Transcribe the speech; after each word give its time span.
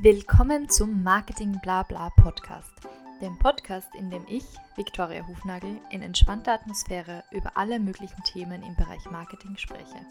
Willkommen 0.00 0.68
zum 0.68 1.02
Marketing 1.02 1.58
Blabla 1.60 2.10
Podcast, 2.10 2.72
dem 3.20 3.36
Podcast, 3.40 3.88
in 3.96 4.12
dem 4.12 4.24
ich, 4.28 4.44
Viktoria 4.76 5.26
Hufnagel, 5.26 5.80
in 5.90 6.02
entspannter 6.02 6.52
Atmosphäre 6.52 7.24
über 7.32 7.56
alle 7.56 7.80
möglichen 7.80 8.22
Themen 8.22 8.62
im 8.62 8.76
Bereich 8.76 9.04
Marketing 9.10 9.56
spreche. 9.56 10.06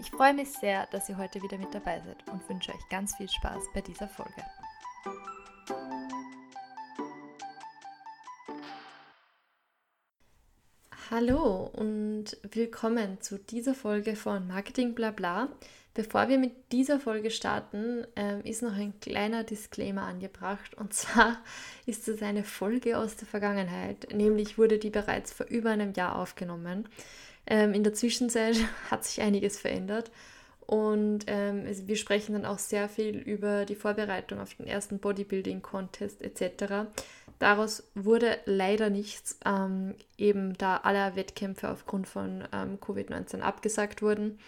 Ich 0.00 0.10
freue 0.10 0.32
mich 0.32 0.50
sehr, 0.52 0.86
dass 0.92 1.10
ihr 1.10 1.18
heute 1.18 1.42
wieder 1.42 1.58
mit 1.58 1.74
dabei 1.74 2.00
seid 2.00 2.26
und 2.32 2.48
wünsche 2.48 2.72
euch 2.72 2.88
ganz 2.88 3.14
viel 3.14 3.28
Spaß 3.28 3.64
bei 3.74 3.82
dieser 3.82 4.08
Folge. 4.08 4.42
Hallo 11.10 11.70
und 11.74 12.38
willkommen 12.50 13.20
zu 13.20 13.38
dieser 13.38 13.74
Folge 13.74 14.16
von 14.16 14.48
Marketing 14.48 14.94
Blabla. 14.94 15.50
Bevor 15.94 16.28
wir 16.28 16.38
mit 16.38 16.52
dieser 16.72 16.98
Folge 16.98 17.30
starten, 17.30 18.06
ähm, 18.16 18.40
ist 18.44 18.62
noch 18.62 18.74
ein 18.74 18.98
kleiner 19.00 19.44
Disclaimer 19.44 20.02
angebracht. 20.02 20.74
Und 20.74 20.94
zwar 20.94 21.38
ist 21.86 22.08
es 22.08 22.22
eine 22.22 22.44
Folge 22.44 22.96
aus 22.96 23.16
der 23.16 23.28
Vergangenheit. 23.28 24.08
Nämlich 24.10 24.56
wurde 24.56 24.78
die 24.78 24.88
bereits 24.88 25.32
vor 25.32 25.46
über 25.46 25.70
einem 25.70 25.92
Jahr 25.92 26.16
aufgenommen. 26.16 26.88
Ähm, 27.46 27.74
in 27.74 27.84
der 27.84 27.92
Zwischenzeit 27.92 28.56
hat 28.90 29.04
sich 29.04 29.20
einiges 29.20 29.58
verändert. 29.58 30.10
Und 30.66 31.24
ähm, 31.26 31.66
wir 31.86 31.96
sprechen 31.96 32.32
dann 32.32 32.46
auch 32.46 32.58
sehr 32.58 32.88
viel 32.88 33.18
über 33.18 33.66
die 33.66 33.74
Vorbereitung 33.74 34.40
auf 34.40 34.54
den 34.54 34.66
ersten 34.66 34.98
Bodybuilding-Contest 34.98 36.22
etc. 36.22 36.88
Daraus 37.38 37.82
wurde 37.94 38.38
leider 38.46 38.88
nichts, 38.88 39.38
eben 40.16 40.56
da 40.58 40.76
alle 40.76 41.16
Wettkämpfe 41.16 41.68
aufgrund 41.68 42.06
von 42.06 42.44
ähm, 42.52 42.78
Covid-19 42.80 43.40
abgesagt 43.40 44.00
wurden. 44.00 44.38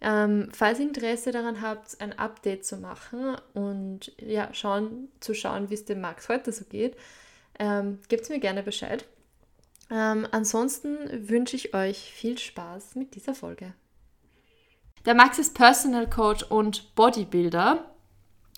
Ähm, 0.00 0.48
falls 0.52 0.78
ihr 0.78 0.86
Interesse 0.86 1.30
daran 1.30 1.60
habt, 1.60 2.00
ein 2.00 2.18
Update 2.18 2.64
zu 2.64 2.78
machen 2.78 3.36
und 3.52 4.12
ja, 4.18 4.52
schauen, 4.54 5.08
zu 5.20 5.34
schauen, 5.34 5.68
wie 5.68 5.74
es 5.74 5.84
dem 5.84 6.00
Max 6.00 6.28
heute 6.28 6.52
so 6.52 6.64
geht, 6.64 6.96
ähm, 7.58 7.98
gebt 8.08 8.28
mir 8.30 8.40
gerne 8.40 8.62
Bescheid. 8.62 9.04
Ähm, 9.90 10.26
ansonsten 10.30 11.28
wünsche 11.28 11.56
ich 11.56 11.74
euch 11.74 11.98
viel 11.98 12.38
Spaß 12.38 12.94
mit 12.94 13.14
dieser 13.14 13.34
Folge. 13.34 13.74
Der 15.04 15.14
Max 15.14 15.38
ist 15.38 15.54
Personal 15.54 16.08
Coach 16.08 16.44
und 16.44 16.94
Bodybuilder. 16.94 17.84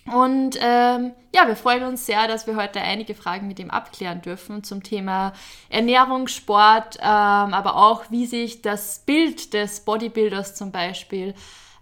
Und 0.07 0.59
ähm, 0.61 1.13
ja, 1.33 1.47
wir 1.47 1.55
freuen 1.55 1.85
uns 1.85 2.07
sehr, 2.07 2.27
dass 2.27 2.47
wir 2.47 2.57
heute 2.57 2.81
einige 2.81 3.15
Fragen 3.15 3.47
mit 3.47 3.61
ihm 3.61 3.71
abklären 3.71 4.21
dürfen 4.21 4.65
zum 4.65 4.83
Thema 4.83 5.33
Ernährung, 5.69 6.27
Sport, 6.27 6.97
ähm, 7.01 7.07
aber 7.07 7.77
auch, 7.77 8.11
wie 8.11 8.27
sich 8.27 8.63
das 8.63 9.01
Bild 9.07 9.55
des 9.55 9.81
Bodybuilders 9.81 10.57
zum 10.57 10.73
Beispiel 10.73 11.35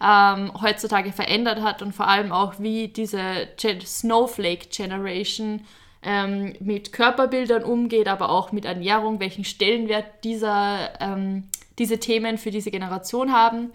ähm, 0.02 0.52
heutzutage 0.60 1.12
verändert 1.12 1.62
hat 1.62 1.80
und 1.80 1.94
vor 1.94 2.08
allem 2.08 2.30
auch, 2.30 2.54
wie 2.58 2.88
diese 2.88 3.48
Gen 3.56 3.80
Snowflake 3.80 4.68
Generation 4.68 5.64
ähm, 6.02 6.54
mit 6.60 6.92
Körperbildern 6.92 7.64
umgeht, 7.64 8.08
aber 8.08 8.30
auch 8.30 8.52
mit 8.52 8.66
Ernährung, 8.66 9.18
welchen 9.18 9.44
Stellenwert 9.44 10.24
dieser, 10.24 10.90
ähm, 11.00 11.48
diese 11.78 11.98
Themen 11.98 12.36
für 12.36 12.50
diese 12.50 12.70
Generation 12.70 13.32
haben 13.32 13.72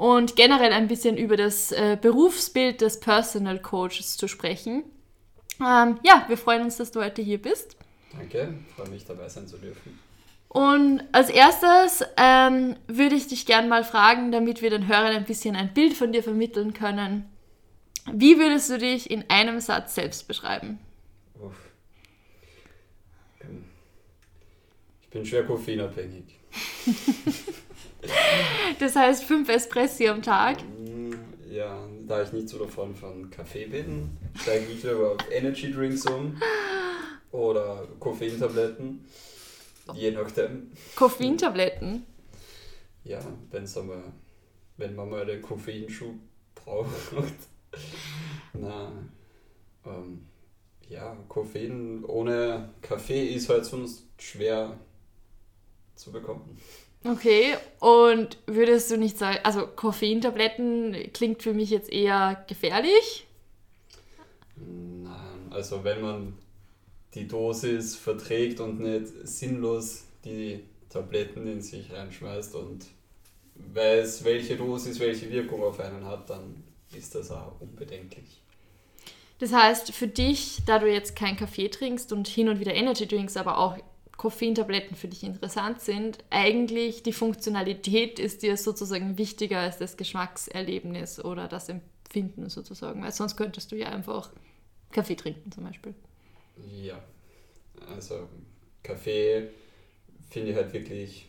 und 0.00 0.34
generell 0.34 0.72
ein 0.72 0.88
bisschen 0.88 1.18
über 1.18 1.36
das 1.36 1.72
äh, 1.72 1.98
Berufsbild 2.00 2.80
des 2.80 3.00
Personal 3.00 3.60
Coaches 3.60 4.16
zu 4.16 4.28
sprechen. 4.28 4.82
Ähm, 5.60 6.00
ja, 6.02 6.24
wir 6.26 6.38
freuen 6.38 6.62
uns, 6.62 6.78
dass 6.78 6.90
du 6.90 7.04
heute 7.04 7.20
hier 7.20 7.36
bist. 7.36 7.76
Danke, 8.16 8.54
freue 8.74 8.88
mich 8.88 9.04
dabei 9.04 9.28
sein 9.28 9.46
zu 9.46 9.58
dürfen. 9.58 9.98
Und 10.48 11.02
als 11.12 11.28
erstes 11.28 12.02
ähm, 12.16 12.76
würde 12.86 13.14
ich 13.14 13.26
dich 13.26 13.44
gerne 13.44 13.68
mal 13.68 13.84
fragen, 13.84 14.32
damit 14.32 14.62
wir 14.62 14.70
den 14.70 14.88
Hörern 14.88 15.14
ein 15.14 15.26
bisschen 15.26 15.54
ein 15.54 15.74
Bild 15.74 15.92
von 15.92 16.12
dir 16.12 16.22
vermitteln 16.22 16.72
können. 16.72 17.28
Wie 18.10 18.38
würdest 18.38 18.70
du 18.70 18.78
dich 18.78 19.10
in 19.10 19.28
einem 19.28 19.60
Satz 19.60 19.96
selbst 19.96 20.26
beschreiben? 20.26 20.78
Uff. 21.38 21.52
Ich 25.02 25.08
bin 25.10 25.26
schwer 25.26 25.44
koffeinabhängig. 25.44 26.38
Das 28.78 28.96
heißt 28.96 29.24
fünf 29.24 29.48
Espressi 29.48 30.08
am 30.08 30.22
Tag? 30.22 30.58
Mm, 30.62 31.12
ja, 31.50 31.86
da 32.06 32.22
ich 32.22 32.32
nicht 32.32 32.48
so 32.48 32.58
davon 32.58 32.94
von 32.94 33.30
Kaffee 33.30 33.66
bin, 33.66 34.16
steige 34.34 34.66
ich 34.72 34.82
lieber 34.82 35.12
auf 35.12 35.30
Energy 35.30 35.70
Drinks 35.70 36.06
um 36.06 36.40
oder 37.30 37.86
Koffeintabletten. 37.98 39.04
Je 39.94 40.10
nachdem. 40.12 40.70
Koffeintabletten? 40.96 42.06
Ja, 43.04 43.20
wenn's 43.50 43.76
einmal, 43.76 44.04
wenn 44.76 44.94
man 44.94 45.10
mal 45.10 45.26
den 45.26 45.42
Koffeinschub 45.42 46.14
braucht. 46.54 46.88
Na, 48.52 48.92
ähm, 49.86 50.26
ja, 50.88 51.16
Koffein 51.28 52.04
ohne 52.04 52.70
Kaffee 52.82 53.28
ist 53.28 53.48
halt 53.48 53.64
sonst 53.64 54.04
schwer 54.18 54.78
zu 55.94 56.12
bekommen. 56.12 56.58
Okay, 57.02 57.56
und 57.78 58.36
würdest 58.46 58.90
du 58.90 58.98
nicht 58.98 59.16
sagen, 59.16 59.38
also 59.42 59.66
Koffeintabletten 59.66 60.94
klingt 61.14 61.42
für 61.42 61.54
mich 61.54 61.70
jetzt 61.70 61.90
eher 61.90 62.44
gefährlich? 62.46 63.26
Nein, 64.56 65.50
also 65.50 65.82
wenn 65.82 66.02
man 66.02 66.38
die 67.14 67.26
Dosis 67.26 67.96
verträgt 67.96 68.60
und 68.60 68.80
nicht 68.80 69.06
sinnlos 69.24 70.04
die 70.24 70.62
Tabletten 70.90 71.46
in 71.46 71.62
sich 71.62 71.90
reinschmeißt 71.90 72.54
und 72.54 72.86
weiß, 73.54 74.24
welche 74.24 74.56
Dosis 74.56 75.00
welche 75.00 75.30
Wirkung 75.30 75.62
auf 75.62 75.80
einen 75.80 76.04
hat, 76.04 76.28
dann 76.28 76.62
ist 76.94 77.14
das 77.14 77.30
auch 77.30 77.60
unbedenklich. 77.60 78.42
Das 79.38 79.54
heißt, 79.54 79.92
für 79.92 80.06
dich, 80.06 80.58
da 80.66 80.78
du 80.78 80.92
jetzt 80.92 81.16
keinen 81.16 81.36
Kaffee 81.36 81.68
trinkst 81.68 82.12
und 82.12 82.28
hin 82.28 82.50
und 82.50 82.60
wieder 82.60 82.74
Energy 82.74 83.06
Drinks, 83.06 83.38
aber 83.38 83.58
auch 83.58 83.78
Koffeintabletten 84.20 84.98
für 84.98 85.08
dich 85.08 85.24
interessant 85.24 85.80
sind, 85.80 86.18
eigentlich 86.28 87.02
die 87.02 87.14
Funktionalität 87.14 88.18
ist 88.18 88.42
dir 88.42 88.58
sozusagen 88.58 89.16
wichtiger 89.16 89.60
als 89.60 89.78
das 89.78 89.96
Geschmackserlebnis 89.96 91.24
oder 91.24 91.48
das 91.48 91.70
Empfinden 91.70 92.50
sozusagen, 92.50 93.02
weil 93.02 93.12
sonst 93.12 93.38
könntest 93.38 93.72
du 93.72 93.76
ja 93.76 93.88
einfach 93.88 94.30
Kaffee 94.92 95.14
trinken 95.14 95.50
zum 95.50 95.64
Beispiel. 95.64 95.94
Ja, 96.82 97.02
also 97.94 98.28
Kaffee 98.82 99.48
finde 100.28 100.50
ich 100.50 100.56
halt 100.56 100.74
wirklich 100.74 101.26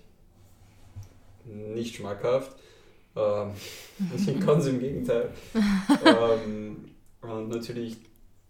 nicht 1.45 1.95
schmackhaft. 1.95 2.57
Ähm, 3.15 3.53
ganz 4.45 4.65
im 4.65 4.81
Gegenteil. 4.81 5.31
ähm, 6.05 6.91
und 7.21 7.47
natürlich 7.47 7.95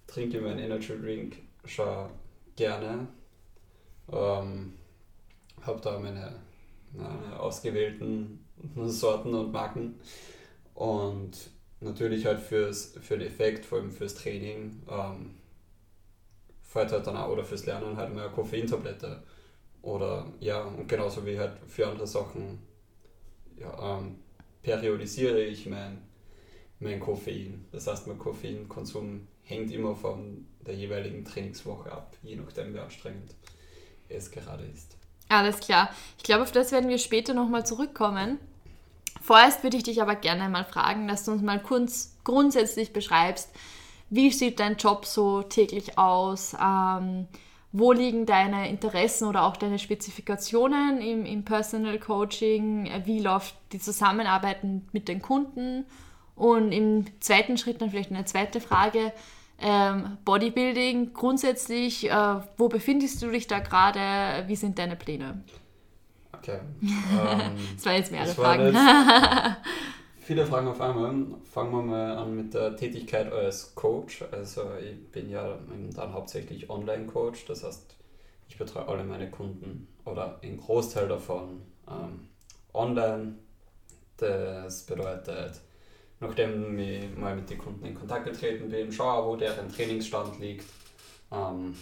trinke 0.07 0.37
ich 0.37 0.43
meinen 0.43 0.57
Energy 0.57 0.99
Drink 0.99 1.35
schon 1.63 2.09
gerne, 2.55 3.07
ähm, 4.11 4.73
habe 5.61 5.81
da 5.81 5.99
meine, 5.99 6.35
meine 6.93 7.39
ausgewählten 7.39 8.45
Sorten 8.75 9.33
und 9.33 9.51
Marken 9.51 9.99
und 10.73 11.31
natürlich 11.79 12.25
halt 12.25 12.39
fürs, 12.39 12.97
für 13.01 13.17
den 13.17 13.27
Effekt, 13.27 13.65
vor 13.65 13.79
allem 13.79 13.91
fürs 13.91 14.15
Training, 14.15 14.81
ähm, 14.89 15.35
halt 16.73 16.91
dann 16.91 17.17
auch, 17.17 17.29
oder 17.29 17.43
fürs 17.43 17.65
Lernen 17.65 17.97
halt 17.97 18.13
mehr 18.13 18.29
Koffeintablette. 18.29 19.23
Oder 19.81 20.31
ja, 20.39 20.61
und 20.63 20.87
genauso 20.87 21.25
wie 21.25 21.37
halt 21.37 21.53
für 21.67 21.87
andere 21.87 22.07
Sachen 22.07 22.59
ja, 23.57 23.97
ähm, 23.97 24.19
periodisiere 24.61 25.43
ich 25.43 25.65
mein, 25.65 26.01
mein 26.79 26.99
Koffein. 26.99 27.65
Das 27.71 27.87
heißt, 27.87 28.07
mein 28.07 28.19
Koffeinkonsum 28.19 29.27
hängt 29.43 29.71
immer 29.71 29.95
von 29.95 30.45
der 30.65 30.75
jeweiligen 30.75 31.25
Trainingswoche 31.25 31.91
ab, 31.91 32.15
je 32.21 32.35
nachdem 32.35 32.73
wie 32.73 32.79
anstrengend 32.79 33.35
es 34.15 34.31
gerade 34.31 34.63
ist. 34.65 34.95
Alles 35.29 35.59
klar. 35.59 35.89
Ich 36.17 36.23
glaube, 36.23 36.43
auf 36.43 36.51
das 36.51 36.71
werden 36.71 36.89
wir 36.89 36.97
später 36.97 37.33
nochmal 37.33 37.65
zurückkommen. 37.65 38.37
Vorerst 39.21 39.63
würde 39.63 39.77
ich 39.77 39.83
dich 39.83 40.01
aber 40.01 40.15
gerne 40.15 40.49
mal 40.49 40.65
fragen, 40.65 41.07
dass 41.07 41.25
du 41.25 41.31
uns 41.31 41.41
mal 41.41 41.61
kurz 41.61 42.15
grundsätzlich 42.23 42.91
beschreibst, 42.91 43.49
wie 44.09 44.29
sieht 44.31 44.59
dein 44.59 44.75
Job 44.75 45.05
so 45.05 45.41
täglich 45.41 45.97
aus? 45.97 46.53
Ähm, 46.61 47.27
wo 47.71 47.93
liegen 47.93 48.25
deine 48.25 48.67
Interessen 48.67 49.25
oder 49.25 49.43
auch 49.43 49.55
deine 49.55 49.79
Spezifikationen 49.79 50.99
im, 50.99 51.25
im 51.25 51.45
Personal 51.45 51.97
Coaching? 51.97 52.89
Wie 53.05 53.21
läuft 53.21 53.55
die 53.71 53.79
Zusammenarbeit 53.79 54.65
mit 54.91 55.07
den 55.07 55.21
Kunden? 55.21 55.85
Und 56.35 56.73
im 56.73 57.05
zweiten 57.21 57.57
Schritt 57.57 57.81
dann 57.81 57.91
vielleicht 57.91 58.11
eine 58.11 58.25
zweite 58.25 58.59
Frage 58.59 59.13
ähm, 59.61 60.17
Bodybuilding 60.25 61.13
grundsätzlich, 61.13 62.09
äh, 62.09 62.35
wo 62.57 62.67
befindest 62.67 63.21
du 63.21 63.29
dich 63.29 63.47
da 63.47 63.59
gerade? 63.59 64.47
Wie 64.47 64.55
sind 64.55 64.77
deine 64.79 64.95
Pläne? 64.95 65.43
Okay. 66.33 66.59
Ähm, 66.81 67.51
das 67.75 67.85
waren 67.85 67.95
jetzt 67.95 68.11
mehrere 68.11 68.33
Fragen. 68.33 68.75
viele 70.19 70.45
Fragen 70.45 70.67
auf 70.67 70.79
einmal. 70.81 71.13
Fangen 71.43 71.71
wir 71.71 71.81
mal 71.81 72.17
an 72.17 72.35
mit 72.35 72.53
der 72.53 72.75
Tätigkeit 72.75 73.31
als 73.31 73.75
Coach. 73.75 74.23
Also 74.31 74.61
ich 74.81 75.11
bin 75.11 75.29
ja 75.29 75.57
dann 75.95 76.13
hauptsächlich 76.13 76.69
Online-Coach, 76.69 77.45
das 77.45 77.63
heißt, 77.63 77.95
ich 78.47 78.57
betreue 78.57 78.87
alle 78.87 79.03
meine 79.03 79.29
Kunden 79.29 79.87
oder 80.05 80.39
einen 80.41 80.57
Großteil 80.57 81.07
davon 81.07 81.61
ähm, 81.87 82.27
online. 82.73 83.35
Das 84.17 84.85
bedeutet 84.85 85.61
nachdem 86.21 86.77
ich 86.79 87.17
mal 87.17 87.35
mit 87.35 87.49
den 87.49 87.57
Kunden 87.57 87.85
in 87.85 87.95
Kontakt 87.95 88.25
getreten 88.25 88.69
bin, 88.69 88.91
schaue, 88.91 89.27
wo 89.27 89.35
deren 89.35 89.69
Trainingsstand 89.69 90.39
liegt, 90.39 90.65
ähm, 91.31 91.75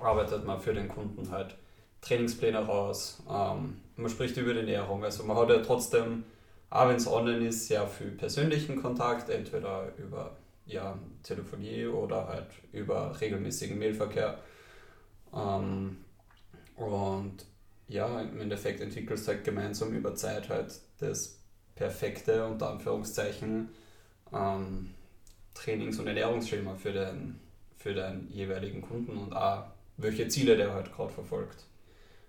arbeitet 0.00 0.46
man 0.46 0.60
für 0.60 0.72
den 0.72 0.88
Kunden 0.88 1.30
halt 1.30 1.56
Trainingspläne 2.00 2.64
raus. 2.64 3.22
Ähm, 3.28 3.80
man 3.96 4.10
spricht 4.10 4.36
über 4.36 4.52
die 4.52 4.60
Ernährung. 4.60 5.02
Also 5.04 5.24
man 5.24 5.36
hat 5.36 5.50
ja 5.50 5.58
trotzdem, 5.58 6.24
auch 6.70 6.88
wenn 6.88 6.96
es 6.96 7.08
online 7.08 7.48
ist, 7.48 7.66
sehr 7.66 7.86
viel 7.88 8.12
persönlichen 8.12 8.80
Kontakt, 8.80 9.28
entweder 9.28 9.92
über 9.98 10.36
ja, 10.64 10.98
Telefonie 11.22 11.86
oder 11.86 12.28
halt 12.28 12.46
über 12.72 13.20
regelmäßigen 13.20 13.78
Mailverkehr. 13.78 14.38
Ähm, 15.34 15.98
und 16.76 17.44
ja, 17.88 18.20
im 18.20 18.40
Endeffekt 18.40 18.80
entwickelst 18.80 19.26
du 19.26 19.32
halt 19.32 19.44
gemeinsam 19.44 19.92
über 19.92 20.14
Zeit 20.14 20.48
halt 20.48 20.72
das 20.98 21.35
perfekte, 21.76 22.44
unter 22.44 22.70
Anführungszeichen, 22.70 23.68
ähm, 24.32 24.90
Trainings- 25.54 25.98
und 25.98 26.08
Ernährungsschema 26.08 26.74
für 26.74 26.92
den, 26.92 27.38
für 27.76 27.94
den 27.94 28.28
jeweiligen 28.30 28.82
Kunden 28.82 29.16
und 29.16 29.34
auch 29.34 29.64
welche 29.96 30.28
Ziele 30.28 30.56
der 30.56 30.74
halt 30.74 30.92
gerade 30.94 31.12
verfolgt. 31.12 31.64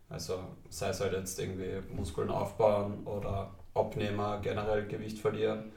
Also 0.09 0.39
sei 0.69 0.89
es 0.89 1.01
halt 1.01 1.13
jetzt 1.13 1.39
irgendwie 1.39 1.81
Muskeln 1.93 2.29
aufbauen 2.29 3.05
oder 3.05 3.51
Abnehmer, 3.73 4.39
generell 4.41 4.87
Gewicht 4.87 5.19
verlieren 5.19 5.71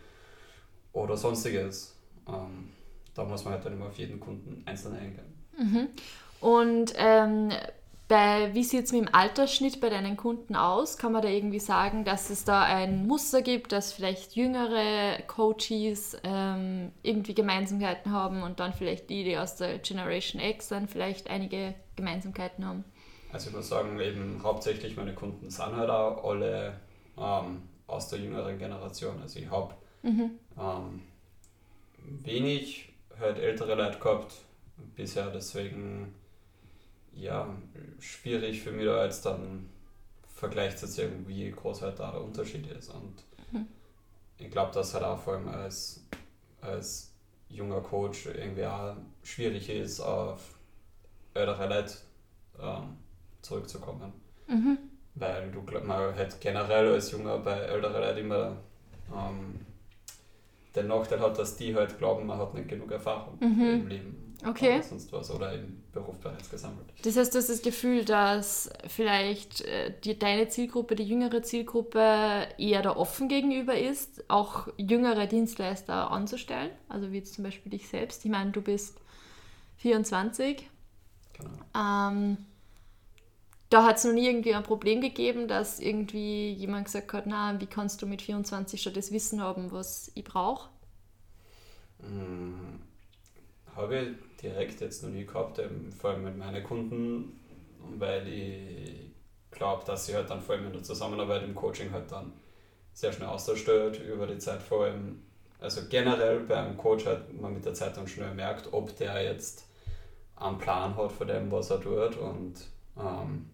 oder 0.93 1.17
sonstiges. 1.17 1.97
Ähm, 2.29 2.71
da 3.15 3.25
muss 3.25 3.45
man 3.45 3.55
halt 3.55 3.65
dann 3.65 3.73
immer 3.73 3.87
auf 3.87 3.99
jeden 3.99 4.21
Kunden 4.21 4.63
einzeln 4.67 4.95
eingehen. 4.95 5.35
Mhm. 5.59 5.89
Und 6.41 6.93
ähm, 6.97 7.51
bei, 8.11 8.53
wie 8.55 8.65
sieht 8.65 8.87
es 8.87 8.93
mit 8.93 9.03
dem 9.03 9.15
Altersschnitt 9.15 9.81
bei 9.81 9.89
deinen 9.89 10.17
Kunden 10.17 10.57
aus? 10.57 10.99
Kann 10.99 11.13
man 11.13 11.23
da 11.23 11.29
irgendwie 11.29 11.61
sagen, 11.61 12.05
dass 12.05 12.29
es 12.29 12.45
da 12.45 12.65
ein 12.65 13.07
Muster 13.07 13.41
gibt, 13.41 13.71
dass 13.71 13.93
vielleicht 13.93 14.35
jüngere 14.35 15.23
Coaches 15.29 16.17
ähm, 16.25 16.91
irgendwie 17.05 17.35
Gemeinsamkeiten 17.35 18.11
haben 18.11 18.43
und 18.43 18.59
dann 18.59 18.73
vielleicht 18.73 19.11
die, 19.11 19.23
die 19.23 19.39
aus 19.39 19.55
der 19.55 19.79
Generation 19.79 20.43
X 20.43 20.67
dann 20.67 20.89
vielleicht 20.89 21.31
einige 21.31 21.75
Gemeinsamkeiten 21.95 22.67
haben? 22.67 22.85
Also 23.33 23.51
ich 23.51 23.55
muss 23.55 23.69
sagen, 23.69 24.01
eben 24.01 24.41
hauptsächlich 24.43 24.97
meine 24.97 25.15
Kunden 25.15 25.49
sind 25.49 25.77
halt 25.77 25.89
auch 25.89 26.25
alle 26.25 26.81
ähm, 27.17 27.63
aus 27.87 28.09
der 28.09 28.19
jüngeren 28.19 28.59
Generation. 28.59 29.23
Also 29.23 29.39
ich 29.39 29.49
habe 29.49 29.73
mhm. 30.03 30.33
ähm, 30.59 31.03
wenig 32.25 32.93
halt 33.21 33.39
ältere 33.39 33.77
Leute 33.77 34.01
gehabt 34.01 34.35
bisher, 34.97 35.31
deswegen 35.31 36.13
ja, 37.13 37.49
schwierig 37.99 38.63
für 38.63 38.73
mich 38.73 38.87
da 38.87 39.05
jetzt 39.05 39.25
dann 39.27 39.69
Vergleich 40.41 40.77
zu 40.77 40.87
sehen, 40.87 41.25
wie 41.27 41.51
groß 41.51 41.83
halt 41.83 41.99
da 41.99 42.13
der 42.13 42.23
Unterschied 42.23 42.67
ist. 42.67 42.89
Und 42.89 43.15
mhm. 43.53 43.67
ich 44.39 44.51
glaube, 44.51 44.73
dass 44.73 44.95
halt 44.95 45.05
auch 45.05 45.19
vor 45.19 45.35
allem 45.35 45.49
als, 45.49 46.03
als 46.63 47.13
junger 47.49 47.81
Coach 47.81 48.27
irgendwie 48.27 48.65
auch 48.65 48.97
schwierig 49.23 49.69
ist, 49.69 50.01
auf 50.01 50.59
ältere 51.35 51.69
Leute 51.69 51.95
ähm, 52.59 52.97
zurückzukommen. 53.43 54.13
Mhm. 54.49 54.79
Weil 55.15 55.51
du 55.51 55.63
glaub, 55.63 55.85
man 55.85 56.15
halt 56.15 56.41
generell 56.41 56.95
als 56.95 57.11
Junger 57.11 57.39
bei 57.39 57.59
älteren 57.59 58.01
Leuten 58.01 58.19
immer 58.19 58.57
ähm, 59.13 59.67
den 60.75 60.87
Nachteil 60.87 61.21
hat, 61.21 61.39
dass 61.39 61.57
die 61.57 61.75
halt 61.75 61.99
glauben, 61.99 62.27
man 62.27 62.39
hat 62.39 62.55
nicht 62.55 62.69
genug 62.69 62.91
Erfahrung 62.93 63.37
mhm. 63.41 63.63
im 63.63 63.89
Leben. 63.89 64.35
Okay. 64.47 64.77
Oder 64.77 64.83
sonst 64.85 65.13
was 65.13 65.31
oder 65.31 65.53
im 65.53 65.80
Beruf 65.93 66.17
bereits 66.19 66.49
gesammelt. 66.49 66.87
Das 67.03 67.17
heißt, 67.17 67.35
du 67.35 67.39
hast 67.39 67.49
das 67.49 67.63
Gefühl, 67.63 68.05
dass 68.05 68.71
vielleicht 68.87 69.63
äh, 69.63 69.93
die, 70.05 70.19
deine 70.19 70.49
Zielgruppe, 70.49 70.95
die 70.95 71.05
jüngere 71.05 71.43
Zielgruppe, 71.43 72.47
eher 72.59 72.83
da 72.83 72.97
offen 72.97 73.29
gegenüber 73.29 73.77
ist, 73.77 74.25
auch 74.29 74.69
jüngere 74.77 75.27
Dienstleister 75.27 76.11
anzustellen. 76.11 76.71
Also 76.89 77.11
wie 77.13 77.23
zum 77.23 77.45
Beispiel 77.45 77.71
dich 77.71 77.89
selbst. 77.89 78.25
Ich 78.25 78.31
meine, 78.31 78.53
du 78.53 78.63
bist 78.63 79.01
24. 79.79 80.69
Genau. 81.39 81.51
Ähm, 81.75 82.37
da 83.71 83.85
hat 83.85 83.99
es 83.99 84.05
noch 84.05 84.13
nie 84.13 84.27
irgendwie 84.27 84.55
ein 84.55 84.65
Problem 84.65 85.01
gegeben, 85.01 85.49
dass 85.49 85.81
irgendwie 85.81 86.53
jemand 86.53 86.87
gesagt 86.87 87.13
hat, 87.13 87.27
na, 87.27 87.61
wie 87.61 87.67
kannst 87.67 88.03
du 88.03 88.07
mit 88.07 88.21
24 88.21 88.83
schon 88.83 88.95
das 88.95 89.13
Wissen 89.13 89.41
haben, 89.41 89.71
was 89.71 90.11
ich 90.15 90.25
brauche? 90.25 90.69
Hm, 92.01 92.81
habe 93.77 93.99
ich 93.99 94.30
direkt 94.43 94.81
jetzt 94.81 95.03
noch 95.03 95.11
nie 95.11 95.27
gehabt, 95.27 95.61
vor 95.99 96.11
allem 96.11 96.25
mit 96.25 96.37
meinen 96.37 96.63
Kunden, 96.65 97.41
weil 97.99 98.27
ich 98.29 99.11
glaube, 99.51 99.85
dass 99.85 100.07
sie 100.07 100.15
halt 100.15 100.31
dann 100.31 100.41
vor 100.41 100.55
allem 100.55 100.67
in 100.67 100.73
der 100.73 100.83
Zusammenarbeit 100.83 101.43
im 101.43 101.55
Coaching 101.55 101.93
halt 101.93 102.11
dann 102.11 102.33
sehr 102.93 103.13
schnell 103.13 103.29
auserstellt 103.29 104.01
über 104.01 104.27
die 104.27 104.39
Zeit 104.39 104.63
vor 104.63 104.85
allem. 104.85 105.23
Also 105.61 105.83
generell 105.89 106.41
beim 106.41 106.77
Coach 106.77 107.07
hat 107.07 107.33
man 107.35 107.53
mit 107.55 107.65
der 107.65 107.75
Zeit 107.75 107.97
dann 107.97 108.09
schnell 108.09 108.35
merkt, 108.35 108.73
ob 108.73 108.97
der 108.97 109.23
jetzt 109.23 109.67
einen 110.37 110.59
Plan 110.59 110.97
hat 110.97 111.13
von 111.13 111.29
dem, 111.29 111.51
was 111.53 111.71
er 111.71 111.81
tut 111.81 112.17
und 112.17 112.55
ähm, 112.99 113.51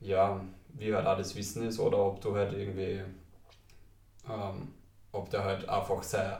ja, 0.00 0.40
wie 0.74 0.94
halt 0.94 1.06
auch 1.06 1.16
das 1.16 1.36
Wissen 1.36 1.66
ist 1.66 1.78
oder 1.78 1.98
ob 1.98 2.20
du 2.20 2.34
halt 2.34 2.52
irgendwie, 2.52 3.02
ähm, 4.28 4.72
ob 5.12 5.30
der 5.30 5.44
halt 5.44 5.68
einfach 5.68 6.02
sein 6.02 6.34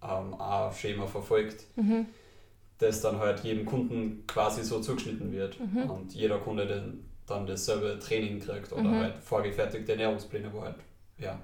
A-Schema 0.00 1.06
verfolgt, 1.06 1.64
mhm. 1.76 2.06
Das 2.84 3.00
dann 3.00 3.18
halt 3.18 3.40
jedem 3.40 3.66
Kunden 3.66 4.26
quasi 4.26 4.62
so 4.62 4.80
zugeschnitten 4.80 5.32
wird 5.32 5.58
mhm. 5.60 5.90
und 5.90 6.14
jeder 6.14 6.38
Kunde 6.38 6.66
den, 6.66 7.04
dann 7.26 7.46
dasselbe 7.46 7.98
Training 7.98 8.40
kriegt 8.40 8.72
oder 8.72 8.82
mhm. 8.82 9.00
halt 9.00 9.18
vorgefertigte 9.18 9.92
Ernährungspläne, 9.92 10.52
wo 10.52 10.62
halt 10.62 10.76
ja, 11.18 11.40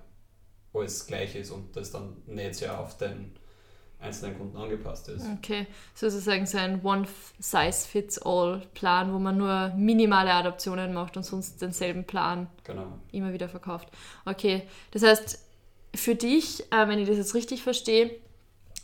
alles 0.74 1.06
gleich 1.06 1.36
ist 1.36 1.50
und 1.50 1.76
das 1.76 1.90
dann 1.90 2.16
nicht 2.26 2.56
sehr 2.56 2.78
auf 2.78 2.96
den 2.96 3.32
einzelnen 4.00 4.36
Kunden 4.38 4.56
angepasst 4.56 5.08
ist. 5.08 5.26
Okay, 5.38 5.66
sozusagen 5.94 6.46
so 6.46 6.58
ein 6.58 6.82
One-Size-Fits-All-Plan, 6.82 9.12
wo 9.12 9.18
man 9.18 9.36
nur 9.36 9.72
minimale 9.76 10.32
Adaptionen 10.32 10.94
macht 10.94 11.16
und 11.16 11.24
sonst 11.24 11.60
denselben 11.60 12.04
Plan 12.04 12.46
genau. 12.64 12.98
immer 13.12 13.32
wieder 13.32 13.48
verkauft. 13.48 13.88
Okay, 14.24 14.62
das 14.92 15.02
heißt, 15.02 15.44
für 15.94 16.14
dich, 16.14 16.62
äh, 16.72 16.88
wenn 16.88 16.98
ich 16.98 17.08
das 17.08 17.18
jetzt 17.18 17.34
richtig 17.34 17.62
verstehe, 17.62 18.10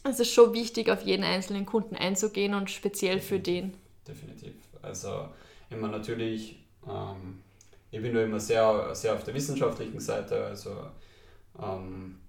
ist 0.09 0.21
es 0.21 0.31
schon 0.31 0.53
wichtig, 0.53 0.91
auf 0.91 1.03
jeden 1.03 1.25
einzelnen 1.25 1.67
Kunden 1.67 1.97
einzugehen 1.97 2.55
und 2.55 2.71
speziell 2.71 3.21
für 3.21 3.39
den. 3.39 3.75
Definitiv. 4.07 4.55
Also 4.83 5.29
immer 5.71 5.89
natürlich, 5.89 6.65
ähm, 6.89 7.43
ich 7.91 8.01
bin 8.01 8.13
nur 8.13 8.23
immer 8.23 8.41
sehr, 8.41 8.95
sehr 8.95 9.15
auf 9.15 9.25
der 9.25 9.35
wissenschaftlichen 9.35 10.01
Seite, 10.01 10.45
also 10.45 10.71
ähm, 11.61 12.21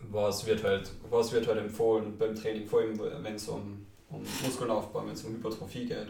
was 0.00 0.46
wird 0.46 0.62
halt, 0.62 0.90
was 1.10 1.32
wird 1.32 1.46
halt 1.48 1.58
empfohlen 1.58 2.16
beim 2.18 2.34
Training, 2.34 2.66
vor 2.66 2.80
allem 2.80 2.98
wenn 2.98 3.34
es 3.34 3.48
um, 3.48 3.86
um 4.10 4.22
Muskelaufbau, 4.44 5.06
wenn 5.06 5.14
es 5.14 5.24
um 5.24 5.34
Hypertrophie 5.34 5.86
geht. 5.86 6.08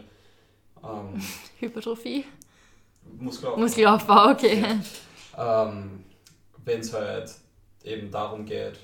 Ähm, 0.83 1.21
Hypertrophie? 1.59 2.25
Muskelaufbau. 3.19 3.61
Muskelaufbau, 3.61 4.31
okay. 4.31 4.61
Ja. 5.37 5.67
Ähm, 5.67 6.03
wenn 6.65 6.81
es 6.81 6.93
halt 6.93 7.33
eben 7.83 8.11
darum 8.11 8.45
geht, 8.45 8.79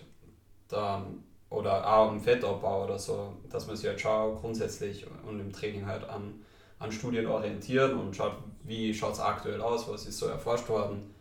dann 0.70 1.24
oder 1.54 1.88
auch 1.88 2.10
um 2.10 2.20
Fettabbau 2.20 2.86
oder 2.86 2.98
so, 2.98 3.34
dass 3.50 3.68
man 3.68 3.76
sich 3.76 3.88
halt 3.88 4.02
schaut 4.02 4.42
grundsätzlich 4.42 5.06
und 5.28 5.40
im 5.40 5.54
Training 5.54 5.86
halt 5.86 6.04
an, 6.10 6.42
an 6.80 6.92
Studien 6.92 7.28
orientiert 7.28 7.94
und 7.94 8.16
schaut, 8.16 8.38
wie 8.64 8.92
schaut 8.92 9.14
es 9.14 9.20
aktuell 9.20 9.62
aus, 9.62 9.88
was 9.88 10.08
ist 10.08 10.18
so 10.18 10.26
erforscht 10.26 10.68
worden. 10.68 11.14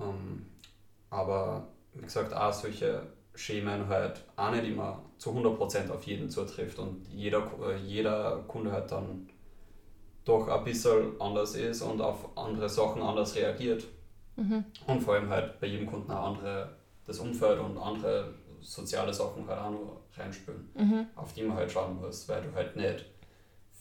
Ähm, 0.00 0.46
aber 1.10 1.68
wie 1.92 2.02
gesagt, 2.02 2.32
auch 2.32 2.52
solche 2.54 3.02
Schemen 3.34 3.86
halt 3.88 4.24
auch 4.34 4.50
nicht 4.50 4.64
immer 4.64 5.02
zu 5.18 5.30
100% 5.30 5.90
auf 5.90 6.04
jeden 6.04 6.30
zutrifft 6.30 6.78
und 6.78 7.06
jeder, 7.08 7.46
äh, 7.62 7.76
jeder 7.76 8.44
Kunde 8.48 8.72
halt 8.72 8.90
dann 8.90 9.28
doch 10.24 10.48
ein 10.48 10.64
bisschen 10.64 11.20
anders 11.20 11.54
ist 11.54 11.82
und 11.82 12.00
auf 12.00 12.34
andere 12.38 12.70
Sachen 12.70 13.02
anders 13.02 13.36
reagiert. 13.36 13.84
Mhm. 14.36 14.64
Und 14.86 15.02
vor 15.02 15.14
allem 15.14 15.28
halt 15.28 15.60
bei 15.60 15.66
jedem 15.66 15.86
Kunden 15.86 16.10
auch 16.10 16.34
andere, 16.34 16.70
das 17.06 17.18
Umfeld 17.18 17.60
und 17.60 17.76
andere 17.76 18.32
soziale 18.64 19.12
Sachen 19.12 19.48
auch 19.48 19.70
noch 19.70 20.00
reinspülen, 20.16 20.68
mhm. 20.74 21.06
auf 21.16 21.32
die 21.34 21.42
man 21.42 21.56
halt 21.56 21.70
schauen 21.70 22.00
muss, 22.00 22.28
weil 22.28 22.42
du 22.42 22.54
halt 22.54 22.76
nicht 22.76 23.04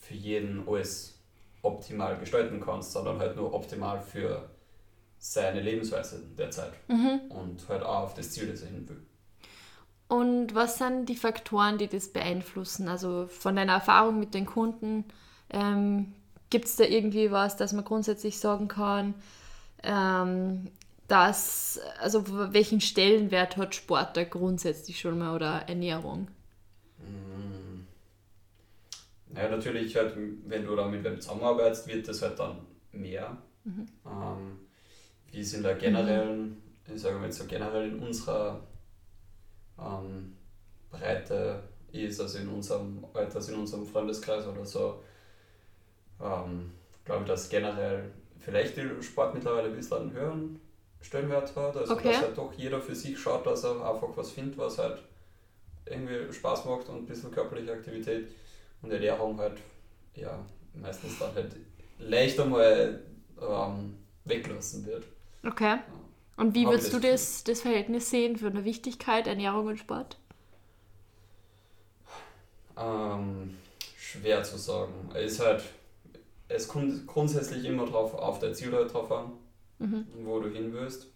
für 0.01 0.13
jeden 0.13 0.67
alles 0.67 1.19
optimal 1.61 2.17
gestalten 2.17 2.59
kannst, 2.59 2.91
sondern 2.91 3.19
halt 3.19 3.35
nur 3.35 3.53
optimal 3.53 4.01
für 4.01 4.49
seine 5.17 5.61
Lebensweise 5.61 6.21
derzeit 6.37 6.73
mhm. 6.89 7.21
und 7.29 7.67
halt 7.69 7.83
auch 7.83 8.03
auf 8.03 8.13
das 8.13 8.31
Ziel, 8.31 8.47
das 8.47 8.61
er 8.61 8.67
hin 8.67 8.87
will. 8.89 9.01
Und 10.09 10.53
was 10.53 10.77
sind 10.77 11.07
die 11.07 11.15
Faktoren, 11.15 11.77
die 11.77 11.87
das 11.87 12.09
beeinflussen? 12.09 12.89
Also 12.89 13.27
von 13.27 13.55
deiner 13.55 13.73
Erfahrung 13.73 14.19
mit 14.19 14.33
den 14.33 14.45
Kunden, 14.45 15.05
ähm, 15.49 16.13
gibt 16.49 16.65
es 16.65 16.75
da 16.75 16.83
irgendwie 16.83 17.31
was, 17.31 17.55
dass 17.55 17.73
man 17.73 17.85
grundsätzlich 17.85 18.37
sagen 18.37 18.67
kann, 18.67 19.15
ähm, 19.81 20.69
dass, 21.07 21.79
also 21.99 22.23
welchen 22.53 22.81
Stellenwert 22.81 23.57
hat 23.57 23.75
Sport 23.75 24.15
da 24.17 24.23
grundsätzlich 24.23 24.99
schon 24.99 25.19
mal 25.19 25.35
oder 25.35 25.67
Ernährung? 25.67 26.27
Mhm. 26.97 27.87
Ja, 29.35 29.49
natürlich, 29.49 29.95
halt, 29.95 30.15
wenn 30.45 30.65
du 30.65 30.75
da 30.75 30.87
mit 30.87 31.03
wem 31.03 31.19
zusammenarbeitest, 31.19 31.87
wird 31.87 32.07
das 32.07 32.21
halt 32.21 32.39
dann 32.39 32.59
mehr. 32.91 33.37
Mhm. 33.63 33.87
Ähm, 34.05 34.59
wie 35.31 35.39
es 35.39 35.53
in 35.53 35.63
der 35.63 35.75
generellen, 35.75 36.61
ich 36.93 37.01
sage 37.01 37.17
mal 37.17 37.31
so 37.31 37.45
generell 37.45 37.89
in 37.89 37.99
unserer 37.99 38.61
ähm, 39.79 40.35
breiter 40.91 41.63
ist, 41.91 42.21
also 42.21 42.37
in 42.39 42.47
unserem 42.49 43.05
Alter, 43.13 43.47
in 43.49 43.55
unserem 43.55 43.85
Freundeskreis 43.85 44.45
oder 44.47 44.65
so. 44.65 45.03
Ähm, 46.21 46.71
glaube 47.05 47.21
ich, 47.23 47.27
dass 47.27 47.49
generell 47.49 48.11
vielleicht 48.39 48.77
der 48.77 49.01
Sport 49.01 49.33
mittlerweile 49.33 49.69
ein 49.69 49.75
bisschen 49.75 50.11
höheren 50.11 50.59
Stellenwert 51.03 51.55
hat. 51.55 51.77
Also 51.77 51.93
okay. 51.93 52.11
dass 52.11 52.21
halt 52.21 52.37
doch 52.37 52.53
jeder 52.53 52.81
für 52.81 52.95
sich 52.95 53.19
schaut, 53.19 53.45
dass 53.45 53.63
er 53.63 53.71
einfach 53.87 54.09
was 54.15 54.31
findet, 54.31 54.57
was 54.57 54.77
halt 54.79 55.03
irgendwie 55.85 56.33
Spaß 56.33 56.65
macht 56.65 56.89
und 56.89 56.97
ein 56.97 57.05
bisschen 57.05 57.31
körperliche 57.31 57.73
Aktivität 57.73 58.31
und 58.81 58.91
Ernährung 58.91 59.37
halt 59.37 59.59
ja 60.15 60.39
meistens 60.73 61.19
dann 61.19 61.35
halt 61.35 61.55
leicht 61.99 62.39
einmal 62.39 63.01
ähm, 63.41 63.97
weglassen 64.25 64.85
wird. 64.85 65.03
Okay. 65.45 65.77
Und 66.37 66.55
wie 66.55 66.65
würdest 66.65 66.91
du 66.93 66.99
das, 66.99 67.43
das 67.43 67.61
Verhältnis 67.61 68.09
sehen 68.09 68.37
für 68.37 68.47
eine 68.47 68.63
Wichtigkeit 68.63 69.27
Ernährung 69.27 69.67
und 69.67 69.77
Sport? 69.77 70.17
Ähm, 72.75 73.55
schwer 73.97 74.41
zu 74.41 74.57
sagen. 74.57 75.11
Es 75.13 75.33
ist 75.33 75.39
halt, 75.41 75.63
es 76.47 76.67
kommt 76.67 77.05
grundsätzlich 77.05 77.65
immer 77.65 77.85
drauf 77.85 78.15
auf 78.15 78.39
dein 78.39 78.55
Ziel 78.55 78.73
halt 78.73 78.91
drauf 78.91 79.11
an, 79.11 79.33
mhm. 79.83 80.07
wo 80.23 80.39
du 80.39 80.49
hin 80.49 80.73
willst. 80.73 81.07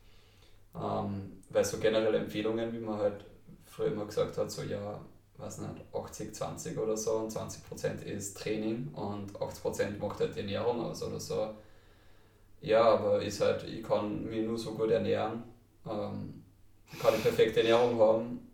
Ähm, 0.76 1.42
weil 1.50 1.66
so 1.66 1.78
generelle 1.78 2.18
Empfehlungen, 2.18 2.74
wie 2.74 2.80
man 2.80 3.00
halt 3.00 3.26
früher 3.66 3.88
immer 3.88 4.06
gesagt 4.06 4.38
hat, 4.38 4.52
so 4.52 4.64
ja, 4.64 5.00
weiß 5.38 5.60
nicht, 5.60 5.86
80, 5.94 6.34
20 6.34 6.78
oder 6.78 6.98
so 6.98 7.14
und 7.14 7.32
20% 7.32 8.04
ist 8.04 8.38
Training 8.38 8.90
und 8.94 9.32
80% 9.34 10.00
macht 10.00 10.20
halt 10.20 10.36
die 10.36 10.40
Ernährung 10.40 10.82
aus 10.82 11.04
oder 11.04 11.20
so. 11.20 11.54
Ja, 12.62 12.84
aber 12.84 13.22
ist 13.22 13.40
halt, 13.42 13.64
ich 13.64 13.84
kann 13.84 14.26
mich 14.26 14.46
nur 14.46 14.58
so 14.58 14.74
gut 14.74 14.90
ernähren, 14.90 15.44
ähm, 15.86 16.44
kann 17.00 17.14
ich 17.16 17.22
perfekte 17.22 17.60
Ernährung 17.60 18.00
haben, 18.00 18.48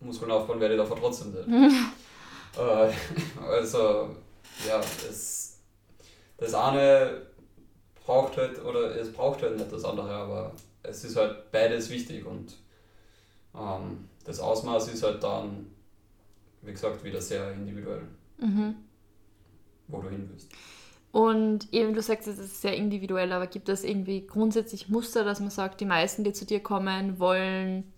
Muskeln 0.00 0.30
aufbauen 0.30 0.60
werde 0.60 0.74
ich 0.74 0.80
davon 0.80 0.98
trotzdem 0.98 1.32
nicht. 1.32 1.48
äh, 2.56 2.92
also, 3.44 4.10
ja, 4.66 4.80
es, 5.08 5.58
das 6.36 6.54
eine 6.54 7.27
braucht 8.08 8.38
halt, 8.38 8.64
oder 8.64 8.96
es 8.96 9.12
braucht 9.12 9.42
halt 9.42 9.58
nicht 9.58 9.70
das 9.70 9.84
andere, 9.84 10.10
aber 10.10 10.52
es 10.82 11.04
ist 11.04 11.14
halt 11.14 11.52
beides 11.52 11.90
wichtig 11.90 12.24
und 12.24 12.56
ähm, 13.54 14.08
das 14.24 14.40
Ausmaß 14.40 14.88
ist 14.88 15.02
halt 15.02 15.22
dann, 15.22 15.66
wie 16.62 16.72
gesagt, 16.72 17.04
wieder 17.04 17.20
sehr 17.20 17.52
individuell, 17.52 18.04
mhm. 18.38 18.76
wo 19.88 20.00
du 20.00 20.08
hin 20.08 20.26
willst. 20.32 20.50
Und 21.12 21.70
eben, 21.70 21.92
du 21.92 22.00
sagst, 22.00 22.26
es 22.28 22.38
ist 22.38 22.62
sehr 22.62 22.74
individuell, 22.74 23.30
aber 23.30 23.46
gibt 23.46 23.68
es 23.68 23.84
irgendwie 23.84 24.26
grundsätzlich 24.26 24.88
Muster, 24.88 25.22
dass 25.22 25.40
man 25.40 25.50
sagt, 25.50 25.82
die 25.82 25.84
meisten, 25.84 26.24
die 26.24 26.32
zu 26.32 26.46
dir 26.46 26.60
kommen, 26.60 27.18
wollen. 27.18 27.92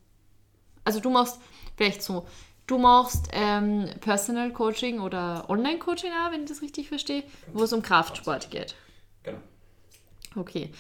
Also 0.83 0.99
du 0.99 1.11
machst 1.11 1.41
vielleicht 1.77 2.03
so, 2.03 2.27
du 2.67 2.79
machst 2.79 3.29
ähm, 3.33 3.89
Personal 4.01 4.53
Coaching 4.53 4.99
oder 4.99 5.49
Online-Coaching 5.49 6.11
auch, 6.11 6.33
wenn 6.33 6.43
ich 6.43 6.49
das 6.49 6.63
richtig 6.63 6.89
verstehe, 6.89 7.23
wo 7.53 7.63
es 7.63 7.73
um 7.73 7.83
Kraftsport 7.83 8.51
geht. 8.51 8.75
Genau. 9.23 9.39
Okay. 10.37 10.71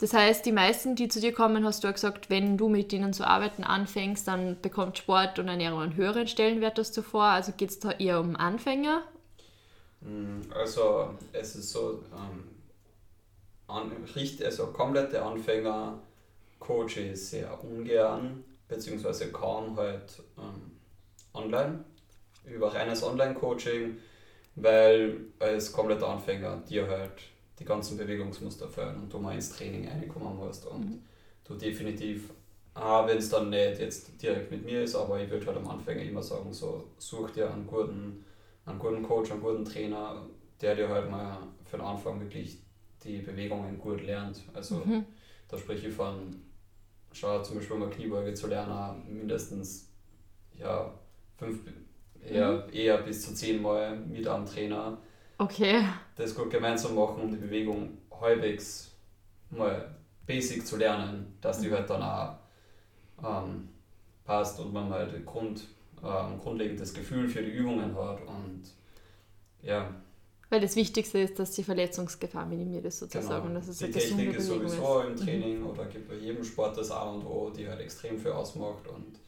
Das 0.00 0.12
heißt, 0.12 0.46
die 0.46 0.52
meisten, 0.52 0.94
die 0.94 1.08
zu 1.08 1.20
dir 1.20 1.32
kommen, 1.32 1.64
hast 1.64 1.82
du 1.82 1.88
ja 1.88 1.92
gesagt, 1.92 2.30
wenn 2.30 2.56
du 2.56 2.68
mit 2.68 2.92
ihnen 2.92 3.12
zu 3.12 3.26
arbeiten 3.26 3.64
anfängst, 3.64 4.28
dann 4.28 4.60
bekommt 4.60 4.96
Sport 4.96 5.38
und 5.40 5.48
Ernährung 5.48 5.80
einen 5.80 5.96
höheren 5.96 6.28
Stellenwert 6.28 6.78
als 6.78 6.92
zuvor. 6.92 7.24
Also 7.24 7.52
geht 7.56 7.70
es 7.70 7.80
da 7.80 7.90
eher 7.90 8.20
um 8.20 8.36
Anfänger? 8.36 9.02
Mm, 10.00 10.52
also 10.54 11.14
es 11.32 11.56
ist 11.56 11.70
so, 11.70 12.04
ähm, 12.12 12.44
an, 13.66 13.90
also 14.44 14.66
komplette 14.68 15.20
Anfänger 15.20 15.98
coache 16.60 17.00
ich 17.00 17.20
sehr 17.20 17.64
ungern, 17.64 18.44
beziehungsweise 18.68 19.32
kaum 19.32 19.76
halt 19.76 20.22
ähm, 20.38 20.78
online, 21.34 21.84
über 22.44 22.72
reines 22.72 23.02
Online-Coaching, 23.02 23.98
weil 24.54 25.16
als 25.40 25.72
kompletter 25.72 26.08
Anfänger 26.08 26.62
dir 26.68 26.88
halt 26.88 27.12
die 27.58 27.64
ganzen 27.64 27.96
Bewegungsmuster 27.96 28.68
fehlen 28.68 28.96
und 29.02 29.12
du 29.12 29.18
mal 29.18 29.34
ins 29.34 29.50
Training 29.50 29.88
reinkommen 29.88 30.36
musst 30.36 30.66
und 30.66 30.84
mhm. 30.84 31.02
du 31.44 31.54
definitiv, 31.54 32.30
ah, 32.74 33.06
wenn 33.06 33.18
es 33.18 33.28
dann 33.28 33.50
nicht 33.50 33.80
jetzt 33.80 34.20
direkt 34.22 34.50
mit 34.50 34.64
mir 34.64 34.82
ist, 34.82 34.94
aber 34.94 35.20
ich 35.20 35.30
würde 35.30 35.46
halt 35.46 35.56
am 35.56 35.68
Anfang 35.68 35.98
immer 35.98 36.22
sagen, 36.22 36.52
so 36.52 36.84
such 36.98 37.30
dir 37.30 37.52
einen 37.52 37.66
guten, 37.66 38.24
einen 38.64 38.78
guten 38.78 39.02
Coach, 39.02 39.32
einen 39.32 39.40
guten 39.40 39.64
Trainer, 39.64 40.26
der 40.60 40.76
dir 40.76 40.88
halt 40.88 41.10
mal 41.10 41.38
für 41.64 41.76
den 41.76 41.86
Anfang 41.86 42.20
wirklich 42.20 42.58
die 43.04 43.18
Bewegungen 43.18 43.78
gut 43.78 44.04
lernt. 44.04 44.42
Also 44.52 44.76
mhm. 44.76 45.04
da 45.48 45.58
spreche 45.58 45.88
ich 45.88 45.94
von, 45.94 46.36
schau 47.12 47.42
zum 47.42 47.56
Beispiel 47.56 47.76
mal 47.76 47.90
Kniebeuge 47.90 48.34
zu 48.34 48.46
lernen, 48.46 49.04
mindestens 49.08 49.88
ja, 50.54 50.92
fünf, 51.36 51.60
eher, 52.24 52.66
mhm. 52.66 52.72
eher 52.72 52.98
bis 52.98 53.24
zu 53.24 53.34
zehn 53.34 53.62
Mal 53.62 53.96
mit 53.96 54.26
einem 54.26 54.46
Trainer 54.46 54.98
Okay. 55.38 55.84
Das 56.16 56.34
gut 56.34 56.50
gemeinsam 56.50 56.96
machen, 56.96 57.22
um 57.22 57.30
die 57.30 57.36
Bewegung 57.36 57.98
halbwegs 58.20 58.90
mal 59.50 59.94
basic 60.26 60.66
zu 60.66 60.76
lernen, 60.76 61.38
dass 61.40 61.60
die 61.60 61.70
halt 61.70 61.88
dann 61.88 62.02
auch 62.02 62.34
ähm, 63.24 63.68
passt 64.24 64.58
und 64.60 64.72
man 64.72 64.90
halt 64.90 65.24
Grund, 65.24 65.62
ähm, 66.04 66.38
grundlegendes 66.40 66.92
Gefühl 66.92 67.28
für 67.28 67.42
die 67.42 67.50
Übungen 67.50 67.96
hat 67.96 68.20
und 68.26 68.62
ja. 69.62 69.94
Weil 70.50 70.60
das 70.60 70.76
Wichtigste 70.76 71.18
ist, 71.18 71.38
dass 71.38 71.52
die 71.52 71.62
Verletzungsgefahr 71.62 72.46
minimiert 72.46 72.84
ist 72.86 73.00
sozusagen. 73.00 73.48
Genau. 73.48 73.58
Dass 73.58 73.68
es 73.68 73.78
die 73.78 73.90
Technik 73.90 74.34
ist 74.34 74.46
sowieso 74.46 75.00
ist. 75.00 75.06
im 75.06 75.12
mhm. 75.12 75.16
Training 75.16 75.60
mhm. 75.60 75.66
oder 75.66 75.86
gibt 75.86 76.08
bei 76.08 76.14
jedem 76.14 76.42
Sport 76.42 76.76
das 76.76 76.90
A 76.90 77.02
und 77.10 77.24
O, 77.24 77.50
die 77.50 77.68
halt 77.68 77.80
extrem 77.80 78.18
viel 78.18 78.32
ausmacht 78.32 78.86
und 78.88 79.20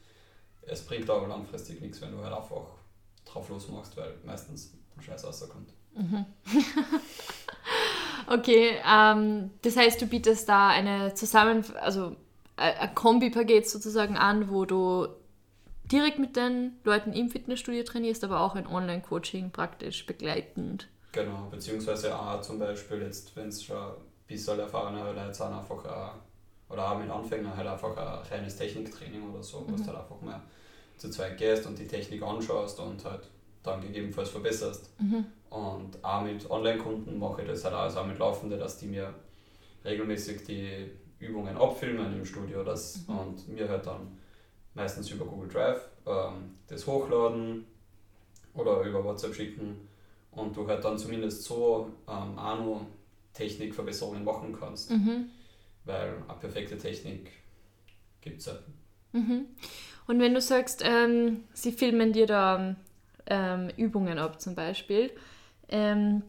es 0.62 0.82
bringt 0.82 1.08
aber 1.08 1.28
langfristig 1.28 1.80
nichts, 1.80 2.00
wenn 2.00 2.12
du 2.12 2.18
halt 2.22 2.32
einfach 2.32 2.66
drauf 3.24 3.48
losmachst, 3.48 3.96
weil 3.96 4.14
meistens 4.24 4.72
Scheiß 5.00 5.24
rauskommt. 5.24 5.72
Mhm. 5.94 6.24
okay, 8.28 8.76
ähm, 8.86 9.50
das 9.62 9.76
heißt, 9.76 10.00
du 10.00 10.06
bietest 10.06 10.48
da 10.48 10.68
eine 10.68 11.14
Zusammen, 11.14 11.64
also 11.80 12.16
äh, 12.56 12.72
ein 12.72 12.94
Kombi-Paket 12.94 13.68
sozusagen 13.68 14.16
an, 14.16 14.50
wo 14.50 14.64
du 14.64 15.08
direkt 15.90 16.18
mit 16.18 16.36
den 16.36 16.78
Leuten 16.84 17.12
im 17.12 17.28
Fitnessstudio 17.28 17.82
trainierst, 17.82 18.22
aber 18.24 18.40
auch 18.40 18.54
ein 18.54 18.66
Online-Coaching 18.66 19.50
praktisch 19.50 20.06
begleitend. 20.06 20.88
Genau, 21.12 21.48
beziehungsweise 21.50 22.16
auch 22.16 22.40
zum 22.40 22.58
Beispiel 22.58 23.02
jetzt, 23.02 23.34
wenn 23.34 23.48
es 23.48 23.64
schon 23.64 23.76
ein 23.76 23.94
bisschen 24.28 24.60
erfahrener 24.60 25.12
Leute 25.12 25.34
sind, 25.34 25.46
einfach 25.46 25.84
auch, 25.84 26.14
oder 26.68 26.92
auch 26.92 26.98
mit 26.98 27.10
Anfängern 27.10 27.56
halt 27.56 27.66
einfach 27.66 27.96
ein 27.96 28.30
reines 28.30 28.56
Techniktraining 28.56 29.28
oder 29.28 29.42
so, 29.42 29.64
wo 29.66 29.72
mhm. 29.72 29.76
du 29.76 29.86
halt 29.86 29.98
einfach 29.98 30.20
mal 30.20 30.40
zu 30.96 31.10
zweit 31.10 31.36
gehst 31.36 31.66
und 31.66 31.78
die 31.78 31.86
Technik 31.86 32.22
anschaust 32.22 32.78
und 32.78 33.04
halt 33.04 33.22
dann 33.62 33.80
gegebenenfalls 33.80 34.30
verbesserst. 34.30 34.88
Mhm. 35.00 35.26
Und 35.50 36.02
auch 36.04 36.22
mit 36.22 36.48
Online-Kunden 36.48 37.18
mache 37.18 37.42
ich 37.42 37.48
das 37.48 37.64
halt 37.64 37.74
auch, 37.74 37.96
auch 37.96 38.06
mit 38.06 38.18
Laufenden, 38.18 38.58
dass 38.58 38.78
die 38.78 38.86
mir 38.86 39.12
regelmäßig 39.84 40.44
die 40.44 40.90
Übungen 41.18 41.56
abfilmen 41.56 42.16
im 42.16 42.24
Studio 42.24 42.62
das, 42.64 43.06
mhm. 43.06 43.18
und 43.18 43.48
mir 43.48 43.68
halt 43.68 43.86
dann 43.86 44.18
meistens 44.74 45.10
über 45.10 45.24
Google 45.24 45.48
Drive 45.48 45.88
ähm, 46.06 46.54
das 46.68 46.86
hochladen 46.86 47.66
oder 48.54 48.80
über 48.82 49.04
WhatsApp 49.04 49.34
schicken 49.34 49.88
und 50.30 50.56
du 50.56 50.66
halt 50.66 50.84
dann 50.84 50.96
zumindest 50.96 51.44
so 51.44 51.90
ähm, 52.08 52.38
auch 52.38 52.58
noch 52.58 52.86
Technikverbesserungen 53.34 54.24
machen 54.24 54.56
kannst. 54.58 54.90
Mhm. 54.90 55.30
Weil 55.84 56.14
eine 56.28 56.38
perfekte 56.38 56.78
Technik 56.78 57.30
gibt 58.20 58.40
es 58.40 58.46
halt. 58.46 58.62
Mhm. 59.12 59.46
Und 60.06 60.20
wenn 60.20 60.34
du 60.34 60.40
sagst, 60.40 60.82
ähm, 60.84 61.44
sie 61.52 61.72
filmen 61.72 62.12
dir 62.12 62.26
da 62.26 62.76
ähm, 63.26 63.70
Übungen 63.76 64.18
ab 64.18 64.40
zum 64.40 64.54
Beispiel, 64.54 65.10
ähm, 65.70 66.22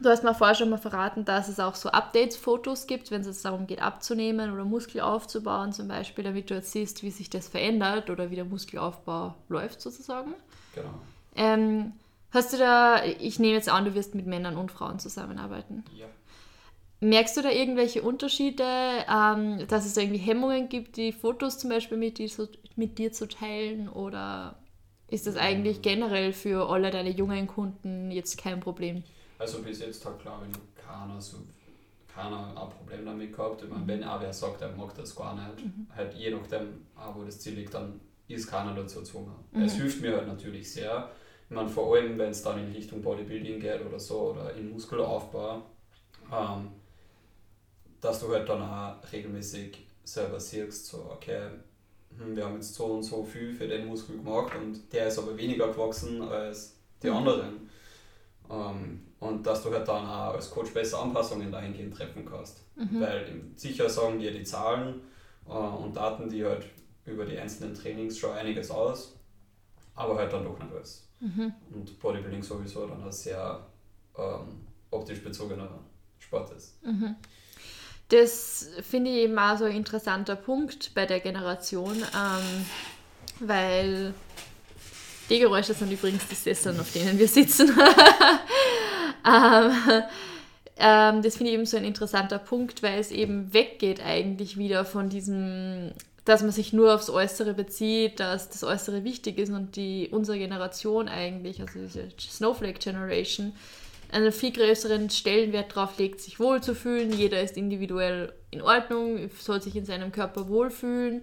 du 0.00 0.08
hast 0.08 0.24
mir 0.24 0.34
vorher 0.34 0.54
schon 0.54 0.70
mal 0.70 0.78
verraten, 0.78 1.24
dass 1.24 1.48
es 1.48 1.60
auch 1.60 1.74
so 1.74 1.90
Updates-Fotos 1.90 2.86
gibt, 2.86 3.10
wenn 3.10 3.22
es 3.22 3.26
jetzt 3.26 3.44
darum 3.44 3.66
geht, 3.66 3.80
abzunehmen 3.80 4.52
oder 4.52 4.64
Muskel 4.64 5.00
aufzubauen 5.00 5.72
zum 5.72 5.88
Beispiel, 5.88 6.24
damit 6.24 6.50
du 6.50 6.54
jetzt 6.54 6.72
siehst, 6.72 7.02
wie 7.02 7.10
sich 7.10 7.30
das 7.30 7.48
verändert 7.48 8.10
oder 8.10 8.30
wie 8.30 8.36
der 8.36 8.44
Muskelaufbau 8.44 9.34
läuft 9.48 9.80
sozusagen. 9.80 10.34
Genau. 10.74 10.94
Ähm, 11.34 11.92
hast 12.30 12.52
du 12.52 12.58
da, 12.58 13.04
ich 13.04 13.38
nehme 13.38 13.54
jetzt 13.54 13.68
an, 13.68 13.84
du 13.84 13.94
wirst 13.94 14.14
mit 14.14 14.26
Männern 14.26 14.56
und 14.56 14.72
Frauen 14.72 14.98
zusammenarbeiten. 14.98 15.84
Ja. 15.94 16.06
Merkst 17.00 17.36
du 17.36 17.42
da 17.42 17.50
irgendwelche 17.50 18.02
Unterschiede, 18.02 18.64
ähm, 18.64 19.66
dass 19.68 19.84
es 19.84 19.94
da 19.94 20.00
irgendwie 20.00 20.18
Hemmungen 20.18 20.70
gibt, 20.70 20.96
die 20.96 21.12
Fotos 21.12 21.58
zum 21.58 21.68
Beispiel 21.68 21.98
mit 21.98 22.18
dir, 22.18 22.30
mit 22.74 22.98
dir 22.98 23.12
zu 23.12 23.28
teilen 23.28 23.88
oder 23.88 24.56
ist 25.08 25.26
das 25.26 25.36
eigentlich 25.36 25.82
generell 25.82 26.32
für 26.32 26.68
alle 26.68 26.90
deine 26.90 27.10
jungen 27.10 27.46
Kunden 27.46 28.10
jetzt 28.10 28.38
kein 28.38 28.60
Problem? 28.60 29.04
Also 29.38 29.62
bis 29.62 29.80
jetzt 29.80 30.04
hat 30.04 30.20
glaube 30.20 30.46
ich 30.50 30.84
keiner 30.84 31.20
so 31.20 31.38
keiner 32.16 32.48
ein 32.48 32.70
Problem 32.70 33.04
damit 33.04 33.36
gehabt. 33.36 33.62
Ich 33.62 33.68
meine, 33.68 33.86
wenn 33.86 34.02
auch 34.02 34.20
wer 34.20 34.32
sagt, 34.32 34.62
er 34.62 34.70
mag 34.70 34.94
das 34.94 35.14
gar 35.14 35.34
nicht, 35.34 35.66
mhm. 35.66 35.86
halt 35.94 36.14
je 36.14 36.30
nachdem, 36.30 36.86
wo 37.14 37.22
das 37.24 37.40
Ziel 37.40 37.54
liegt, 37.54 37.74
dann 37.74 38.00
ist 38.26 38.48
keiner 38.48 38.74
dazu 38.74 39.00
gezwungen. 39.00 39.34
Mhm. 39.52 39.62
Es 39.62 39.74
hilft 39.74 40.00
mir 40.00 40.16
halt 40.16 40.26
natürlich 40.26 40.72
sehr. 40.72 41.10
Ich 41.48 41.54
meine, 41.54 41.68
vor 41.68 41.94
allem, 41.94 42.18
wenn 42.18 42.30
es 42.30 42.42
dann 42.42 42.58
in 42.58 42.72
Richtung 42.72 43.02
Bodybuilding 43.02 43.60
geht 43.60 43.84
oder 43.84 44.00
so 44.00 44.32
oder 44.32 44.54
in 44.54 44.70
Muskelaufbau, 44.70 45.62
ähm, 46.32 46.70
dass 48.00 48.20
du 48.20 48.32
halt 48.32 48.48
dann 48.48 48.62
auch 48.62 49.12
regelmäßig 49.12 49.86
selber 50.02 50.40
siehst, 50.40 50.86
so, 50.86 51.10
okay, 51.12 51.50
wir 52.18 52.44
haben 52.44 52.54
jetzt 52.54 52.74
so 52.74 52.84
und 52.86 53.02
so 53.02 53.22
viel 53.24 53.52
für 53.52 53.66
den 53.66 53.86
Muskel 53.86 54.16
gemacht 54.16 54.52
und 54.56 54.92
der 54.92 55.08
ist 55.08 55.18
aber 55.18 55.36
weniger 55.36 55.68
gewachsen 55.68 56.22
als 56.22 56.76
die 57.02 57.08
Mhm. 57.10 57.16
anderen. 57.16 57.70
Ähm, 58.50 59.02
und 59.18 59.46
dass 59.46 59.62
du 59.62 59.72
halt 59.72 59.88
dann 59.88 60.04
auch 60.06 60.34
als 60.34 60.50
Coach 60.50 60.72
besser 60.72 61.00
Anpassungen 61.02 61.50
dahingehend 61.50 61.94
treffen 61.94 62.24
kannst. 62.24 62.62
Mhm. 62.76 63.00
Weil 63.00 63.42
sicher 63.56 63.88
sagen 63.88 64.18
dir 64.18 64.32
die 64.32 64.44
Zahlen 64.44 65.00
äh, 65.48 65.50
und 65.52 65.96
Daten, 65.96 66.28
die 66.28 66.44
halt 66.44 66.66
über 67.04 67.24
die 67.24 67.38
einzelnen 67.38 67.74
Trainings 67.74 68.18
schon 68.18 68.32
einiges 68.32 68.70
aus, 68.70 69.16
aber 69.94 70.16
halt 70.16 70.32
dann 70.32 70.44
doch 70.44 70.58
nicht 70.58 70.72
alles. 70.72 71.08
Mhm. 71.20 71.52
Und 71.72 71.98
Bodybuilding 71.98 72.42
sowieso 72.42 72.86
dann 72.86 73.02
ein 73.02 73.12
sehr 73.12 73.66
ähm, 74.18 74.66
optisch 74.90 75.22
bezogener 75.22 75.68
Sport 76.18 76.52
ist. 76.52 76.84
Mhm. 76.84 77.16
Das 78.08 78.68
finde 78.88 79.10
ich 79.10 79.16
eben 79.16 79.38
auch 79.38 79.58
so 79.58 79.64
ein 79.64 79.74
interessanter 79.74 80.36
Punkt 80.36 80.92
bei 80.94 81.06
der 81.06 81.20
Generation, 81.20 81.96
ähm, 81.96 82.66
weil 83.40 84.14
die 85.28 85.40
Geräusche 85.40 85.74
sind 85.74 85.90
übrigens 85.90 86.26
die 86.28 86.36
Sesseln, 86.36 86.78
auf 86.78 86.92
denen 86.92 87.18
wir 87.18 87.26
sitzen. 87.26 87.68
ähm, 89.26 89.72
ähm, 90.76 91.22
das 91.22 91.36
finde 91.36 91.50
ich 91.50 91.54
eben 91.54 91.66
so 91.66 91.76
ein 91.76 91.84
interessanter 91.84 92.38
Punkt, 92.38 92.82
weil 92.82 93.00
es 93.00 93.10
eben 93.10 93.52
weggeht 93.52 94.00
eigentlich 94.04 94.56
wieder 94.56 94.84
von 94.84 95.08
diesem, 95.08 95.90
dass 96.24 96.42
man 96.42 96.52
sich 96.52 96.72
nur 96.72 96.94
aufs 96.94 97.10
Äußere 97.10 97.54
bezieht, 97.54 98.20
dass 98.20 98.50
das 98.50 98.62
Äußere 98.62 99.02
wichtig 99.02 99.38
ist 99.38 99.50
und 99.50 99.74
die 99.74 100.08
unsere 100.12 100.38
Generation 100.38 101.08
eigentlich, 101.08 101.60
also 101.60 101.80
diese 101.80 102.08
Snowflake 102.18 102.78
Generation, 102.78 103.52
einen 104.12 104.32
viel 104.32 104.52
größeren 104.52 105.10
Stellenwert 105.10 105.76
darauf 105.76 105.98
legt, 105.98 106.20
sich 106.20 106.38
wohlzufühlen. 106.38 107.12
Jeder 107.12 107.40
ist 107.42 107.56
individuell 107.56 108.32
in 108.50 108.62
Ordnung, 108.62 109.30
soll 109.38 109.60
sich 109.60 109.76
in 109.76 109.84
seinem 109.84 110.12
Körper 110.12 110.48
wohlfühlen. 110.48 111.22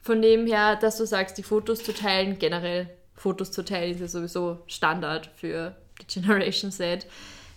Von 0.00 0.22
dem 0.22 0.46
her, 0.46 0.76
dass 0.76 0.98
du 0.98 1.06
sagst, 1.06 1.38
die 1.38 1.42
Fotos 1.42 1.82
zu 1.82 1.92
teilen, 1.92 2.38
generell 2.38 2.88
Fotos 3.14 3.50
zu 3.50 3.64
teilen, 3.64 3.94
ist 3.94 4.00
ja 4.00 4.08
sowieso 4.08 4.58
Standard 4.66 5.30
für 5.36 5.74
die 6.00 6.20
Generation 6.20 6.70
Z. 6.70 7.06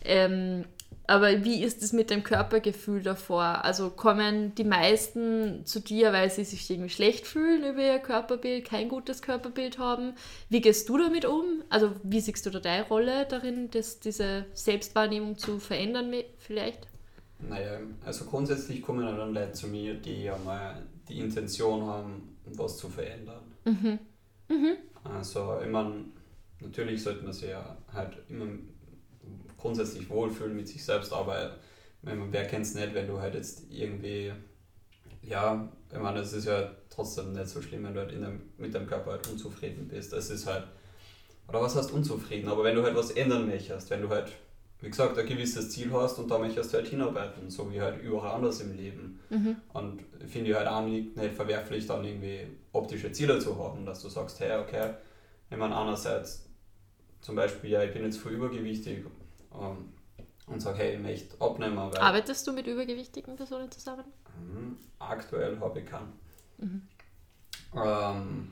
Ähm, 0.04 0.66
aber 1.10 1.44
wie 1.44 1.64
ist 1.64 1.82
es 1.82 1.92
mit 1.92 2.10
dem 2.10 2.24
Körpergefühl 2.24 3.02
davor? 3.02 3.66
Also 3.66 3.90
kommen 3.90 4.54
die 4.56 4.64
meisten 4.64 5.66
zu 5.66 5.80
dir, 5.80 6.14
weil 6.14 6.30
sie 6.30 6.44
sich 6.44 6.70
irgendwie 6.70 6.90
schlecht 6.90 7.26
fühlen 7.26 7.64
über 7.64 7.82
ihr 7.82 8.00
Körperbild, 8.00 8.66
kein 8.66 8.90
gutes 8.90 9.22
Körperbild 9.22 9.80
haben? 9.80 10.14
Wie 10.50 10.62
gehst 10.62 10.88
du 10.88 10.98
damit 10.98 11.26
um? 11.26 11.64
Also 11.70 11.92
wie 12.04 12.20
siehst 12.20 12.46
du 12.46 12.52
da 12.52 12.60
deine 12.60 12.88
Rolle 12.88 13.26
darin, 13.28 13.70
das, 13.72 14.00
diese 14.00 14.46
Selbstwahrnehmung 14.54 15.38
zu 15.38 15.60
verändern 15.60 16.14
vielleicht? 16.38 16.88
Naja, 17.40 17.80
also 18.06 18.26
grundsätzlich 18.26 18.82
kommen 18.82 19.06
ja 19.06 19.16
dann 19.16 19.34
Leute 19.34 19.54
zu 19.54 19.68
mir, 19.68 19.96
die 19.96 20.24
ja 20.24 20.38
mal 20.38 20.84
die 21.08 21.20
Intention 21.20 21.84
haben, 21.84 22.38
was 22.46 22.78
zu 22.78 22.90
verändern. 22.90 23.42
Mhm. 23.66 24.00
Mhm. 24.48 24.78
Also, 25.04 25.60
ich 25.64 25.70
meine, 25.70 26.06
natürlich 26.60 27.02
sollte 27.02 27.24
man 27.24 27.34
sich 27.34 27.50
ja 27.50 27.78
halt 27.94 28.18
immer 28.28 28.46
grundsätzlich 29.60 30.10
wohlfühlen 30.10 30.56
mit 30.56 30.68
sich 30.68 30.84
selbst, 30.84 31.14
aber 31.14 31.58
man, 32.02 32.32
wer 32.32 32.46
kennt 32.46 32.66
es 32.66 32.76
nicht, 32.76 32.94
wenn 32.94 33.08
du 33.08 33.20
halt 33.20 33.36
jetzt 33.36 33.64
irgendwie, 33.70 34.32
ja, 35.22 35.70
ich 35.92 36.00
meine, 36.00 36.20
es 36.20 36.34
ist 36.34 36.46
ja 36.46 36.72
trotzdem 36.90 37.34
nicht 37.34 37.48
so 37.48 37.62
schlimm, 37.62 37.84
wenn 37.84 37.94
du 37.94 38.00
halt 38.00 38.12
in 38.12 38.22
dem, 38.22 38.42
mit 38.58 38.74
deinem 38.74 38.88
Körper 38.88 39.12
halt 39.12 39.28
unzufrieden 39.28 39.88
bist. 39.88 40.14
Es 40.14 40.30
ist 40.30 40.46
halt, 40.46 40.66
oder 41.48 41.62
was 41.62 41.76
heißt 41.76 41.92
unzufrieden, 41.92 42.48
aber 42.48 42.64
wenn 42.64 42.76
du 42.76 42.84
halt 42.84 42.96
was 42.96 43.12
ändern 43.12 43.48
möchtest, 43.48 43.90
wenn 43.90 44.02
du 44.02 44.10
halt, 44.10 44.32
wie 44.82 44.90
gesagt, 44.90 45.18
ein 45.18 45.26
gewisses 45.26 45.72
Ziel 45.72 45.92
hast 45.92 46.20
und 46.20 46.32
da 46.32 46.38
möchtest 46.38 46.72
du 46.72 46.78
halt 46.78 46.88
hinarbeiten, 46.88 47.50
so 47.50 47.72
wie 47.72 47.82
halt 47.82 48.02
überall 48.02 48.36
anders 48.36 48.62
im 48.62 48.78
Leben. 48.78 49.20
Mhm. 49.30 49.58
Und 49.74 50.04
finde 50.26 50.52
ich 50.52 50.56
halt 50.56 50.68
auch 50.68 50.86
nicht, 50.86 51.18
nicht 51.18 51.34
verwerflich, 51.34 51.86
dann 51.86 52.06
irgendwie 52.06 52.48
optische 52.72 53.12
Ziele 53.12 53.40
zu 53.40 53.62
haben, 53.62 53.86
dass 53.86 54.02
du 54.02 54.10
sagst, 54.10 54.40
hey, 54.40 54.58
okay, 54.58 54.92
ich 55.50 55.58
meine, 55.58 55.76
einerseits 55.76 56.46
zum 57.20 57.36
Beispiel, 57.36 57.72
ja, 57.72 57.84
ich 57.84 57.92
bin 57.92 58.04
jetzt 58.04 58.20
voll 58.20 58.34
übergewichtig 58.34 59.04
ähm, 59.54 59.94
und 60.48 60.60
sage, 60.62 60.80
hey, 60.80 60.96
ich 60.96 61.00
möchte 61.02 61.40
abnehmen, 61.42 61.78
weil 61.78 61.98
Arbeitest 61.98 62.48
du 62.48 62.54
mit 62.54 62.68
übergewichtigen 62.68 63.36
Personen 63.36 63.72
zusammen? 63.72 64.06
Mhm, 64.38 64.78
aktuell 65.00 65.60
habe 65.60 65.80
ich 65.80 65.86
keinen. 65.86 66.14
Mhm. 66.58 66.82
Ähm, 67.76 68.52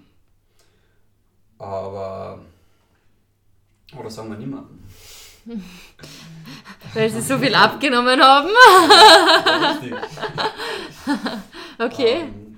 aber, 1.58 2.40
oder 3.98 4.10
sagen 4.10 4.30
wir 4.30 4.38
niemanden. 4.38 4.84
Weil 6.94 7.10
sie 7.10 7.22
so 7.22 7.38
viel 7.38 7.56
abgenommen 7.56 8.22
haben? 8.22 8.50
Richtig. 9.82 9.94
Okay. 11.80 12.22
Ähm, 12.24 12.58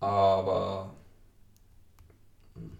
aber, 0.00 0.94
hm, 2.54 2.70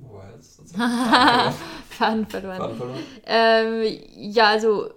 wo 0.00 0.14
war 0.14 0.30
jetzt? 0.32 0.60
Faden 1.96 2.26
verloren. 2.26 2.58
Faden 2.58 2.76
verloren. 2.76 2.98
Ähm, 3.24 4.00
ja, 4.16 4.48
also, 4.48 4.90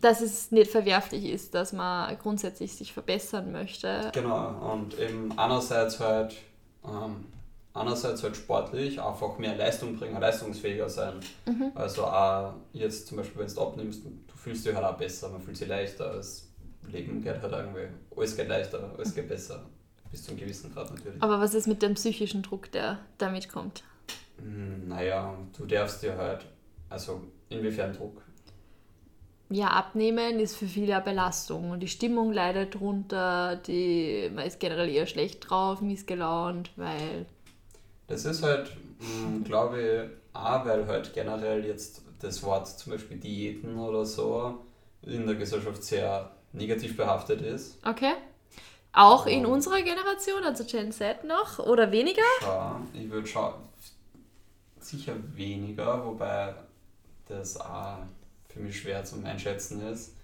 dass 0.00 0.20
es 0.20 0.50
nicht 0.50 0.70
verwerflich 0.70 1.26
ist, 1.26 1.54
dass 1.54 1.72
man 1.72 2.16
grundsätzlich 2.18 2.74
sich 2.76 2.92
verbessern 2.92 3.52
möchte. 3.52 4.10
Genau, 4.14 4.72
und 4.72 4.98
eben 4.98 5.36
einerseits 5.36 5.98
halt, 6.00 6.36
ähm, 6.84 7.26
einerseits 7.74 8.22
halt 8.22 8.36
sportlich, 8.36 9.00
einfach 9.00 9.38
mehr 9.38 9.56
Leistung 9.56 9.96
bringen, 9.96 10.20
leistungsfähiger 10.20 10.88
sein. 10.88 11.14
Mhm. 11.46 11.72
Also 11.74 12.04
auch 12.04 12.54
jetzt 12.72 13.08
zum 13.08 13.18
Beispiel, 13.18 13.40
wenn 13.42 13.54
du 13.54 13.60
abnimmst, 13.60 14.04
du 14.04 14.36
fühlst 14.36 14.64
dich 14.64 14.74
halt 14.74 14.84
auch 14.84 14.96
besser, 14.96 15.28
man 15.28 15.40
fühlt 15.40 15.56
sich 15.56 15.68
leichter, 15.68 16.14
das 16.14 16.48
Leben 16.90 17.22
geht 17.22 17.40
halt 17.40 17.52
irgendwie, 17.52 17.88
alles 18.16 18.36
geht 18.36 18.48
leichter, 18.48 18.90
alles 18.96 19.14
geht 19.14 19.28
besser. 19.28 19.64
Bis 20.10 20.24
zu 20.24 20.30
einem 20.30 20.40
gewissen 20.40 20.72
Grad 20.74 20.90
natürlich. 20.90 21.22
Aber 21.22 21.40
was 21.40 21.54
ist 21.54 21.66
mit 21.66 21.80
dem 21.80 21.94
psychischen 21.94 22.42
Druck, 22.42 22.70
der 22.72 22.98
damit 23.16 23.48
kommt? 23.48 23.82
Hm, 24.42 24.88
Naja, 24.88 25.38
du 25.56 25.64
darfst 25.66 26.02
dir 26.02 26.16
halt, 26.18 26.44
also 26.90 27.22
inwiefern 27.48 27.92
Druck? 27.94 28.22
Ja, 29.50 29.68
abnehmen 29.68 30.40
ist 30.40 30.56
für 30.56 30.66
viele 30.66 30.94
eine 30.96 31.04
Belastung 31.04 31.70
und 31.70 31.80
die 31.80 31.86
Stimmung 31.88 32.32
leidet 32.32 32.74
drunter, 32.74 33.54
die, 33.56 34.30
man 34.34 34.46
ist 34.46 34.58
generell 34.60 34.88
eher 34.88 35.06
schlecht 35.06 35.48
drauf, 35.50 35.80
missgelaunt, 35.82 36.70
weil 36.76 37.26
Das 38.06 38.24
ist 38.24 38.42
halt, 38.42 38.70
mh, 39.00 39.44
glaube 39.44 39.80
ich, 39.82 40.36
auch, 40.36 40.64
weil 40.64 40.86
halt 40.86 41.12
generell 41.14 41.64
jetzt 41.64 42.02
das 42.20 42.42
Wort 42.42 42.68
zum 42.68 42.92
Beispiel 42.92 43.18
Diäten 43.18 43.76
oder 43.78 44.04
so 44.04 44.64
in 45.02 45.26
der 45.26 45.34
Gesellschaft 45.36 45.82
sehr 45.82 46.30
negativ 46.52 46.96
behaftet 46.96 47.40
ist. 47.42 47.78
Okay. 47.84 48.12
Auch 48.92 49.26
in 49.26 49.44
Ähm. 49.44 49.46
unserer 49.46 49.82
Generation, 49.82 50.44
also 50.44 50.64
Gen 50.64 50.92
Z 50.92 51.24
noch 51.24 51.58
oder 51.60 51.92
weniger? 51.92 52.22
Schau, 52.40 52.76
ich 52.92 53.10
würde 53.10 53.26
schauen, 53.26 53.54
sicher 54.84 55.14
weniger, 55.34 56.04
wobei 56.04 56.54
das 57.28 57.58
auch 57.60 57.98
für 58.48 58.60
mich 58.60 58.80
schwer 58.80 59.04
zum 59.04 59.24
Einschätzen 59.24 59.80
ist. 59.82 60.14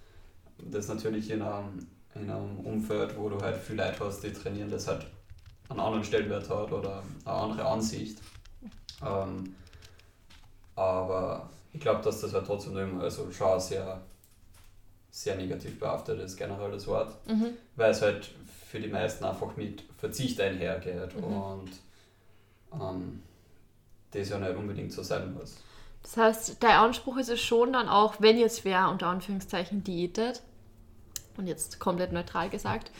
Das 0.57 0.87
natürlich 0.87 1.29
in 1.31 1.41
einem, 1.41 1.87
in 2.15 2.29
einem 2.29 2.59
Umfeld, 2.59 3.17
wo 3.17 3.29
du 3.29 3.39
halt 3.41 3.57
viel 3.57 3.75
Leute 3.77 3.99
hast, 4.05 4.21
die 4.21 4.31
trainieren, 4.33 4.69
das 4.69 4.87
halt 4.87 5.05
einen 5.69 5.79
anderen 5.79 6.03
Stellenwert 6.03 6.49
hat 6.49 6.71
oder 6.71 7.01
eine 7.25 7.33
andere 7.35 7.65
Ansicht. 7.65 8.19
Ähm, 9.05 9.55
aber 10.75 11.49
ich 11.73 11.79
glaube, 11.79 12.01
dass 12.03 12.21
das 12.21 12.33
halt 12.33 12.45
trotzdem 12.45 12.77
immer, 12.77 13.03
also 13.03 13.31
schon 13.31 13.59
sehr, 13.59 14.01
sehr 15.11 15.35
negativ 15.35 15.79
behaftet 15.79 16.19
ist, 16.19 16.37
generell 16.37 16.71
das 16.71 16.87
Wort 16.87 17.15
Mhm. 17.27 17.53
weil 17.75 17.91
es 17.91 18.01
halt 18.01 18.29
für 18.69 18.79
die 18.79 18.87
meisten 18.87 19.23
einfach 19.23 19.55
mit 19.57 19.83
Verzicht 19.97 20.39
einhergeht 20.41 21.15
Mhm. 21.15 21.23
und 21.23 21.71
ähm, 22.73 23.23
das 24.11 24.29
ja 24.29 24.39
nicht 24.39 24.55
unbedingt 24.55 24.91
so 24.91 25.03
sein 25.03 25.33
muss. 25.33 25.57
Das 26.03 26.17
heißt, 26.17 26.63
dein 26.63 26.77
Anspruch 26.77 27.17
ist 27.17 27.29
es 27.29 27.39
schon 27.39 27.73
dann 27.73 27.89
auch, 27.89 28.15
wenn 28.19 28.37
jetzt 28.37 28.65
wer 28.65 28.89
unter 28.89 29.07
Anführungszeichen 29.07 29.83
diätet, 29.83 30.41
und 31.39 31.47
jetzt 31.47 31.79
komplett 31.79 32.11
neutral 32.11 32.49
gesagt, 32.49 32.91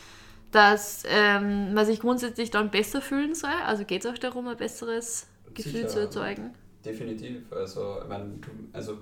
dass 0.50 1.04
ähm, 1.06 1.74
man 1.74 1.86
sich 1.86 2.00
grundsätzlich 2.00 2.50
dann 2.50 2.70
besser 2.70 3.00
fühlen 3.00 3.34
soll. 3.34 3.50
Also 3.64 3.84
geht 3.84 4.04
es 4.04 4.10
auch 4.10 4.18
darum, 4.18 4.48
ein 4.48 4.56
besseres 4.56 5.28
Gefühl 5.54 5.72
Sicher. 5.72 5.88
zu 5.88 6.00
erzeugen. 6.00 6.54
Definitiv. 6.84 7.52
Also, 7.52 7.98
ich 8.02 8.08
mein, 8.08 8.40
du, 8.40 8.48
also, 8.72 8.98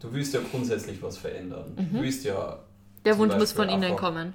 du 0.00 0.12
willst 0.12 0.34
ja 0.34 0.40
grundsätzlich 0.50 1.00
was 1.00 1.16
verändern. 1.16 1.74
Mhm. 1.76 1.96
Du 1.96 2.02
willst 2.02 2.24
ja, 2.24 2.58
Der 3.04 3.16
Wunsch 3.16 3.34
muss 3.36 3.52
von 3.52 3.68
innen 3.68 3.96
kommen. 3.96 4.34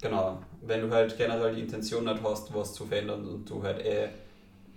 genau, 0.00 0.40
wenn 0.62 0.82
du 0.82 0.90
halt 0.90 1.18
generell 1.18 1.54
die 1.54 1.62
Intention 1.62 2.04
nicht 2.04 2.22
hast, 2.22 2.54
was 2.54 2.72
zu 2.72 2.86
verändern 2.86 3.26
und 3.26 3.50
du 3.50 3.62
halt 3.62 3.84
eh 3.84 4.08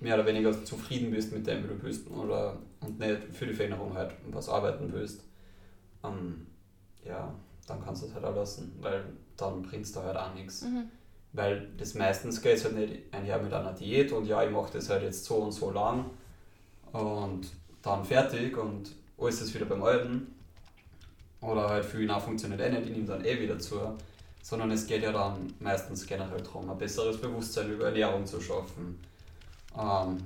mehr 0.01 0.15
oder 0.15 0.25
weniger 0.25 0.51
zufrieden 0.65 1.11
bist 1.11 1.31
mit 1.31 1.47
dem, 1.47 1.63
wie 1.63 1.67
du 1.67 1.75
bist 1.75 2.09
oder 2.09 2.57
und 2.81 2.99
nicht 2.99 3.23
für 3.31 3.45
die 3.45 3.53
Veränderung 3.53 3.93
halt 3.93 4.13
was 4.31 4.49
arbeiten 4.49 4.91
willst, 4.91 5.23
ähm, 6.03 6.47
ja, 7.05 7.33
dann 7.67 7.83
kannst 7.83 8.01
du 8.01 8.07
es 8.07 8.13
halt 8.13 8.25
auch 8.25 8.35
lassen, 8.35 8.73
weil 8.81 9.03
dann 9.37 9.61
bringst 9.61 9.95
du 9.95 10.01
halt 10.01 10.17
auch 10.17 10.33
nichts. 10.33 10.63
Mhm. 10.63 10.89
Weil 11.33 11.69
das 11.77 11.93
meistens 11.93 12.41
geht 12.41 12.57
es 12.57 12.65
halt 12.65 12.75
nicht 12.75 13.13
einher 13.13 13.41
mit 13.41 13.53
einer 13.53 13.71
Diät 13.71 14.11
und 14.11 14.25
ja, 14.25 14.43
ich 14.43 14.51
mache 14.51 14.73
das 14.73 14.89
halt 14.89 15.03
jetzt 15.03 15.23
so 15.23 15.35
und 15.35 15.51
so 15.53 15.71
lang 15.71 16.05
und 16.91 17.47
dann 17.81 18.03
fertig 18.03 18.57
und 18.57 18.91
alles 19.17 19.41
ist 19.41 19.53
wieder 19.53 19.65
beim 19.65 19.83
Alten. 19.83 20.35
Oder 21.41 21.69
halt 21.69 21.85
viel 21.85 22.05
nach 22.05 22.21
funktioniert 22.21 22.61
eh 22.61 22.69
nicht, 22.69 22.83
ich 22.83 22.91
nehme 22.91 23.05
dann 23.05 23.25
eh 23.25 23.39
wieder 23.39 23.57
zu. 23.57 23.79
sondern 24.43 24.71
es 24.71 24.85
geht 24.87 25.03
ja 25.03 25.11
dann 25.11 25.53
meistens 25.59 26.05
generell 26.05 26.41
darum, 26.41 26.69
ein 26.69 26.77
besseres 26.77 27.21
Bewusstsein 27.21 27.71
über 27.71 27.85
Ernährung 27.85 28.25
zu 28.25 28.41
schaffen. 28.41 28.99
Ähm, 29.77 30.17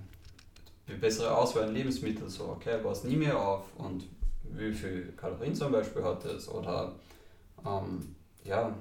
bessere 1.00 1.36
Auswahl 1.36 1.64
an 1.64 1.74
Lebensmitteln, 1.74 2.30
so, 2.30 2.46
okay, 2.46 2.80
was 2.84 3.04
nehme 3.04 3.26
ich 3.26 3.32
auf 3.32 3.66
und 3.78 4.06
wie 4.44 4.72
viel 4.74 5.14
Kalorien 5.18 5.56
zum 5.56 5.72
Beispiel 5.72 6.04
hat 6.04 6.24
es 6.26 6.48
oder 6.48 6.94
ähm, 7.66 8.16
ja, 8.44 8.74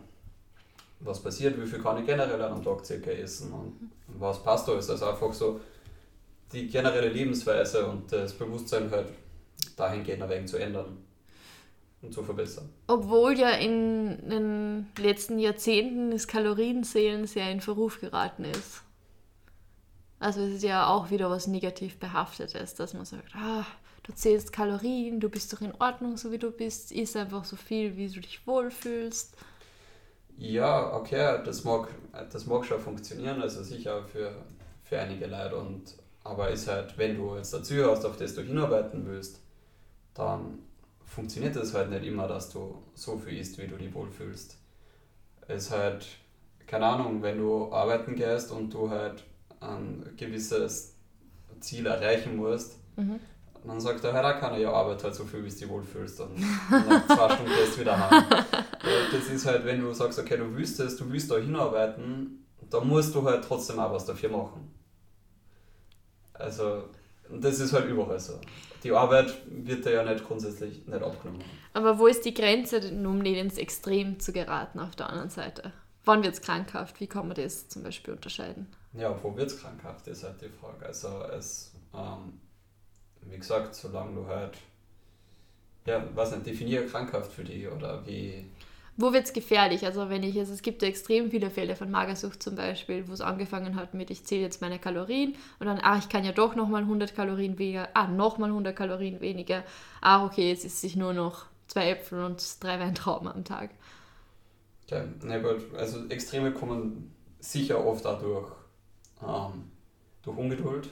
was 1.01 1.21
passiert, 1.23 1.61
wie 1.61 1.67
viel 1.67 1.81
kann 1.81 1.99
ich 1.99 2.07
generell 2.07 2.41
an 2.41 2.53
einem 2.53 2.65
Tag 2.65 2.85
circa 2.85 3.11
essen 3.11 3.53
und 3.53 3.91
was 4.19 4.43
passt 4.43 4.69
da 4.69 4.79
ist. 4.79 4.91
Also 4.91 5.07
einfach 5.07 5.33
so 5.33 5.61
die 6.53 6.69
generelle 6.69 7.09
Lebensweise 7.09 7.87
und 7.87 8.11
das 8.13 8.33
Bewusstsein 8.33 8.91
halt 8.91 9.09
dahingehend 9.77 10.23
ein 10.23 10.31
wenig 10.31 10.51
zu 10.51 10.57
ändern 10.57 10.99
und 12.03 12.13
zu 12.13 12.23
verbessern. 12.23 12.69
Obwohl 12.87 13.39
ja 13.39 13.51
in 13.51 14.29
den 14.29 14.87
letzten 14.99 15.39
Jahrzehnten 15.39 16.11
das 16.11 16.29
Kalorienzählen 16.29 17.27
sehr 17.27 17.51
in 17.51 17.61
Verruf 17.61 18.01
geraten 18.01 18.45
ist. 18.45 18.83
Also 20.19 20.41
es 20.41 20.55
ist 20.55 20.63
ja 20.63 20.87
auch 20.87 21.11
wieder 21.11 21.31
was 21.31 21.47
negativ 21.47 21.99
behaftetes, 21.99 22.75
dass 22.75 22.95
man 22.95 23.05
sagt, 23.05 23.35
ah, 23.35 23.67
du 24.05 24.13
zählst 24.13 24.53
Kalorien, 24.53 25.21
du 25.21 25.29
bist 25.29 25.53
doch 25.53 25.61
in 25.61 25.75
Ordnung, 25.81 26.17
so 26.17 26.31
wie 26.31 26.39
du 26.39 26.51
bist, 26.51 26.93
isst 26.93 27.17
einfach 27.17 27.45
so 27.45 27.57
viel, 27.57 27.97
wie 27.97 28.09
du 28.09 28.21
dich 28.21 28.47
wohlfühlst. 28.47 29.37
Ja, 30.37 30.95
okay, 30.95 31.41
das 31.45 31.65
mag, 31.65 31.89
das 32.33 32.47
mag 32.47 32.65
schon 32.65 32.81
funktionieren, 32.81 33.41
also 33.41 33.63
sicher 33.63 34.05
für, 34.05 34.35
für 34.83 34.99
einige 34.99 35.27
Leute. 35.27 35.57
Und, 35.57 35.95
aber 36.25 36.51
ist 36.51 36.69
halt, 36.69 36.97
wenn 36.99 37.17
du 37.17 37.37
jetzt 37.37 37.53
dazu 37.53 37.75
hast, 37.85 38.05
auf 38.05 38.17
das 38.17 38.35
du 38.35 38.43
hinarbeiten 38.43 39.07
willst, 39.07 39.41
dann 40.15 40.59
funktioniert 41.05 41.55
das 41.55 41.75
halt 41.75 41.91
nicht 41.91 42.05
immer, 42.05 42.27
dass 42.27 42.51
du 42.51 42.83
so 42.95 43.17
viel 43.19 43.39
isst, 43.39 43.59
wie 43.59 43.67
du 43.67 43.77
dich 43.77 43.95
wohlfühlst. 43.95 44.57
Es 45.47 45.67
ist 45.67 45.71
halt, 45.71 46.07
keine 46.67 46.87
Ahnung, 46.87 47.23
wenn 47.23 47.39
du 47.39 47.73
arbeiten 47.73 48.17
gehst 48.17 48.51
und 48.51 48.73
du 48.73 48.91
halt 48.91 49.25
ein 49.69 50.13
gewisses 50.17 50.95
Ziel 51.61 51.87
erreichen 51.87 52.37
musst, 52.37 52.79
mhm. 52.97 53.19
dann 53.67 53.81
sagt 53.81 54.05
er, 54.05 54.13
da 54.13 54.33
kann 54.35 54.53
er 54.53 54.59
ja 54.59 54.73
Arbeit 54.73 55.03
halt 55.03 55.15
so 55.15 55.25
viel, 55.25 55.45
wie 55.45 55.49
du 55.49 55.55
dich 55.55 55.69
wohlfühlst 55.69 56.21
und, 56.21 56.33
und 56.33 56.89
nach 56.89 57.07
zwei 57.07 57.35
Stunden 57.35 57.53
gehst 57.53 57.77
du 57.77 57.81
wieder 57.81 58.11
heim. 58.11 58.25
das 59.13 59.31
ist 59.31 59.47
halt, 59.47 59.65
wenn 59.65 59.81
du 59.81 59.93
sagst, 59.93 60.19
okay, 60.19 60.37
du 60.37 60.55
willst 60.55 60.81
es, 60.81 60.97
du 60.97 61.11
willst 61.11 61.31
da 61.31 61.37
hinarbeiten, 61.37 62.45
dann 62.71 62.89
musst 62.89 63.15
du 63.15 63.25
halt 63.25 63.45
trotzdem 63.45 63.79
auch 63.79 63.93
was 63.93 64.05
dafür 64.05 64.31
machen. 64.31 64.71
Also, 66.35 66.85
das 67.31 67.61
ist 67.61 67.73
halt 67.73 67.89
überall 67.89 68.21
so 68.21 68.41
die 68.85 68.93
Arbeit 68.93 69.35
wird 69.47 69.87
da 69.87 69.91
ja 69.91 70.05
nicht 70.05 70.25
grundsätzlich 70.25 70.87
nicht 70.87 71.03
abgenommen. 71.03 71.43
Aber 71.73 71.99
wo 71.99 72.07
ist 72.07 72.25
die 72.25 72.35
Grenze, 72.35 72.81
um 72.91 73.19
nicht 73.19 73.39
ins 73.39 73.57
Extrem 73.57 74.21
zu 74.21 74.33
geraten 74.33 74.79
auf 74.79 74.95
der 74.95 75.09
anderen 75.09 75.31
Seite? 75.31 75.73
Wann 76.05 76.23
wird 76.23 76.35
es 76.35 76.43
krankhaft? 76.43 77.01
Wie 77.01 77.07
kann 77.07 77.27
man 77.27 77.37
das 77.37 77.69
zum 77.69 77.83
Beispiel 77.83 78.13
unterscheiden? 78.13 78.69
Ja, 78.95 79.17
wo 79.23 79.37
wird 79.37 79.51
es 79.51 79.61
krankhaft, 79.61 80.07
ist 80.07 80.25
halt 80.25 80.41
die 80.41 80.49
Frage. 80.49 80.87
Also 80.87 81.09
es, 81.37 81.73
ähm, 81.95 82.41
wie 83.23 83.39
gesagt, 83.39 83.75
solange 83.75 84.15
du 84.15 84.27
halt, 84.27 84.57
ja, 85.87 86.05
was 86.15 86.33
nicht, 86.33 86.47
definiere 86.47 86.87
krankhaft 86.87 87.33
für 87.33 87.45
dich 87.45 87.69
oder 87.69 88.07
wie, 88.07 88.47
wo 88.97 89.13
wird 89.13 89.25
es 89.25 89.33
gefährlich? 89.33 89.85
Also 89.85 90.09
wenn 90.09 90.23
ich, 90.23 90.39
also 90.39 90.53
es 90.53 90.63
gibt 90.63 90.83
ja 90.83 90.89
extrem 90.89 91.31
viele 91.31 91.51
Fälle 91.51 91.75
von 91.75 91.91
Magersucht 91.91 92.41
zum 92.41 92.55
Beispiel, 92.55 93.09
wo 93.09 93.13
es 93.13 93.21
angefangen 93.21 93.75
hat 93.75 93.93
mit, 93.93 94.11
ich 94.11 94.25
zähle 94.25 94.43
jetzt 94.43 94.61
meine 94.61 94.79
Kalorien 94.79 95.35
und 95.59 95.67
dann, 95.67 95.81
ah, 95.81 95.99
ich 95.99 96.09
kann 96.09 96.25
ja 96.25 96.31
doch 96.31 96.55
nochmal 96.55 96.83
100 96.83 97.15
Kalorien 97.15 97.59
weniger, 97.59 97.89
ah, 97.95 98.07
nochmal 98.07 98.51
100 98.51 98.77
Kalorien 98.77 99.21
weniger, 99.21 99.65
ah, 100.01 100.25
okay, 100.25 100.49
jetzt 100.49 100.65
ist 100.65 100.81
sich 100.81 100.95
nur 100.95 101.13
noch 101.13 101.47
zwei 101.67 101.91
Äpfel 101.91 102.23
und 102.23 102.63
drei 102.63 102.79
Weintrauben 102.79 103.27
am 103.27 103.45
Tag. 103.45 103.71
Ja, 104.89 105.03
ne, 105.23 105.43
also 105.77 106.07
Extreme 106.09 106.53
kommen 106.53 107.13
sicher 107.41 107.85
oft 107.85 108.07
auch 108.07 108.21
durch, 108.21 108.53
ähm, 109.23 109.71
durch 110.23 110.37
Ungeduld. 110.37 110.91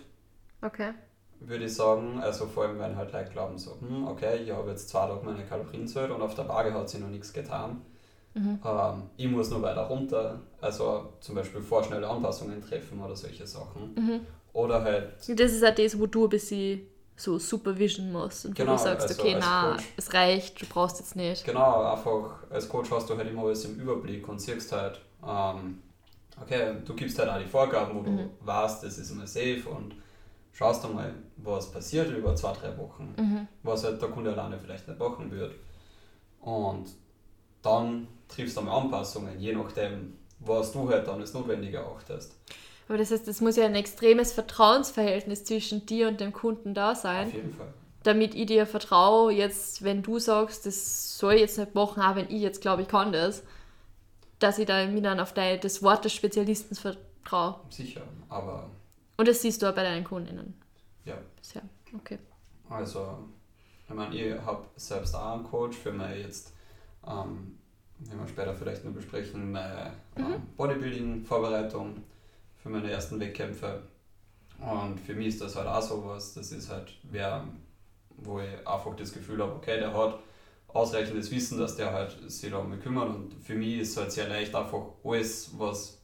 Okay. 0.60 0.92
Würde 1.40 1.64
ich 1.64 1.74
sagen, 1.74 2.20
also 2.20 2.46
vor 2.46 2.64
allem, 2.64 2.78
wenn 2.78 2.96
halt 2.96 3.12
Leute 3.12 3.30
glauben 3.32 3.58
so, 3.58 3.76
hm, 3.80 4.06
okay, 4.06 4.42
ich 4.42 4.50
habe 4.52 4.70
jetzt 4.70 4.88
zwei 4.88 5.06
Tage 5.06 5.24
meine 5.24 5.44
Kalorien 5.44 5.88
zählt 5.88 6.10
und 6.10 6.22
auf 6.22 6.34
der 6.34 6.48
Waage 6.48 6.72
hat 6.72 6.88
sich 6.88 7.00
noch 7.00 7.08
nichts 7.08 7.32
getan 7.32 7.82
Mhm. 8.34 8.58
Ähm, 8.64 9.02
ich 9.16 9.28
muss 9.28 9.50
nur 9.50 9.62
weiter 9.62 9.82
runter, 9.82 10.40
also 10.60 11.12
zum 11.20 11.34
Beispiel 11.34 11.60
vorschnelle 11.60 12.08
Anpassungen 12.08 12.62
treffen 12.62 13.00
oder 13.02 13.14
solche 13.14 13.46
Sachen. 13.46 13.94
Mhm. 13.94 14.20
Oder 14.52 14.82
halt. 14.82 15.14
Das 15.28 15.52
ist 15.52 15.64
auch 15.64 15.74
das, 15.74 15.98
wo 15.98 16.06
du 16.06 16.24
ein 16.24 16.30
bisschen 16.30 16.82
so 17.14 17.38
Supervision 17.38 18.10
musst 18.10 18.46
und 18.46 18.54
genau, 18.54 18.72
du 18.72 18.78
sagst, 18.78 19.08
also 19.08 19.22
okay, 19.22 19.36
na, 19.38 19.76
es 19.96 20.12
reicht, 20.12 20.60
du 20.60 20.66
brauchst 20.66 20.98
jetzt 20.98 21.14
nicht. 21.14 21.44
Genau, 21.44 21.82
einfach 21.92 22.50
als 22.50 22.68
Coach 22.68 22.90
hast 22.90 23.08
du 23.10 23.16
halt 23.16 23.30
immer 23.30 23.44
alles 23.44 23.64
im 23.66 23.78
Überblick 23.78 24.26
und 24.28 24.40
siehst 24.40 24.72
halt, 24.72 25.00
ähm, 25.26 25.82
okay, 26.40 26.74
du 26.84 26.94
gibst 26.94 27.18
halt 27.18 27.28
auch 27.28 27.38
die 27.38 27.46
Vorgaben, 27.46 27.94
wo 27.94 28.00
mhm. 28.00 28.16
du 28.16 28.30
weißt, 28.40 28.82
das 28.84 28.98
ist 28.98 29.10
immer 29.10 29.26
safe 29.26 29.62
und 29.68 29.94
schaust 30.52 30.84
dann 30.84 30.94
mal, 30.94 31.14
was 31.36 31.70
passiert 31.70 32.10
über 32.10 32.34
zwei, 32.36 32.52
drei 32.52 32.76
Wochen, 32.78 33.14
mhm. 33.16 33.48
was 33.62 33.84
halt 33.84 34.00
der 34.00 34.08
Kunde 34.08 34.32
alleine 34.32 34.58
vielleicht 34.58 34.86
nicht 34.86 34.98
machen 34.98 35.30
wird. 35.30 35.54
Und 36.40 36.86
dann 37.62 38.08
triffst 38.28 38.56
du 38.56 38.60
einmal 38.60 38.80
Anpassungen, 38.80 39.38
je 39.38 39.52
nachdem, 39.52 40.18
was 40.40 40.72
du 40.72 40.88
halt 40.88 41.06
dann 41.06 41.20
als 41.20 41.32
notwendig 41.34 41.74
erachtest. 41.74 42.36
Aber 42.88 42.98
das 42.98 43.10
heißt, 43.10 43.28
es 43.28 43.40
muss 43.40 43.56
ja 43.56 43.64
ein 43.64 43.74
extremes 43.74 44.32
Vertrauensverhältnis 44.32 45.44
zwischen 45.44 45.86
dir 45.86 46.08
und 46.08 46.20
dem 46.20 46.32
Kunden 46.32 46.74
da 46.74 46.94
sein. 46.94 47.28
Auf 47.28 47.34
jeden 47.34 47.54
Fall. 47.54 47.72
Damit 48.02 48.34
ich 48.34 48.46
dir 48.46 48.66
vertraue, 48.66 49.32
jetzt, 49.32 49.84
wenn 49.84 50.02
du 50.02 50.18
sagst, 50.18 50.66
das 50.66 51.16
soll 51.16 51.34
ich 51.34 51.40
jetzt 51.42 51.58
nicht 51.58 51.74
machen, 51.74 52.02
auch 52.02 52.16
wenn 52.16 52.28
ich 52.28 52.42
jetzt 52.42 52.60
glaube, 52.60 52.82
ich 52.82 52.88
kann 52.88 53.12
das, 53.12 53.44
dass 54.42 54.58
ich 54.58 54.66
da 54.66 54.86
mir 54.86 55.02
dann 55.02 55.20
auf 55.20 55.32
dein, 55.32 55.60
das 55.60 55.82
Wort 55.82 56.04
des 56.04 56.14
Spezialisten 56.14 56.74
vertraue. 56.74 57.60
Sicher, 57.70 58.02
aber. 58.28 58.70
Und 59.16 59.28
das 59.28 59.42
siehst 59.42 59.62
du 59.62 59.68
auch 59.68 59.74
bei 59.74 59.82
deinen 59.82 60.04
Kundinnen. 60.04 60.54
Ja. 61.04 61.18
Bisher, 61.36 61.62
okay. 61.94 62.18
Also, 62.68 63.18
ich 63.88 63.94
meine, 63.94 64.14
ich 64.14 64.40
habe 64.40 64.64
selbst 64.76 65.14
auch 65.14 65.34
einen 65.34 65.44
Coach 65.44 65.76
für 65.76 65.92
mich 65.92 66.24
jetzt 66.24 66.52
ähm, 67.06 67.58
werden 67.98 68.20
wir 68.20 68.28
später 68.28 68.54
vielleicht 68.54 68.84
noch 68.84 68.92
besprechen, 68.92 69.52
meine 69.52 69.92
mhm. 70.16 70.42
Bodybuilding-Vorbereitung 70.56 72.02
für 72.62 72.68
meine 72.68 72.90
ersten 72.90 73.20
Wettkämpfe. 73.20 73.82
Und 74.58 75.00
für 75.00 75.14
mich 75.14 75.28
ist 75.28 75.40
das 75.40 75.56
halt 75.56 75.66
auch 75.66 75.82
sowas, 75.82 76.34
das 76.34 76.52
ist 76.52 76.70
halt 76.70 76.92
wer, 77.02 77.44
wo 78.10 78.40
ich 78.40 78.66
einfach 78.66 78.94
das 78.96 79.12
Gefühl 79.12 79.42
habe, 79.42 79.52
okay, 79.52 79.78
der 79.78 79.92
hat 79.92 80.18
ausreichendes 80.74 81.30
Wissen, 81.30 81.58
dass 81.58 81.76
der 81.76 81.92
halt 81.92 82.16
sich 82.30 82.50
darum 82.50 82.78
kümmert 82.80 83.08
und 83.08 83.34
für 83.42 83.54
mich 83.54 83.78
ist 83.78 83.90
es 83.90 83.96
halt 83.96 84.12
sehr 84.12 84.28
leicht 84.28 84.54
einfach 84.54 84.82
alles, 85.04 85.50
was 85.58 86.02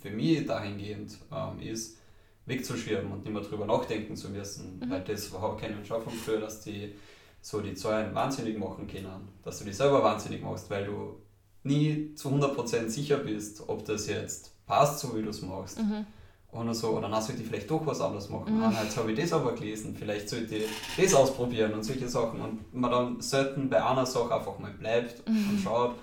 für 0.00 0.10
mich 0.10 0.46
dahingehend 0.46 1.18
ähm, 1.32 1.60
ist, 1.60 1.98
wegzuschirmen 2.46 3.12
und 3.12 3.24
nicht 3.24 3.32
mehr 3.32 3.42
drüber 3.42 3.66
nachdenken 3.66 4.16
zu 4.16 4.30
müssen, 4.30 4.78
mhm. 4.78 4.90
weil 4.90 5.02
das 5.02 5.32
war 5.32 5.56
keine 5.56 5.84
von 5.84 6.12
früher, 6.12 6.40
dass 6.40 6.62
die 6.62 6.94
so 7.40 7.60
die 7.60 7.74
Zahlen 7.74 8.14
wahnsinnig 8.14 8.58
machen 8.58 8.86
können, 8.86 9.28
dass 9.42 9.58
du 9.58 9.64
dich 9.64 9.76
selber 9.76 10.02
wahnsinnig 10.02 10.42
machst, 10.42 10.68
weil 10.70 10.84
du 10.84 11.16
nie 11.62 12.14
zu 12.14 12.28
100% 12.28 12.88
sicher 12.88 13.18
bist, 13.18 13.68
ob 13.68 13.84
das 13.84 14.06
jetzt 14.08 14.54
passt, 14.66 15.00
so 15.00 15.16
wie 15.16 15.22
du 15.22 15.30
es 15.30 15.42
machst. 15.42 15.78
Mhm. 15.78 16.06
Oder 16.52 16.74
so, 16.74 16.90
oder 16.90 17.08
dann 17.08 17.22
sollte 17.22 17.42
ich 17.42 17.48
vielleicht 17.48 17.70
doch 17.70 17.86
was 17.86 18.00
anderes 18.00 18.28
machen. 18.28 18.56
Mhm. 18.56 18.62
Ah, 18.64 18.82
jetzt 18.82 18.96
habe 18.96 19.12
ich 19.12 19.20
das 19.20 19.32
aber 19.32 19.52
gelesen, 19.52 19.94
vielleicht 19.96 20.28
sollte 20.28 20.56
ich 20.56 20.64
das 20.96 21.14
ausprobieren 21.14 21.72
und 21.74 21.84
solche 21.84 22.08
Sachen. 22.08 22.40
Und 22.40 22.74
man 22.74 22.90
dann 22.90 23.20
selten 23.20 23.70
bei 23.70 23.84
einer 23.84 24.04
Sache 24.04 24.34
einfach 24.34 24.58
mal 24.58 24.72
bleibt 24.72 25.28
mhm. 25.28 25.50
und 25.50 25.60
schaut. 25.62 25.94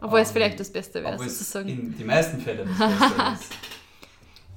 Obwohl 0.00 0.18
ähm, 0.18 0.24
es 0.24 0.30
vielleicht 0.32 0.58
das 0.58 0.70
Beste 0.70 1.02
wäre, 1.04 1.18
sozusagen. 1.18 1.68
In 1.68 1.96
die 1.96 2.04
meisten 2.04 2.40
Fälle 2.40 2.64
das 2.64 2.78
Beste 2.78 3.04
ist. 3.32 3.52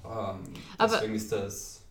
Ähm, 0.05 0.39
deswegen 0.79 1.03
aber, 1.03 1.03
ist 1.03 1.31
das, 1.33 1.81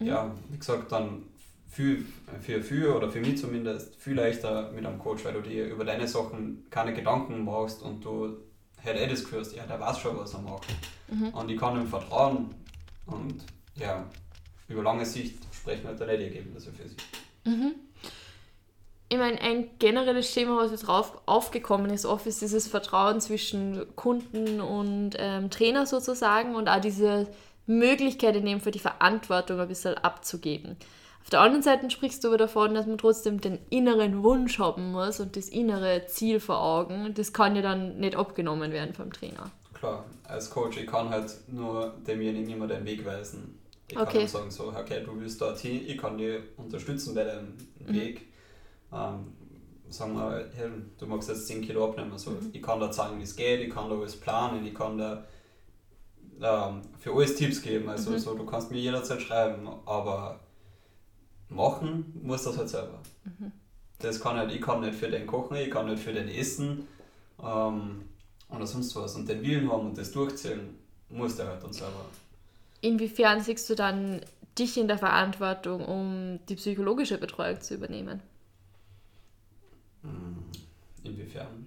mhm. 0.00 0.06
ja, 0.06 0.34
wie 0.50 0.58
gesagt, 0.58 0.90
dann 0.90 1.22
viel, 1.68 2.06
für, 2.40 2.62
für 2.62 2.96
oder 2.96 3.10
für 3.10 3.20
mich 3.20 3.38
zumindest 3.38 3.94
viel 3.96 4.14
leichter 4.14 4.72
mit 4.72 4.84
einem 4.84 4.98
Coach, 4.98 5.24
weil 5.24 5.34
du 5.34 5.42
dir 5.42 5.66
über 5.66 5.84
deine 5.84 6.08
Sachen 6.08 6.66
keine 6.70 6.92
Gedanken 6.92 7.44
machst 7.44 7.82
und 7.82 8.04
du 8.04 8.36
halt 8.84 8.98
eh 8.98 9.06
das 9.06 9.24
hast, 9.32 9.54
ja, 9.54 9.66
der 9.66 9.80
weiß 9.80 9.98
schon, 9.98 10.18
was 10.18 10.34
er 10.34 10.40
macht. 10.40 10.64
Mhm. 11.08 11.28
Und 11.28 11.50
ich 11.50 11.58
kann 11.58 11.80
ihm 11.80 11.86
vertrauen 11.86 12.54
und 13.06 13.42
ja, 13.76 14.04
über 14.68 14.82
lange 14.82 15.04
Sicht 15.04 15.38
sprechen 15.52 15.86
halt 15.86 16.00
dann 16.00 16.08
nicht 16.08 16.20
Ergebnisse 16.20 16.72
für 16.72 16.88
sich. 16.88 16.98
Mhm. 17.44 17.74
Ich 19.08 19.18
meine, 19.18 19.40
ein 19.40 19.68
generelles 19.78 20.32
Thema, 20.32 20.56
was 20.56 20.70
jetzt 20.70 20.86
drauf 20.86 21.20
aufgekommen 21.26 21.90
ist, 21.90 22.06
oft 22.06 22.26
ist 22.26 22.40
dieses 22.40 22.66
Vertrauen 22.66 23.20
zwischen 23.20 23.84
Kunden 23.96 24.60
und 24.60 25.12
ähm, 25.18 25.50
Trainer 25.50 25.86
sozusagen 25.86 26.54
und 26.56 26.68
auch 26.68 26.80
diese 26.80 27.28
Möglichkeit 27.66 28.36
in 28.36 28.46
dem 28.46 28.60
Fall 28.60 28.72
die 28.72 28.78
Verantwortung 28.78 29.60
ein 29.60 29.68
bisschen 29.68 29.94
abzugeben. 29.94 30.76
Auf 31.24 31.30
der 31.30 31.40
anderen 31.40 31.62
Seite 31.62 31.88
sprichst 31.90 32.22
du 32.22 32.28
aber 32.28 32.36
davon, 32.36 32.74
dass 32.74 32.86
man 32.86 32.98
trotzdem 32.98 33.40
den 33.40 33.58
inneren 33.70 34.22
Wunsch 34.22 34.58
haben 34.58 34.92
muss 34.92 35.20
und 35.20 35.36
das 35.36 35.48
innere 35.48 36.04
Ziel 36.06 36.38
vor 36.38 36.60
Augen. 36.60 37.14
Das 37.14 37.32
kann 37.32 37.56
ja 37.56 37.62
dann 37.62 37.98
nicht 37.98 38.14
abgenommen 38.14 38.72
werden 38.72 38.92
vom 38.92 39.10
Trainer. 39.10 39.50
Klar, 39.72 40.04
als 40.24 40.50
Coach, 40.50 40.76
ich 40.76 40.86
kann 40.86 41.08
halt 41.08 41.34
nur 41.48 41.94
demjenigen 42.06 42.50
immer 42.50 42.66
den 42.66 42.84
Weg 42.84 43.06
weisen. 43.06 43.58
Ich 43.88 43.98
okay. 43.98 44.12
kann 44.12 44.20
ihm 44.20 44.28
sagen, 44.28 44.50
so, 44.50 44.68
okay, 44.68 45.02
du 45.02 45.18
willst 45.18 45.40
dorthin, 45.40 45.80
ich 45.86 45.96
kann 45.96 46.18
dir 46.18 46.42
unterstützen 46.58 47.14
bei 47.14 47.24
deinem 47.24 47.54
mhm. 47.78 47.94
Weg. 47.94 48.26
Ähm, 48.92 49.32
sagen 49.88 50.14
wir, 50.16 50.50
hey, 50.54 50.68
du 50.98 51.06
magst 51.06 51.30
jetzt 51.30 51.46
10 51.46 51.62
Kilo 51.62 51.86
abnehmen, 51.86 52.12
also 52.12 52.32
mhm. 52.32 52.50
ich 52.52 52.62
kann 52.62 52.80
da 52.80 52.90
zeigen, 52.90 53.18
wie 53.18 53.22
es 53.22 53.34
geht, 53.34 53.60
ich 53.60 53.70
kann 53.70 53.88
da 53.88 53.96
alles 53.96 54.20
planen, 54.20 54.66
ich 54.66 54.74
kann 54.74 54.98
da 54.98 55.24
ähm, 56.42 56.82
für 56.98 57.14
alles 57.14 57.36
Tipps 57.36 57.62
geben, 57.62 57.88
also 57.88 58.10
mhm. 58.10 58.18
so, 58.18 58.34
du 58.34 58.44
kannst 58.44 58.70
mir 58.70 58.78
jederzeit 58.78 59.22
schreiben, 59.22 59.66
aber 59.86 60.40
machen 61.54 62.20
muss 62.22 62.44
das 62.44 62.58
halt 62.58 62.68
selber. 62.68 63.00
Mhm. 63.24 63.52
Das 63.98 64.20
kann 64.20 64.36
halt, 64.36 64.52
ich 64.52 64.60
kann 64.60 64.80
nicht 64.80 64.94
für 64.94 65.08
den 65.08 65.26
kochen, 65.26 65.56
ich 65.56 65.70
kann 65.70 65.86
nicht 65.86 66.02
für 66.02 66.12
den 66.12 66.28
essen 66.28 66.86
ähm, 67.42 68.02
oder 68.48 68.66
sonst 68.66 68.94
was 68.96 69.14
und 69.14 69.28
den 69.28 69.42
Willen 69.42 69.70
haben 69.70 69.86
und 69.86 69.98
das 69.98 70.12
durchziehen, 70.12 70.78
muss 71.08 71.36
der 71.36 71.46
halt 71.46 71.62
dann 71.62 71.72
selber. 71.72 72.04
Inwiefern 72.80 73.40
siehst 73.40 73.70
du 73.70 73.74
dann 73.74 74.20
dich 74.58 74.76
in 74.76 74.88
der 74.88 74.98
Verantwortung, 74.98 75.84
um 75.84 76.38
die 76.48 76.56
psychologische 76.56 77.18
Betreuung 77.18 77.60
zu 77.60 77.74
übernehmen? 77.74 78.20
Hm, 80.02 80.44
inwiefern? 81.02 81.66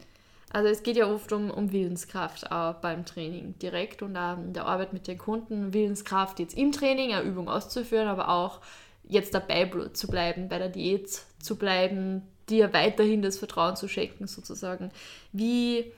Also 0.53 0.69
es 0.69 0.83
geht 0.83 0.95
ja 0.95 1.11
oft 1.11 1.31
um, 1.33 1.51
um 1.51 1.71
Willenskraft 1.71 2.51
auch 2.51 2.75
beim 2.75 3.05
Training 3.05 3.59
direkt 3.59 4.01
und 4.01 4.15
auch 4.15 4.37
in 4.37 4.53
der 4.53 4.65
Arbeit 4.65 4.93
mit 4.93 5.07
den 5.07 5.17
Kunden. 5.17 5.73
Willenskraft 5.73 6.39
jetzt 6.39 6.57
im 6.57 6.71
Training, 6.71 7.13
eine 7.13 7.27
Übung 7.27 7.49
auszuführen, 7.49 8.07
aber 8.07 8.29
auch 8.29 8.61
jetzt 9.07 9.33
dabei 9.33 9.69
zu 9.93 10.07
bleiben, 10.07 10.49
bei 10.49 10.57
der 10.57 10.69
Diät 10.69 11.09
zu 11.39 11.55
bleiben, 11.55 12.23
dir 12.49 12.73
weiterhin 12.73 13.21
das 13.21 13.37
Vertrauen 13.37 13.75
zu 13.75 13.87
schenken 13.87 14.27
sozusagen. 14.27 14.91
Wie, 15.31 15.91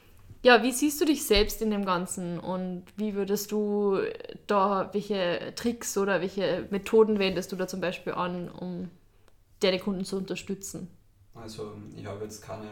ja, 0.44 0.64
wie 0.64 0.72
siehst 0.72 1.00
du 1.02 1.06
dich 1.06 1.26
selbst 1.26 1.62
in 1.62 1.72
dem 1.72 1.86
Ganzen 1.86 2.40
und 2.40 2.84
wie 2.98 3.14
würdest 3.14 3.52
du 3.52 4.00
da, 4.48 4.90
welche 4.94 5.54
Tricks 5.56 5.98
oder 5.98 6.22
welche 6.22 6.68
Methoden 6.70 7.20
wendest 7.20 7.52
du 7.52 7.56
da 7.56 7.68
zum 7.68 7.82
Beispiel 7.82 8.14
an, 8.14 8.50
um 8.50 8.90
deine 9.60 9.80
Kunden 9.80 10.06
zu 10.06 10.18
unterstützen? 10.18 10.88
Also 11.36 11.74
ich 11.96 12.06
habe 12.06 12.24
jetzt 12.24 12.42
keine 12.42 12.68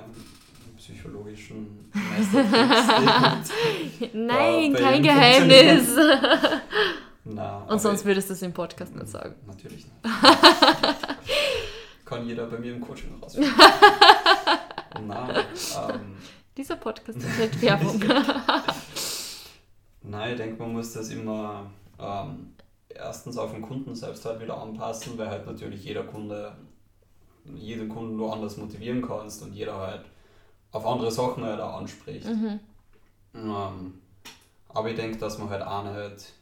psychologischen 0.78 1.90
Meistertricks. 1.94 3.52
Nein, 4.14 4.74
kein 4.74 5.04
Geheimnis. 5.04 5.96
Na, 7.30 7.64
Und 7.66 7.82
sonst 7.82 8.06
würdest 8.06 8.30
du 8.30 8.34
es 8.34 8.42
im 8.42 8.54
Podcast 8.54 8.96
nicht 8.96 9.10
sagen. 9.10 9.36
Natürlich 9.46 9.86
nicht. 9.86 10.04
Kann 12.06 12.26
jeder 12.26 12.46
bei 12.48 12.58
mir 12.58 12.74
im 12.74 12.82
Coaching 12.82 13.20
rausfinden. 13.22 13.54
Nein, 15.08 15.46
ähm, 15.90 16.16
Dieser 16.56 16.78
Podcast 16.78 17.18
ist 17.20 17.38
nicht 17.38 17.62
Werbung. 17.62 18.02
Nein, 20.04 20.32
ich 20.32 20.38
denke, 20.38 20.62
man 20.62 20.74
muss 20.74 20.94
das 20.94 21.10
immer 21.10 21.70
ähm, 22.00 22.54
erstens 22.90 23.38
auf 23.38 23.52
den 23.52 23.62
Kunden 23.62 23.94
selbst 23.94 24.26
halt 24.26 24.42
wieder 24.42 24.60
anpassen, 24.60 25.18
weil 25.18 25.30
halt 25.30 25.46
natürlich 25.46 25.84
jeder 25.84 26.04
Kunde, 26.04 26.56
jeden 27.56 27.90
Kunden 27.90 28.18
du 28.18 28.30
anders 28.30 28.58
motivieren 28.58 29.02
kannst 29.02 29.44
und 29.44 29.54
jeder 29.54 29.78
halt 29.78 30.06
auf 30.72 30.86
andere 30.86 31.12
Sachen 31.12 31.44
halt 31.44 31.60
auch 31.60 31.78
anspricht. 31.78 32.26
Mhm. 32.26 32.60
Ähm, 33.36 33.94
aber 34.70 34.90
ich 34.90 34.96
denke, 34.96 35.18
dass 35.18 35.38
man 35.38 35.50
halt 35.50 35.62
auch 35.62 35.84
nicht, 35.84 36.34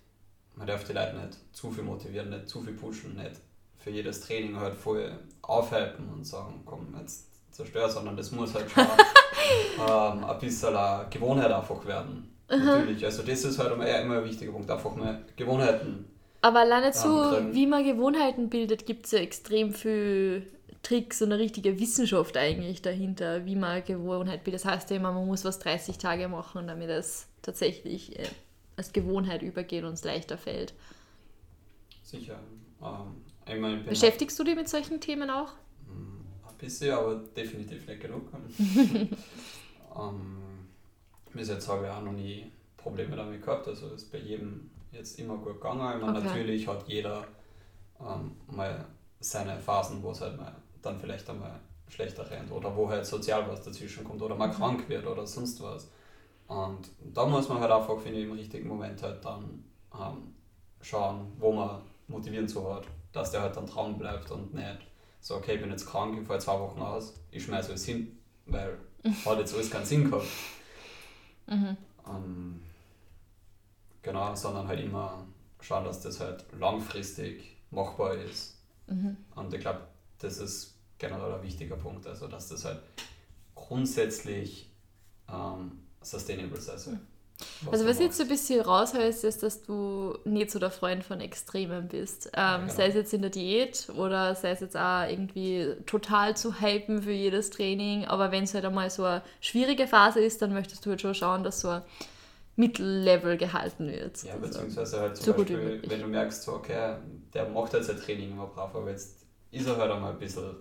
man 0.56 0.68
darf 0.68 0.84
die 0.84 0.94
Leute 0.94 1.16
nicht 1.18 1.38
zu 1.52 1.72
viel 1.72 1.84
motivieren, 1.84 2.30
nicht 2.30 2.50
zu 2.50 2.62
viel 2.62 2.74
pushen, 2.74 3.16
nicht 3.16 3.42
für 3.78 3.92
jedes 3.92 4.22
Training 4.22 4.60
halt 4.60 4.76
voll 4.76 5.12
aufhalten 5.42 6.10
und 6.14 6.26
sagen, 6.26 6.62
komm, 6.66 6.96
jetzt 7.00 7.28
zerstör, 7.52 7.90
sondern 7.90 8.18
das 8.18 8.32
muss 8.32 8.54
halt 8.54 8.70
schon 8.70 8.84
ähm, 9.88 10.24
ein 10.24 10.40
bisschen 10.40 10.76
eine 10.76 11.08
Gewohnheit 11.10 11.52
einfach 11.52 11.86
werden. 11.86 12.32
Mhm. 12.50 12.66
Natürlich, 12.66 13.06
also 13.06 13.24
das 13.24 13.44
ist 13.44 13.60
halt 13.60 13.74
immer, 13.74 13.88
immer 14.02 14.18
ein 14.18 14.26
wichtiger 14.26 14.52
Punkt, 14.52 14.70
einfach 14.70 14.96
mal 14.96 15.22
Gewohnheiten. 15.36 16.06
Aber 16.42 16.60
alleine 16.60 16.94
so, 16.94 17.10
wie 17.52 17.66
man 17.66 17.84
Gewohnheiten 17.84 18.50
bildet, 18.50 18.86
gibt 18.86 19.06
es 19.06 19.14
ja 19.14 19.20
extrem 19.20 19.74
viel 19.74 20.46
Tricks 20.84 21.22
und 21.24 21.32
eine 21.32 21.42
richtige 21.42 21.80
Wissenschaft 21.80 22.38
eigentlich 22.38 22.84
dahinter, 22.84 23.46
wie 23.46 23.56
man 23.56 23.84
Gewohnheit 23.84 24.44
bildet. 24.44 24.64
Das 24.64 24.72
heißt 24.72 24.90
ja 24.92 24.98
immer, 24.98 25.12
man 25.12 25.26
muss 25.26 25.44
was 25.44 25.58
30 25.58 25.98
Tage 25.98 26.28
machen, 26.28 26.68
damit 26.68 26.90
es 26.90 27.28
tatsächlich 27.42 28.20
äh, 28.20 28.28
als 28.76 28.94
Gewohnheit 28.94 29.42
übergeht 29.42 29.84
und 29.84 29.94
es 29.94 30.04
leichter 30.04 30.38
fällt. 30.38 30.74
Sicher. 32.04 32.40
Ähm, 32.82 33.24
einmal 33.46 33.78
Beschäftigst 33.78 34.38
du 34.38 34.44
dich 34.44 34.56
mit 34.56 34.70
solchen 34.70 35.00
Themen 35.00 35.30
auch? 35.30 35.54
Hm, 35.88 36.26
ein 36.48 36.58
bisschen, 36.58 36.94
aber 36.94 37.16
definitiv 37.16 37.88
nicht 37.88 38.02
genug. 38.02 38.30
ähm, 39.98 40.38
bis 41.34 41.50
jetzt 41.50 41.68
habe 41.68 41.86
ich 41.86 41.92
auch 41.92 42.02
noch 42.02 42.14
nie 42.14 42.52
Probleme 42.78 43.16
damit 43.16 43.44
gehabt. 43.44 43.68
Also 43.68 43.90
ist 43.90 44.12
bei 44.12 44.20
jedem 44.20 44.70
jetzt 44.92 45.20
immer 45.20 45.38
gut 45.38 45.56
gegangen. 45.56 45.98
Ich 45.98 46.06
meine, 46.06 46.18
okay. 46.18 46.28
natürlich 46.28 46.68
hat 46.68 46.88
jeder 46.88 47.26
ähm, 48.00 48.32
mal 48.48 48.86
seine 49.20 49.60
Phasen, 49.60 50.04
wo 50.04 50.12
es 50.12 50.22
halt 50.22 50.38
mal 50.38 50.56
dann 50.82 51.00
vielleicht 51.00 51.30
einmal 51.30 51.60
schlechter 51.88 52.30
rennt 52.30 52.52
oder 52.52 52.76
wo 52.76 52.90
halt 52.90 53.06
sozial 53.06 53.48
was 53.48 53.64
dazwischen 53.64 54.04
kommt 54.04 54.22
oder 54.22 54.36
mal 54.36 54.48
mhm. 54.48 54.54
krank 54.54 54.90
wird 54.90 55.06
oder 55.06 55.26
sonst 55.26 55.62
was. 55.62 55.90
Und 56.48 56.90
da 57.14 57.26
muss 57.26 57.50
man 57.50 57.60
halt 57.60 57.72
einfach, 57.72 58.00
finde 58.00 58.20
ich, 58.20 58.26
im 58.26 58.34
richtigen 58.34 58.68
Moment 58.68 59.02
halt 59.02 59.24
dann 59.26 59.64
ähm, 59.94 60.34
schauen, 60.82 61.32
wo 61.40 61.52
man 61.52 61.82
motivieren 62.08 62.48
zu 62.48 62.72
hat, 62.74 62.86
dass 63.12 63.32
der 63.32 63.42
halt 63.42 63.56
dann 63.56 63.66
dran 63.66 63.98
bleibt 63.98 64.30
und 64.32 64.54
nicht 64.54 64.80
so, 65.26 65.36
okay, 65.38 65.56
ich 65.56 65.62
bin 65.62 65.72
jetzt 65.72 65.88
krank, 65.88 66.16
ich 66.22 66.28
fahre 66.28 66.40
zwei 66.40 66.60
Wochen 66.60 66.80
aus, 66.82 67.16
ich 67.32 67.44
schmeiße 67.44 67.70
alles 67.70 67.86
hin, 67.86 68.16
weil 68.46 68.78
hat 69.26 69.40
jetzt 69.40 69.56
alles 69.56 69.72
keinen 69.72 69.86
Sinn 69.86 70.10
gehabt. 70.10 70.28
Mhm. 71.48 71.78
Ähm, 72.08 72.62
genau, 74.04 74.36
sondern 74.36 74.68
halt 74.68 74.82
immer 74.82 75.26
schauen, 75.62 75.84
dass 75.84 76.02
das 76.02 76.20
halt 76.20 76.46
langfristig 76.60 77.58
machbar 77.72 78.14
ist. 78.14 78.60
Mhm. 78.86 79.18
Und 79.34 79.52
ich 79.52 79.62
glaube, 79.62 79.82
das 80.20 80.38
ist 80.38 80.76
generell 81.00 81.34
ein 81.34 81.42
wichtiger 81.42 81.76
Punkt. 81.76 82.06
Also, 82.06 82.28
dass 82.28 82.50
das 82.50 82.64
halt 82.66 82.82
grundsätzlich 83.56 84.70
ähm, 85.28 85.85
sustainable 86.06 86.60
sein 86.62 86.78
soll. 86.78 87.00
Was 87.64 87.74
also 87.74 87.88
was 87.88 88.00
jetzt 88.00 88.18
so 88.18 88.24
ein 88.24 88.30
bisschen 88.30 88.62
raushältst, 88.62 89.26
ist, 89.26 89.44
dass 89.44 89.62
du 89.62 90.18
nicht 90.24 90.52
so 90.52 90.60
der 90.60 90.72
Freund 90.72 91.04
von 91.04 91.20
Extremen 91.20 91.90
bist. 91.90 92.28
Ähm, 92.28 92.32
ja, 92.34 92.58
genau. 92.60 92.74
Sei 92.74 92.88
es 92.88 92.96
jetzt 92.96 93.14
in 93.14 93.22
der 93.22 93.30
Diät 93.30 93.90
oder 93.98 94.36
sei 94.36 94.52
es 94.52 94.62
jetzt 94.62 94.78
auch 94.78 95.10
irgendwie 95.10 95.76
total 95.86 96.38
zu 96.38 96.62
hypen 96.62 97.04
für 97.04 97.12
jedes 97.12 97.50
Training. 97.50 98.06
Aber 98.06 98.32
wenn 98.32 98.46
es 98.46 98.54
halt 98.54 98.64
einmal 98.64 98.90
so 98.90 99.04
eine 99.04 99.22
schwierige 99.42 99.86
Phase 99.86 100.22
ist, 100.22 100.42
dann 100.42 100.54
möchtest 100.54 100.86
du 100.86 100.92
halt 100.92 101.02
schon 101.02 101.14
schauen, 101.14 101.44
dass 101.44 101.60
so 101.60 101.68
ein 101.68 101.82
Mittellevel 102.56 103.36
gehalten 103.36 103.88
wird. 103.88 104.24
Ja, 104.24 104.38
beziehungsweise 104.38 105.02
halt 105.02 105.18
zum 105.18 105.26
so 105.26 105.34
Beispiel, 105.34 105.82
wenn 105.88 106.02
du 106.02 106.08
merkst, 106.08 106.44
so, 106.44 106.54
okay, 106.54 106.96
der 107.34 107.50
macht 107.50 107.74
jetzt 107.74 107.90
ein 107.90 107.98
Training 107.98 108.32
immer 108.32 108.48
brav, 108.48 108.74
aber 108.74 108.92
jetzt 108.92 109.26
ist 109.52 109.68
er 109.68 109.76
halt 109.76 109.92
einmal 109.92 110.14
ein 110.14 110.20
bisschen 110.20 110.56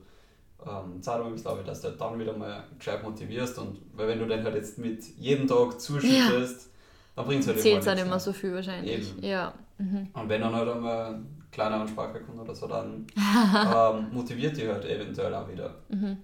ähm, 0.66 1.02
Zeitung 1.02 1.34
glaube 1.36 1.60
ich, 1.60 1.66
dass 1.66 1.80
du 1.80 1.90
dann 1.90 2.18
wieder 2.18 2.36
mal 2.36 2.64
gescheit 2.78 3.02
motivierst 3.02 3.58
und 3.58 3.78
weil 3.94 4.08
wenn 4.08 4.18
du 4.18 4.26
dann 4.26 4.42
halt 4.44 4.54
jetzt 4.54 4.78
mit 4.78 5.04
jedem 5.16 5.46
Tag 5.46 5.80
zuschüttest, 5.80 6.62
ja. 6.62 6.70
dann 7.16 7.26
bringt 7.26 7.42
es 7.42 7.48
halt 7.48 7.60
Zählt 7.60 7.86
es 7.86 7.94
nicht 7.94 8.06
mehr 8.06 8.20
so 8.20 8.32
viel 8.32 8.54
wahrscheinlich. 8.54 9.12
Eben. 9.12 9.24
Ja. 9.24 9.54
Mhm. 9.78 10.08
Und 10.12 10.28
wenn 10.28 10.40
dann 10.40 10.54
halt 10.54 10.68
einmal 10.68 11.14
ein 11.14 11.46
kleiner 11.50 11.80
Ansprache 11.80 12.20
kommt 12.20 12.40
oder 12.40 12.54
so, 12.54 12.66
dann 12.66 13.06
ähm, 13.16 14.08
motiviert 14.12 14.56
die 14.56 14.68
halt 14.68 14.84
eventuell 14.84 15.34
auch 15.34 15.48
wieder. 15.48 15.74
Mhm. 15.88 16.16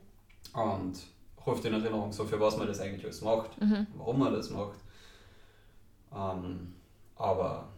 Und 0.52 0.98
ruft 1.46 1.64
in 1.64 1.74
Erinnerung, 1.74 2.12
so 2.12 2.24
für 2.24 2.38
was 2.38 2.56
man 2.56 2.66
das 2.66 2.80
eigentlich 2.80 3.04
alles 3.04 3.22
macht, 3.22 3.60
mhm. 3.60 3.86
warum 3.96 4.18
man 4.18 4.32
das 4.32 4.50
macht. 4.50 4.78
Ähm, 6.14 6.74
aber 7.16 7.68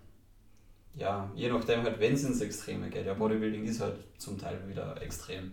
ja, 0.95 1.31
je 1.35 1.51
nachdem 1.51 1.83
halt, 1.83 1.99
wenn 2.01 2.15
es 2.15 2.25
ins 2.25 2.41
Extreme 2.41 2.91
geht, 2.91 3.07
ja, 3.07 3.15
Bodybuilding 3.15 3.65
ist 3.65 3.81
halt 3.81 3.97
zum 4.19 4.39
Teil 4.39 4.59
wieder 4.69 5.01
extrem. 5.01 5.53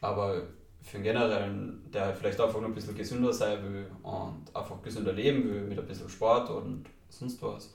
Aber 0.00 0.42
für 0.82 0.96
einen 0.96 1.04
generellen, 1.04 1.90
der 1.92 2.06
halt 2.06 2.16
vielleicht 2.16 2.40
einfach 2.40 2.60
nur 2.60 2.70
ein 2.70 2.74
bisschen 2.74 2.96
gesünder 2.96 3.32
sein 3.32 3.62
will 3.62 3.90
und 4.02 4.44
einfach 4.54 4.80
gesünder 4.82 5.12
leben 5.12 5.44
will 5.50 5.62
mit 5.62 5.78
ein 5.78 5.86
bisschen 5.86 6.08
Sport 6.08 6.50
und 6.50 6.84
sonst 7.08 7.42
was, 7.42 7.74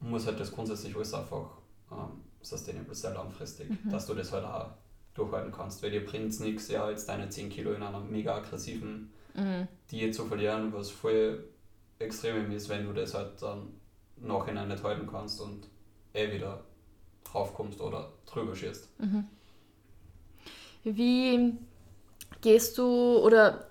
muss 0.00 0.26
halt 0.26 0.40
das 0.40 0.52
grundsätzlich 0.52 0.94
alles 0.94 1.14
einfach 1.14 1.58
ähm, 1.92 2.22
sustainable 2.40 2.94
sein 2.94 3.14
langfristig, 3.14 3.70
mhm. 3.70 3.90
dass 3.90 4.06
du 4.06 4.14
das 4.14 4.32
halt 4.32 4.44
auch 4.44 4.70
durchhalten 5.14 5.52
kannst. 5.52 5.82
Weil 5.82 5.90
dir 5.90 6.04
bringt 6.04 6.30
es 6.30 6.40
nichts, 6.40 6.68
ja, 6.68 6.90
jetzt 6.90 7.08
deine 7.08 7.28
10 7.28 7.50
Kilo 7.50 7.72
in 7.72 7.82
einer 7.82 8.00
mega 8.00 8.36
aggressiven 8.36 9.12
mhm. 9.34 9.68
Diät 9.90 10.14
zu 10.14 10.26
verlieren, 10.26 10.72
was 10.72 10.90
voll 10.90 11.44
extrem 11.98 12.50
ist, 12.50 12.68
wenn 12.68 12.86
du 12.86 12.92
das 12.92 13.14
halt 13.14 13.40
dann 13.42 13.68
nachhinein 14.16 14.68
nicht 14.68 14.82
halten 14.82 15.06
kannst 15.06 15.40
und 15.40 15.68
eh 16.14 16.32
wieder 16.32 16.64
draufkommst 17.24 17.80
oder 17.80 18.12
drüber 18.26 18.54
schießt. 18.54 19.00
Mhm. 19.00 19.24
Wie 20.84 21.54
gehst 22.40 22.78
du 22.78 23.18
oder 23.18 23.66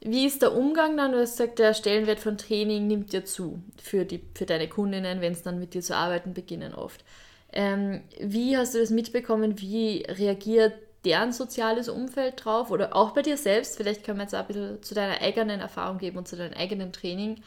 wie 0.00 0.26
ist 0.26 0.42
der 0.42 0.54
Umgang 0.54 0.96
dann? 0.96 1.12
Du 1.12 1.18
hast 1.18 1.38
gesagt, 1.38 1.60
der 1.60 1.74
Stellenwert 1.74 2.18
von 2.18 2.36
Training 2.36 2.88
nimmt 2.88 3.12
dir 3.12 3.24
zu 3.24 3.62
für, 3.80 4.04
die, 4.04 4.20
für 4.34 4.46
deine 4.46 4.68
Kundinnen, 4.68 5.20
wenn 5.20 5.32
es 5.32 5.42
dann 5.42 5.60
mit 5.60 5.74
dir 5.74 5.82
zu 5.82 5.94
arbeiten 5.94 6.34
beginnen 6.34 6.74
oft. 6.74 7.04
Ähm, 7.52 8.02
wie 8.20 8.56
hast 8.56 8.74
du 8.74 8.80
das 8.80 8.90
mitbekommen? 8.90 9.60
Wie 9.60 10.04
reagiert 10.08 10.74
deren 11.04 11.32
soziales 11.32 11.88
Umfeld 11.88 12.44
drauf 12.44 12.70
oder 12.70 12.96
auch 12.96 13.12
bei 13.12 13.22
dir 13.22 13.36
selbst? 13.36 13.76
Vielleicht 13.76 14.04
können 14.04 14.18
wir 14.18 14.22
jetzt 14.24 14.34
auch 14.34 14.40
ein 14.40 14.46
bisschen 14.46 14.82
zu 14.82 14.94
deiner 14.94 15.20
eigenen 15.20 15.60
Erfahrung 15.60 15.98
geben 15.98 16.18
und 16.18 16.26
zu 16.26 16.36
deinem 16.36 16.54
eigenen 16.54 16.92
Training. 16.92 17.42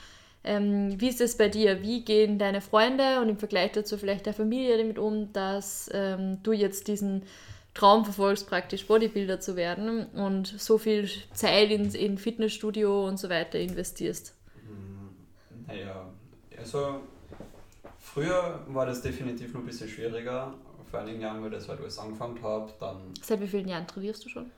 Ähm, 0.46 1.02
wie 1.02 1.10
ist 1.10 1.22
es 1.22 1.38
bei 1.38 1.50
dir? 1.50 1.82
Wie 1.82 2.06
gehen 2.06 2.38
deine 2.40 2.62
Freunde 2.62 3.20
und 3.20 3.30
im 3.30 3.38
Vergleich 3.38 3.72
dazu 3.72 3.98
vielleicht 3.98 4.28
der 4.28 4.34
Familie 4.34 4.78
damit 4.78 5.00
um, 5.00 5.34
dass 5.34 5.90
ähm, 5.92 6.38
du 6.44 6.54
jetzt 6.54 6.88
diesen 6.88 7.24
Traum 7.76 8.06
verfolgst, 8.06 8.48
praktisch 8.48 8.88
Bodybuilder 8.88 9.42
zu 9.42 9.58
werden 9.58 10.06
und 10.08 10.48
so 10.48 10.78
viel 10.78 11.10
Zeit 11.34 11.70
in, 11.72 11.94
in 11.94 12.18
Fitnessstudio 12.18 13.06
und 13.06 13.20
so 13.20 13.30
weiter 13.30 13.60
investierst? 13.60 14.34
Hm, 14.66 15.10
naja, 15.68 16.06
also 16.58 17.02
früher 18.00 18.62
war 18.68 18.86
das 18.86 19.02
definitiv 19.02 19.54
noch 19.54 19.60
ein 19.60 19.66
bisschen 19.66 19.90
schwieriger. 19.90 20.54
Vor 20.90 21.02
einigen 21.02 21.20
Jahren, 21.20 21.46
ich 21.46 21.52
das 21.52 21.68
halt 21.68 21.82
alles 21.82 22.00
angefangen 22.00 22.42
habe, 22.42 22.72
dann. 22.80 23.14
Seit 23.22 23.42
wie 23.42 23.48
vielen 23.48 23.68
Jahren 23.68 23.86
trainierst 23.86 24.24
du 24.24 24.30
schon? 24.30 24.52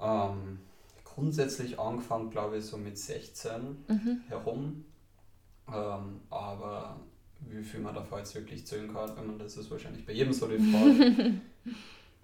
Ähm, 0.00 0.58
grundsätzlich 1.04 1.80
angefangen, 1.80 2.30
glaube 2.30 2.58
ich, 2.58 2.66
so 2.66 2.76
mit 2.76 2.98
16 2.98 3.84
mhm. 3.88 4.20
herum. 4.28 4.84
Ähm, 5.68 6.20
aber 6.28 7.00
wie 7.40 7.62
viel 7.62 7.80
man 7.80 7.94
davor 7.94 8.18
jetzt 8.18 8.34
wirklich 8.34 8.66
zählen 8.66 8.92
kann, 8.92 9.16
wenn 9.16 9.26
man 9.26 9.38
das 9.38 9.56
ist 9.56 9.70
wahrscheinlich 9.70 10.04
bei 10.04 10.12
jedem 10.12 10.32
so 10.32 10.46
die 10.48 10.58
Frage. 10.58 11.34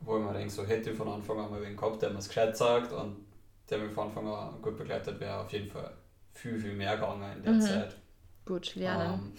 wo 0.04 0.18
ich 0.18 0.24
mir 0.24 0.32
denke, 0.32 0.50
so 0.50 0.64
hätte 0.64 0.90
ich 0.90 0.96
von 0.96 1.08
Anfang 1.08 1.38
an 1.38 1.50
mal 1.50 1.62
wen 1.62 1.76
gehabt, 1.76 2.02
der 2.02 2.10
mir 2.10 2.18
es 2.18 2.28
gescheit 2.28 2.56
sagt 2.56 2.92
und 2.92 3.16
der 3.70 3.78
mich 3.78 3.92
von 3.92 4.08
Anfang 4.08 4.26
an 4.26 4.60
gut 4.60 4.76
begleitet 4.76 5.18
wäre, 5.20 5.40
auf 5.40 5.52
jeden 5.52 5.70
Fall 5.70 5.92
viel, 6.32 6.58
viel 6.58 6.74
mehr 6.74 6.96
gegangen 6.96 7.36
in 7.36 7.42
der 7.42 7.52
mhm. 7.52 7.60
Zeit. 7.60 7.96
Gut, 8.44 8.74
lernen. 8.74 9.14
Ähm, 9.14 9.32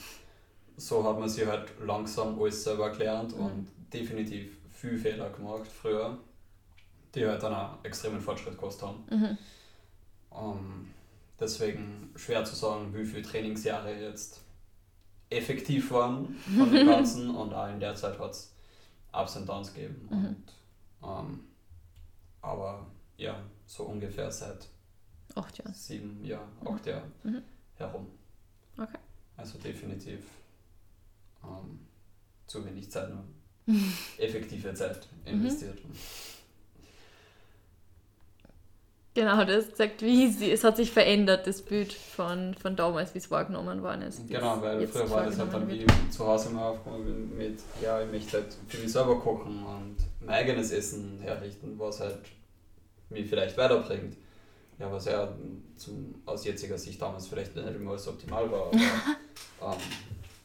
so 0.78 1.04
hat 1.04 1.20
man 1.20 1.30
sich 1.30 1.46
halt 1.46 1.72
langsam 1.86 2.40
alles 2.40 2.64
selber 2.64 2.90
gelernt 2.92 3.36
mhm. 3.36 3.46
und 3.46 3.68
definitiv 3.92 4.58
viel 4.72 4.98
Fehler 4.98 5.30
gemacht 5.30 5.68
früher, 5.68 6.18
die 7.14 7.26
halt 7.26 7.44
dann 7.44 7.54
auch 7.54 7.84
extremen 7.84 8.22
Fortschritt 8.22 8.54
gekostet 8.54 8.88
haben. 8.88 9.04
Mhm. 9.10 9.38
Um, 10.30 10.58
ähm, 10.58 10.88
deswegen 11.40 12.12
schwer 12.16 12.44
zu 12.44 12.56
sagen, 12.56 12.94
wie 12.94 13.06
viele 13.06 13.22
Trainingsjahre 13.22 13.94
jetzt 13.94 14.42
effektiv 15.34 15.92
waren 15.92 16.36
von 16.58 16.72
dem 16.72 16.88
Ganzen 16.88 17.30
und 17.36 17.54
auch 17.54 17.70
in 17.70 17.80
der 17.80 17.96
Zeit 17.96 18.18
hat 18.20 18.32
es 18.32 18.54
Ups 19.12 19.36
und 19.36 19.48
Downs 19.48 19.74
gegeben. 19.74 20.08
Mhm. 20.10 20.26
Und, 20.26 20.44
ähm, 21.04 21.40
aber 22.42 22.88
ja, 23.18 23.42
so 23.66 23.84
ungefähr 23.84 24.32
seit 24.32 24.68
acht 25.36 25.58
Jahren. 25.58 25.74
sieben 25.74 26.26
Jahren, 26.26 26.50
acht 26.66 26.86
mhm. 26.86 26.92
Jahren 26.92 27.12
mhm. 27.24 27.42
herum. 27.76 28.08
Okay. 28.78 28.98
Also 29.38 29.58
definitiv 29.60 30.24
ähm, 31.44 31.80
zu 32.48 32.66
wenig 32.66 32.90
Zeit 32.92 33.10
nur 33.10 33.24
effektive 34.18 34.74
Zeit 34.74 35.08
investiert. 35.26 35.80
Genau, 39.16 39.44
das 39.44 39.78
sagt, 39.78 40.02
wie 40.02 40.28
sie, 40.28 40.52
es 40.52 40.64
hat 40.64 40.78
sich 40.78 40.92
verändert, 40.92 41.46
das 41.46 41.62
Bild 41.62 41.94
von, 41.94 42.56
von 42.56 42.76
damals, 42.76 43.14
wie 43.14 43.20
es 43.20 43.30
wahrgenommen 43.30 43.84
worden 43.84 44.04
ist. 44.04 44.28
Genau, 44.28 44.60
weil 44.60 44.88
früher 44.88 45.10
war 45.12 45.26
das 45.26 45.38
halt 45.38 45.54
dann 45.54 45.70
wie 45.70 45.86
zu 46.10 46.26
Hause 46.26 46.50
mal 46.50 46.70
aufgekommen 46.70 47.38
mit, 47.38 47.60
ja, 47.80 48.02
ich 48.02 48.12
möchte 48.12 48.38
halt 48.38 48.58
für 48.68 48.78
mich 48.78 48.92
selber 48.92 49.20
kochen 49.20 49.64
und 49.64 49.98
mein 50.20 50.30
eigenes 50.36 50.72
Essen 50.72 51.20
herrichten, 51.22 51.78
was 51.78 52.00
halt 52.00 52.18
mich 53.10 53.30
vielleicht 53.30 53.56
weiterbringt. 53.56 54.18
Ja, 54.80 54.92
was 54.92 55.06
ja 55.06 55.32
zum, 55.76 56.16
aus 56.26 56.44
jetziger 56.44 56.80
Sicht 56.80 57.00
damals 57.00 57.28
vielleicht 57.28 57.56
nicht 57.56 57.68
immer 57.68 57.96
so 58.00 58.10
optimal 58.10 58.52
war, 58.52 58.68
aber 58.68 58.74
ähm, 59.62 59.80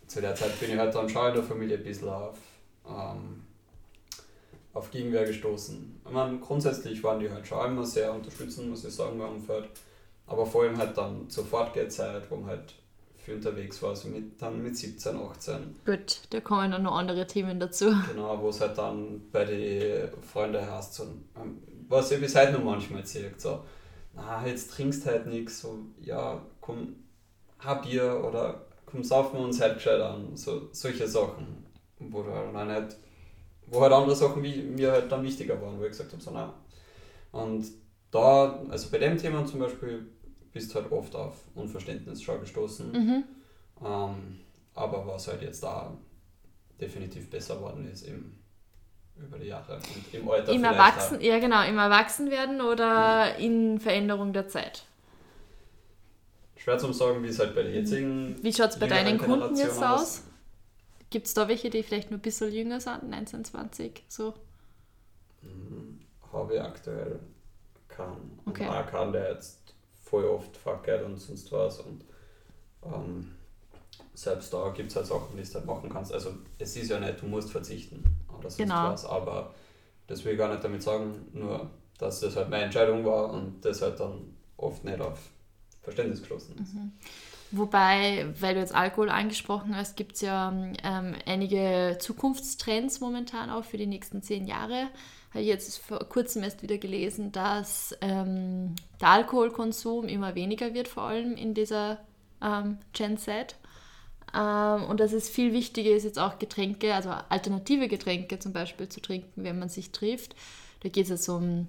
zu 0.07 0.21
der 0.21 0.35
Zeit 0.35 0.61
bin 0.61 0.73
ich 0.73 0.79
halt 0.79 0.95
dann 0.95 1.09
schon 1.09 1.29
in 1.29 1.35
der 1.35 1.43
Familie 1.43 1.79
ein 1.79 1.83
bisschen 1.83 2.11
auf, 2.11 2.37
ähm, 2.87 3.45
auf 4.75 4.91
Gegenwehr 4.91 5.25
gestoßen. 5.25 6.01
Ich 6.05 6.13
meine, 6.13 6.39
grundsätzlich 6.39 7.03
waren 7.03 7.21
die 7.21 7.31
halt 7.31 7.47
schon 7.47 7.65
immer 7.65 7.85
sehr 7.85 8.13
unterstützend, 8.13 8.69
muss 8.69 8.85
ich 8.85 8.95
sagen, 8.95 9.19
beim 9.19 9.35
Umfeld. 9.37 9.69
Aber 10.27 10.45
vor 10.45 10.63
allem 10.63 10.77
halt 10.77 10.97
dann 10.97 11.29
zur 11.31 11.47
Fortgehzeit, 11.47 12.31
wo 12.31 12.37
man 12.37 12.51
halt 12.51 12.75
viel 13.17 13.35
unterwegs 13.35 13.83
war, 13.83 13.97
so 13.97 14.09
mit, 14.09 14.41
dann 14.41 14.63
mit 14.63 14.77
17, 14.77 15.17
18. 15.17 15.77
Gut, 15.85 16.21
da 16.31 16.41
kommen 16.41 16.71
dann 16.71 16.83
noch 16.83 16.97
andere 16.97 17.27
Themen 17.27 17.59
dazu. 17.59 17.93
Genau, 18.11 18.41
wo 18.41 18.51
es 18.51 18.61
halt 18.61 18.77
dann 18.77 19.23
bei 19.33 19.45
den 19.45 20.09
Freunden 20.23 20.71
heißt, 20.71 20.95
so, 20.95 21.05
ähm, 21.37 21.63
was 21.89 22.11
ich 22.11 22.21
bis 22.21 22.35
heute 22.35 22.53
noch 22.53 22.65
manchmal 22.65 23.01
erzählt, 23.01 23.41
so, 23.41 23.65
na, 24.15 24.47
jetzt 24.47 24.71
trinkst 24.73 25.07
halt 25.07 25.27
nichts, 25.27 25.61
so, 25.61 25.79
ja, 26.01 26.41
komm, 26.61 26.97
hab 27.59 27.83
Bier 27.83 28.23
oder 28.27 28.67
komm, 28.87 29.03
saufen 29.05 29.39
wir 29.39 29.45
uns 29.45 29.61
halt 29.61 29.75
gescheit 29.75 30.01
an. 30.01 30.37
So, 30.37 30.69
solche 30.73 31.07
Sachen, 31.07 31.67
wo 31.99 32.23
du 32.23 32.33
halt 32.33 32.87
nicht, 32.87 32.97
wo 33.71 33.81
halt 33.81 33.93
andere 33.93 34.15
Sachen 34.15 34.43
wie 34.43 34.63
mir 34.63 34.93
halt 34.93 35.11
dann 35.11 35.23
wichtiger 35.23 35.61
waren, 35.61 35.79
wo 35.79 35.85
ich 35.85 35.91
gesagt 35.91 36.13
habe, 36.13 36.23
so 36.23 36.31
nein. 36.31 36.51
Und 37.33 37.67
da, 38.11 38.63
also 38.69 38.91
bei 38.91 38.99
dem 38.99 39.19
Thema 39.19 39.45
zum 39.45 39.61
Beispiel, 39.61 40.07
bist 40.53 40.71
du 40.71 40.77
halt 40.77 40.91
oft 40.91 41.15
auf 41.15 41.37
Unverständnis 41.55 42.23
schon 42.23 42.41
gestoßen. 42.41 42.93
Mhm. 42.93 43.25
Ähm, 43.85 44.41
aber 44.75 45.07
was 45.07 45.29
halt 45.29 45.43
jetzt 45.43 45.63
da 45.63 45.97
definitiv 46.81 47.29
besser 47.29 47.61
worden 47.61 47.89
ist 47.91 48.03
im, 48.03 48.39
über 49.17 49.39
die 49.39 49.49
Jahre 49.49 49.77
und 49.77 50.15
im 50.15 50.29
Alter. 50.29 50.53
Im 50.53 50.65
Erwachsen, 50.65 51.21
ja 51.21 51.39
genau, 51.39 51.67
im 51.67 51.77
Erwachsenwerden 51.77 52.61
oder 52.61 53.35
mhm. 53.35 53.45
in 53.45 53.81
Veränderung 53.81 54.33
der 54.33 54.49
Zeit 54.49 54.85
schwer 56.69 56.79
zu 56.79 56.93
sagen, 56.93 57.23
wie 57.23 57.29
es 57.29 57.39
halt 57.39 57.55
bei 57.55 57.63
den 57.63 57.75
jetzigen. 57.75 58.37
Wie 58.43 58.53
schaut 58.53 58.71
es 58.71 58.79
bei 58.79 58.87
deinen 58.87 59.19
Kunden 59.19 59.57
jetzt 59.57 59.83
aus? 59.83 60.25
Gibt 61.11 61.27
es 61.27 61.35
da 61.35 61.49
welche, 61.49 61.71
die 61.71 61.83
vielleicht 61.83 62.11
nur 62.11 62.19
ein 62.19 62.23
bisschen 62.23 62.53
jünger 62.53 62.81
sind, 62.81 63.09
19, 63.09 63.45
20, 63.45 64.05
so? 64.09 64.35
Hm, 65.41 66.01
habe 66.33 66.55
ich 66.55 66.61
aktuell 66.61 67.21
keinen. 67.89 68.39
Okay. 68.45 68.69
Und 68.69 68.87
kann, 68.87 69.13
der 69.13 69.33
jetzt 69.33 69.75
voll 70.03 70.25
oft 70.25 70.57
verkehrt 70.57 71.05
und 71.05 71.17
sonst 71.17 71.51
was. 71.53 71.81
Und 71.81 72.05
ähm, 72.85 73.33
selbst 74.15 74.53
da 74.53 74.71
gibt 74.71 74.91
es 74.91 74.97
halt 74.97 75.07
Sachen, 75.07 75.37
die 75.37 75.43
du 75.43 75.55
halt 75.55 75.67
machen 75.67 75.89
kannst. 75.91 76.13
Also 76.13 76.35
es 76.59 76.77
ist 76.77 76.91
ja 76.91 77.01
nicht, 77.01 77.23
du 77.23 77.27
musst 77.27 77.51
verzichten 77.51 78.05
oder 78.29 78.51
sonst 78.51 78.57
genau. 78.57 78.91
was, 78.91 79.05
aber 79.05 79.55
das 80.07 80.25
will 80.25 80.33
ich 80.33 80.39
gar 80.39 80.51
nicht 80.51 80.65
damit 80.65 80.83
sagen, 80.83 81.27
nur 81.33 81.71
dass 81.99 82.21
das 82.21 82.37
halt 82.37 82.49
meine 82.49 82.65
Entscheidung 82.65 83.05
war 83.05 83.31
und 83.31 83.61
das 83.65 83.83
halt 83.83 83.99
dann 83.99 84.35
oft 84.57 84.85
nicht 84.85 85.01
auf 85.01 85.19
Verständnis 85.83 86.21
geschlossen 86.21 86.57
ist. 86.63 86.75
Mhm. 86.75 86.93
Wobei, 87.51 88.27
weil 88.41 88.55
du 88.55 88.61
jetzt 88.61 88.75
Alkohol 88.75 89.09
angesprochen 89.09 89.75
hast, 89.75 89.97
gibt 89.97 90.17
es 90.17 90.21
ja 90.21 90.53
ähm, 90.53 91.15
einige 91.25 91.97
Zukunftstrends 91.99 93.01
momentan 93.01 93.49
auch 93.49 93.65
für 93.65 93.79
die 93.79 93.87
nächsten 93.87 94.23
zehn 94.23 94.47
Jahre. 94.47 94.89
Habe 95.31 95.41
ich 95.41 95.47
jetzt 95.47 95.79
vor 95.79 95.99
kurzem 96.01 96.43
erst 96.43 96.63
wieder 96.63 96.77
gelesen, 96.77 97.33
dass 97.33 97.97
ähm, 98.03 98.75
der 99.01 99.09
Alkoholkonsum 99.09 100.09
immer 100.09 100.35
weniger 100.35 100.75
wird, 100.75 100.89
vor 100.89 101.05
allem 101.05 101.37
in 101.37 101.55
dieser 101.55 102.01
ähm, 102.43 102.79
Gen 102.93 103.17
Z. 103.17 103.57
Ähm, 104.35 104.85
und 104.85 105.01
dass 105.01 105.13
es 105.13 105.31
viel 105.31 105.55
wichtiger 105.55 105.91
ist, 105.91 106.05
jetzt 106.05 106.19
auch 106.19 106.39
Getränke, 106.39 106.95
also 106.95 107.11
alternative 107.31 107.89
Getränke 107.89 108.39
zum 108.39 108.53
Beispiel 108.53 108.89
zu 108.89 109.01
trinken, 109.01 109.45
wenn 109.45 109.59
man 109.59 109.71
sich 109.71 109.91
trifft. 109.91 110.37
Da 110.81 110.91
geht 110.91 111.05
es 111.05 111.11
jetzt 111.11 111.29
um 111.29 111.69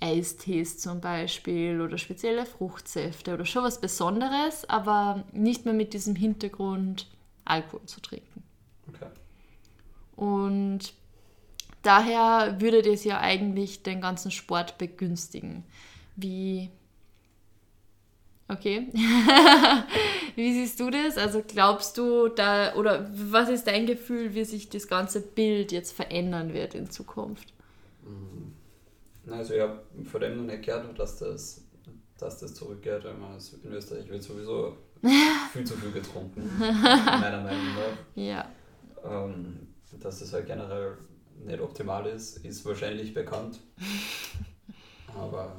Eistees 0.00 0.78
zum 0.78 1.00
Beispiel 1.00 1.80
oder 1.80 1.98
spezielle 1.98 2.46
Fruchtsäfte 2.46 3.34
oder 3.34 3.44
schon 3.44 3.64
was 3.64 3.80
Besonderes, 3.80 4.68
aber 4.68 5.24
nicht 5.32 5.66
mehr 5.66 5.74
mit 5.74 5.92
diesem 5.92 6.16
Hintergrund 6.16 7.06
Alkohol 7.44 7.84
zu 7.86 8.00
trinken. 8.00 8.42
Okay. 8.88 9.10
Und 10.16 10.94
daher 11.82 12.60
würde 12.60 12.82
das 12.82 13.04
ja 13.04 13.20
eigentlich 13.20 13.82
den 13.82 14.00
ganzen 14.00 14.30
Sport 14.30 14.78
begünstigen. 14.78 15.64
Wie. 16.16 16.70
Okay. 18.48 18.88
wie 20.34 20.52
siehst 20.52 20.80
du 20.80 20.90
das? 20.90 21.18
Also 21.18 21.42
glaubst 21.46 21.98
du 21.98 22.28
da, 22.28 22.74
oder 22.74 23.08
was 23.12 23.48
ist 23.48 23.66
dein 23.66 23.86
Gefühl, 23.86 24.34
wie 24.34 24.44
sich 24.44 24.70
das 24.70 24.88
ganze 24.88 25.20
Bild 25.20 25.72
jetzt 25.72 25.92
verändern 25.92 26.52
wird 26.54 26.74
in 26.74 26.90
Zukunft? 26.90 27.52
Mhm 28.02 28.59
also 29.28 29.54
ich 29.54 29.60
habe 29.60 29.82
von 30.04 30.20
dem 30.20 30.36
noch 30.36 30.52
nicht 30.52 30.64
gehört, 30.64 30.98
dass 30.98 31.18
das, 31.18 31.64
dass 32.18 32.38
das 32.38 32.54
zurückgeht. 32.54 33.04
In 33.04 33.72
Österreich 33.72 34.08
wird 34.08 34.22
sowieso 34.22 34.76
viel 35.52 35.64
zu 35.64 35.76
viel 35.76 35.92
getrunken, 35.92 36.50
meiner 36.58 37.42
Meinung 37.42 37.74
nach. 37.74 37.98
Ja. 38.14 38.48
Ähm, 39.04 39.68
dass 39.98 40.20
das 40.20 40.32
halt 40.32 40.46
generell 40.46 40.98
nicht 41.44 41.60
optimal 41.60 42.06
ist, 42.06 42.44
ist 42.44 42.64
wahrscheinlich 42.64 43.12
bekannt. 43.12 43.60
Aber 45.14 45.56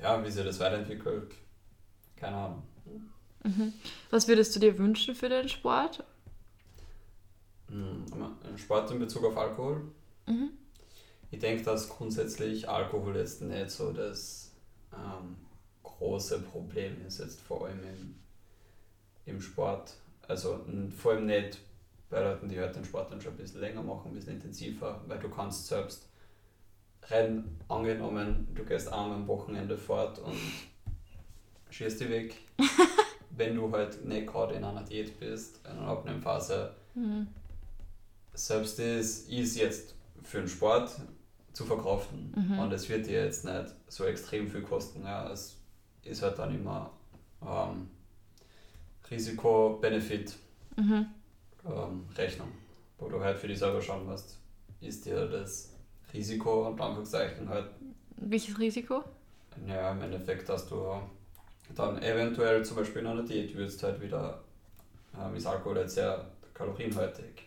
ja, 0.00 0.24
wie 0.24 0.30
sich 0.30 0.44
das 0.44 0.60
weiterentwickelt, 0.60 1.34
keine 2.16 2.36
Ahnung. 2.36 2.62
Mhm. 3.44 3.72
Was 4.10 4.28
würdest 4.28 4.54
du 4.54 4.60
dir 4.60 4.76
wünschen 4.78 5.14
für 5.14 5.28
den 5.28 5.48
Sport? 5.48 6.04
Hm, 7.68 8.04
Sport 8.56 8.90
in 8.90 8.98
Bezug 9.00 9.24
auf 9.24 9.36
Alkohol? 9.36 9.82
Mhm 10.26 10.50
ich 11.30 11.38
denke, 11.38 11.64
dass 11.64 11.88
grundsätzlich 11.88 12.68
Alkohol 12.68 13.16
jetzt 13.16 13.42
nicht 13.42 13.70
so 13.70 13.92
das 13.92 14.52
ähm, 14.92 15.36
große 15.82 16.40
Problem 16.40 17.04
ist, 17.06 17.18
jetzt 17.18 17.40
vor 17.40 17.66
allem 17.66 17.80
im, 17.80 18.14
im 19.26 19.40
Sport. 19.40 19.94
Also 20.28 20.64
vor 20.96 21.12
allem 21.12 21.26
nicht 21.26 21.58
bei 22.10 22.20
Leuten, 22.20 22.48
die 22.48 22.58
halt 22.58 22.76
den 22.76 22.84
Sport 22.84 23.10
dann 23.10 23.20
schon 23.20 23.32
ein 23.32 23.38
bisschen 23.38 23.60
länger 23.60 23.82
machen, 23.82 24.10
ein 24.10 24.14
bisschen 24.14 24.34
intensiver, 24.34 25.02
weil 25.06 25.18
du 25.18 25.28
kannst 25.28 25.66
selbst 25.66 26.08
rein 27.08 27.44
angenommen, 27.68 28.48
du 28.54 28.64
gehst 28.64 28.88
einmal 28.92 29.16
am 29.16 29.28
Wochenende 29.28 29.76
fort 29.76 30.18
und 30.18 30.36
schießt 31.70 32.00
dich 32.00 32.10
weg. 32.10 32.34
wenn 33.36 33.54
du 33.54 33.70
halt 33.70 34.04
nicht 34.04 34.26
gerade 34.26 34.54
in 34.54 34.64
einer 34.64 34.82
Diät 34.82 35.18
bist, 35.20 35.60
in 35.64 35.72
einer 35.72 35.88
Abnehmphase, 35.88 36.74
mhm. 36.94 37.28
selbst 38.32 38.78
das 38.78 39.20
ist 39.20 39.56
jetzt 39.56 39.94
für 40.22 40.38
den 40.38 40.48
Sport 40.48 40.90
zu 41.56 41.64
verkraften. 41.64 42.34
Mhm. 42.36 42.58
Und 42.58 42.72
es 42.72 42.86
wird 42.90 43.06
dir 43.06 43.24
jetzt 43.24 43.46
nicht 43.46 43.68
so 43.88 44.04
extrem 44.04 44.46
viel 44.46 44.60
kosten. 44.60 45.02
Ja, 45.02 45.30
es 45.32 45.56
ist 46.04 46.20
halt 46.22 46.38
dann 46.38 46.54
immer 46.54 46.90
ähm, 47.42 47.88
Risiko-Benefit-Rechnung, 49.10 51.06
Mhm. 52.48 52.52
wo 52.98 53.08
du 53.08 53.20
halt 53.22 53.38
für 53.38 53.48
dich 53.48 53.58
selber 53.58 53.80
schauen 53.80 54.04
musst, 54.06 54.38
ist 54.82 55.06
dir 55.06 55.26
das 55.26 55.72
Risiko 56.12 56.66
und 56.68 56.78
Anführungszeichen 56.80 57.48
halt, 57.48 57.70
Welches 58.18 58.58
Risiko? 58.58 59.02
ja, 59.66 59.92
im 59.92 60.02
Endeffekt, 60.02 60.48
dass 60.50 60.68
du 60.68 61.00
dann 61.74 62.02
eventuell 62.02 62.62
zum 62.64 62.76
Beispiel 62.76 63.00
in 63.00 63.06
einer 63.08 63.22
Diät 63.22 63.54
würdest 63.56 63.82
halt 63.82 64.00
wieder, 64.02 64.42
ähm, 65.18 65.34
ist 65.34 65.46
Alkohol 65.46 65.76
halt 65.76 65.90
sehr 65.90 66.26
kalorienhaltig. 66.52 67.44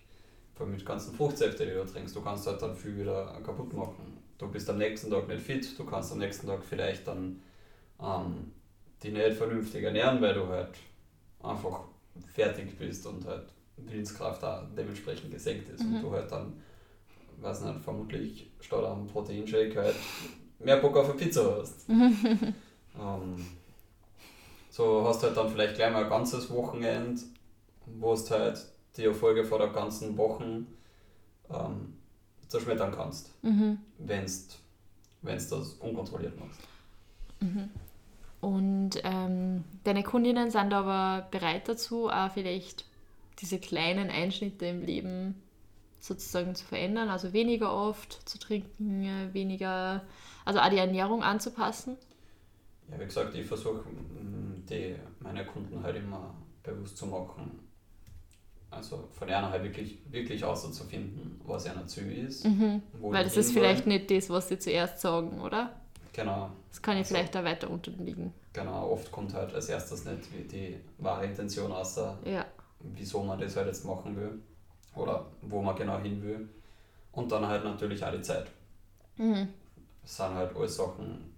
Allem 0.60 0.72
mit 0.72 0.86
ganzen 0.86 1.14
Fruchtsäfte, 1.16 1.66
die 1.66 1.74
du 1.74 1.86
trinkst, 1.86 2.16
du 2.16 2.22
kannst 2.22 2.48
halt 2.48 2.62
dann 2.62 2.76
viel 2.76 2.98
wieder 2.98 3.40
kaputt 3.44 3.74
machen. 3.74 4.18
Du 4.38 4.48
bist 4.48 4.70
am 4.70 4.78
nächsten 4.78 5.10
Tag 5.12 5.28
nicht 5.28 5.42
fit, 5.42 5.78
du 5.78 5.86
kannst 5.86 6.12
am 6.12 6.20
nächsten 6.20 6.48
Tag 6.48 6.64
vielleicht 6.64 7.08
dann 7.08 7.42
ähm, 8.02 8.52
die 9.04 9.12
nicht 9.12 9.38
vernünftig 9.38 9.84
ernähren, 9.84 10.22
weil 10.22 10.34
du 10.34 10.48
halt 10.48 10.70
einfach 11.42 11.82
fertig 12.34 12.78
bist 12.78 13.06
und 13.06 13.26
halt 13.26 13.48
Willenskraft 13.78 14.44
auch 14.44 14.64
dementsprechend 14.78 15.32
gesenkt 15.32 15.70
ist 15.70 15.84
Mhm. 15.84 15.96
und 15.96 16.02
du 16.02 16.12
halt 16.12 16.32
dann, 16.32 16.62
weiß 17.42 17.62
nicht, 17.62 17.80
vermutlich 17.82 18.52
statt 18.60 18.84
am 18.84 19.08
Proteinshake 19.08 19.76
halt 19.76 19.96
mehr 20.60 20.78
Bock 20.78 20.98
auf 20.98 21.10
eine 21.10 21.18
Pizza 21.18 21.58
hast. 21.60 21.88
ähm, 21.90 23.46
so 24.70 25.08
hast 25.08 25.22
du 25.24 25.28
halt 25.28 25.38
dann 25.38 25.50
vielleicht 25.50 25.76
gleich 25.76 25.92
mal 25.92 26.04
ein 26.04 26.10
ganzes 26.10 26.50
Wochenende, 26.52 27.22
wo 27.86 28.14
du 28.16 28.30
halt 28.30 28.66
die 29.00 29.06
Erfolge 29.06 29.44
vor 29.44 29.58
der 29.58 29.70
ganzen 29.70 30.18
Woche 30.18 30.64
ähm, 31.50 31.94
zerschmettern 32.48 32.92
kannst, 32.92 33.34
Mhm. 33.44 33.80
wenn 33.98 34.26
du 34.26 35.36
das 35.56 35.74
unkontrolliert 35.74 36.40
machst. 36.40 36.60
Mhm. 37.40 37.70
Und 38.42 38.92
ähm, 39.04 39.64
deine 39.84 40.04
Kundinnen 40.04 40.50
sind 40.52 40.74
aber 40.74 41.28
bereit 41.32 41.68
dazu, 41.68 42.10
auch 42.10 42.32
vielleicht 42.32 42.86
diese 43.40 43.60
kleinen 43.60 44.10
Einschnitte 44.10 44.66
im 44.66 44.82
Leben 44.82 45.42
sozusagen 46.00 46.56
zu 46.56 46.66
verändern, 46.66 47.10
also 47.10 47.34
weniger 47.34 47.74
oft 47.74 48.28
zu 48.28 48.40
trinken, 48.40 49.04
äh, 49.04 49.34
weniger, 49.34 50.04
also 50.46 50.60
auch 50.60 50.70
die 50.70 50.78
Ernährung 50.78 51.24
anzupassen. 51.24 51.98
Ja, 52.90 53.00
wie 53.00 53.06
gesagt, 53.06 53.36
ich 53.36 53.46
versuche 53.46 53.84
meine 55.20 55.46
Kunden 55.46 55.84
halt 55.84 55.98
immer 55.98 56.34
bewusst 56.64 56.98
zu 56.98 57.06
machen. 57.06 57.69
Also 58.72 59.10
von 59.14 59.28
einer 59.30 59.50
halt 59.50 59.64
wirklich, 59.64 60.00
wirklich 60.12 60.44
auszufinden, 60.44 61.42
was 61.46 61.66
einer 61.66 61.88
Ziel 61.88 62.12
ist. 62.28 62.46
Mhm. 62.46 62.82
Weil 63.02 63.24
das 63.24 63.36
ist 63.38 63.52
vielleicht 63.52 63.88
nicht 63.88 64.12
das, 64.12 64.30
was 64.30 64.48
sie 64.50 64.60
zuerst 64.60 65.00
sagen, 65.00 65.42
oder? 65.42 65.74
Genau, 66.14 66.52
Das 66.70 66.82
kann 66.82 66.96
ja 66.96 67.00
Also- 67.00 67.16
vielleicht 67.16 67.34
da 67.36 67.44
weiter 67.44 67.70
unten 67.70 68.06
liegen. 68.06 68.34
genau. 68.54 68.90
Oft 68.92 69.12
kommt 69.12 69.34
halt 69.34 69.54
als 69.56 69.70
erstes 69.70 70.06
nicht 70.06 70.32
wie 70.34 70.44
die 70.44 70.80
wahre 70.98 71.26
Intention 71.26 71.72
außer 71.72 72.18
Ja. 72.26 72.46
wieso 72.80 73.24
man 73.24 73.40
das 73.40 73.56
halt 73.56 73.68
jetzt 73.68 73.86
machen 73.86 74.16
will 74.16 74.40
oder 74.96 75.26
wo 75.42 75.62
man 75.62 75.76
genau 75.76 75.98
hin 76.00 76.22
will. 76.24 76.50
Und 77.12 77.32
dann 77.32 77.48
halt 77.48 77.64
natürlich 77.64 78.04
auch 78.04 78.12
die 78.12 78.22
Zeit. 78.22 78.48
Mhm. 79.18 79.48
Das 80.04 80.18
sind 80.18 80.34
halt 80.34 80.56
alles 80.56 80.76
Sachen, 80.76 81.34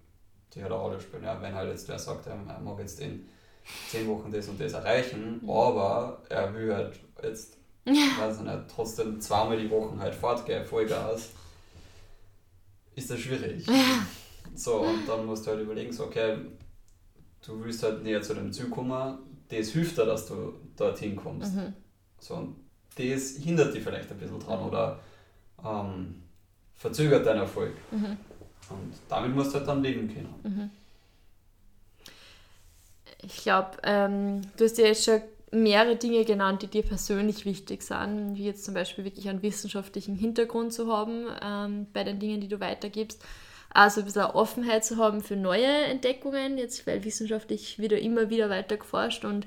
die 0.54 0.62
halt 0.64 0.72
auch 0.72 0.90
alle 0.90 1.00
spielen. 1.00 1.24
Ja, 1.24 1.42
wenn 1.42 1.54
halt 1.56 1.70
jetzt 1.70 1.88
wer 1.88 1.98
sagt, 2.00 2.28
er 2.28 2.34
er 2.48 2.60
mag 2.60 2.80
jetzt 2.80 3.00
in 3.00 3.28
10 3.90 4.08
Wochen 4.08 4.32
das 4.32 4.48
und 4.50 4.60
das 4.60 4.74
erreichen, 4.74 5.42
aber 5.48 6.22
er 6.30 6.54
will 6.54 6.74
halt 6.74 7.00
jetzt, 7.24 7.57
weiß 7.86 8.38
ich 8.38 8.43
nicht, 8.43 8.59
trotzdem 8.74 9.19
zweimal 9.22 9.57
die 9.57 9.69
Woche 9.69 9.97
halt 9.99 10.15
fortgehen, 10.15 10.65
Vollgas, 10.65 11.30
ist 12.95 13.09
das 13.09 13.19
schwierig. 13.19 13.65
So, 14.53 14.82
und 14.82 15.07
dann 15.07 15.26
musst 15.26 15.45
du 15.45 15.51
halt 15.51 15.61
überlegen, 15.61 15.93
so, 15.93 16.05
okay, 16.05 16.38
du 17.45 17.63
willst 17.63 17.84
halt 17.84 18.03
näher 18.03 18.22
zu 18.22 18.34
dem 18.34 18.51
Ziel 18.51 18.69
kommen, 18.69 19.19
das 19.49 19.69
hilft 19.69 19.97
dir, 19.97 20.05
dass 20.05 20.28
du 20.28 20.53
dorthin 20.76 21.15
kommst. 21.15 21.55
Mhm. 21.55 21.74
So, 22.19 22.36
und 22.36 22.55
das 22.95 23.38
hindert 23.38 23.74
dich 23.74 23.84
vielleicht 23.84 24.11
ein 24.11 24.17
bisschen 24.17 24.39
dran 24.39 24.59
oder 24.59 24.99
ähm, 25.63 26.22
verzögert 26.76 27.26
deinen 27.26 27.41
Erfolg. 27.41 27.74
Mhm. 27.91 28.17
Und 28.69 28.93
damit 29.09 29.36
musst 29.36 29.51
du 29.51 29.59
halt 29.59 29.67
dann 29.67 29.82
leben 29.82 30.07
können. 30.07 30.72
Ich 33.24 33.38
glaube, 33.38 33.78
ähm, 33.84 34.41
du 34.57 34.63
hast 34.63 34.78
ja 34.78 34.86
jetzt 34.86 35.03
schon 35.03 35.22
mehrere 35.52 35.97
Dinge 35.97 36.24
genannt, 36.24 36.62
die 36.62 36.68
dir 36.68 36.84
persönlich 36.84 37.45
wichtig 37.45 37.82
sind, 37.84 38.36
wie 38.36 38.45
jetzt 38.45 38.64
zum 38.64 38.74
Beispiel 38.74 39.04
wirklich 39.04 39.28
einen 39.28 39.41
wissenschaftlichen 39.41 40.16
Hintergrund 40.16 40.74
zu 40.74 40.91
haben 40.91 41.28
ähm, 41.43 41.88
bei 41.93 42.04
den 42.04 42.20
Dingen, 42.20 42.39
die 42.39 42.47
du 42.47 42.60
weitergibst. 42.60 43.22
Also 43.74 44.02
ein 44.02 44.06
bisschen 44.06 44.24
Offenheit 44.24 44.84
zu 44.84 44.97
haben 44.97 45.22
für 45.22 45.36
neue 45.36 45.66
Entdeckungen, 45.66 46.58
jetzt 46.58 46.88
weil 46.88 47.04
wissenschaftlich 47.04 47.80
wieder 47.80 47.99
immer 47.99 48.30
wieder 48.30 48.49
weiter 48.49 48.78
geforscht 48.78 49.26
und 49.26 49.45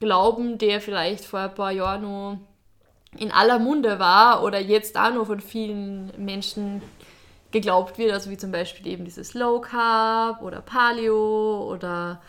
Glauben, 0.00 0.58
der 0.58 0.80
vielleicht 0.80 1.24
vor 1.24 1.38
ein 1.38 1.54
paar 1.54 1.70
Jahren 1.70 2.02
noch 2.02 2.38
in 3.18 3.30
aller 3.30 3.60
Munde 3.60 4.00
war 4.00 4.42
oder 4.42 4.58
jetzt 4.58 4.98
auch 4.98 5.14
noch 5.14 5.26
von 5.26 5.40
vielen 5.40 6.12
Menschen 6.16 6.82
geglaubt 7.52 7.98
wird, 7.98 8.12
also 8.12 8.30
wie 8.30 8.36
zum 8.36 8.50
Beispiel 8.50 8.86
eben 8.88 9.04
dieses 9.04 9.34
Low 9.34 9.60
Carb 9.60 10.42
oder 10.42 10.60
Paleo 10.60 11.70
oder 11.70 12.20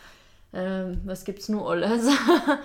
ähm, 0.53 1.01
was 1.05 1.25
gibt 1.25 1.39
es 1.39 1.49
nur 1.49 1.69
alles? 1.69 2.07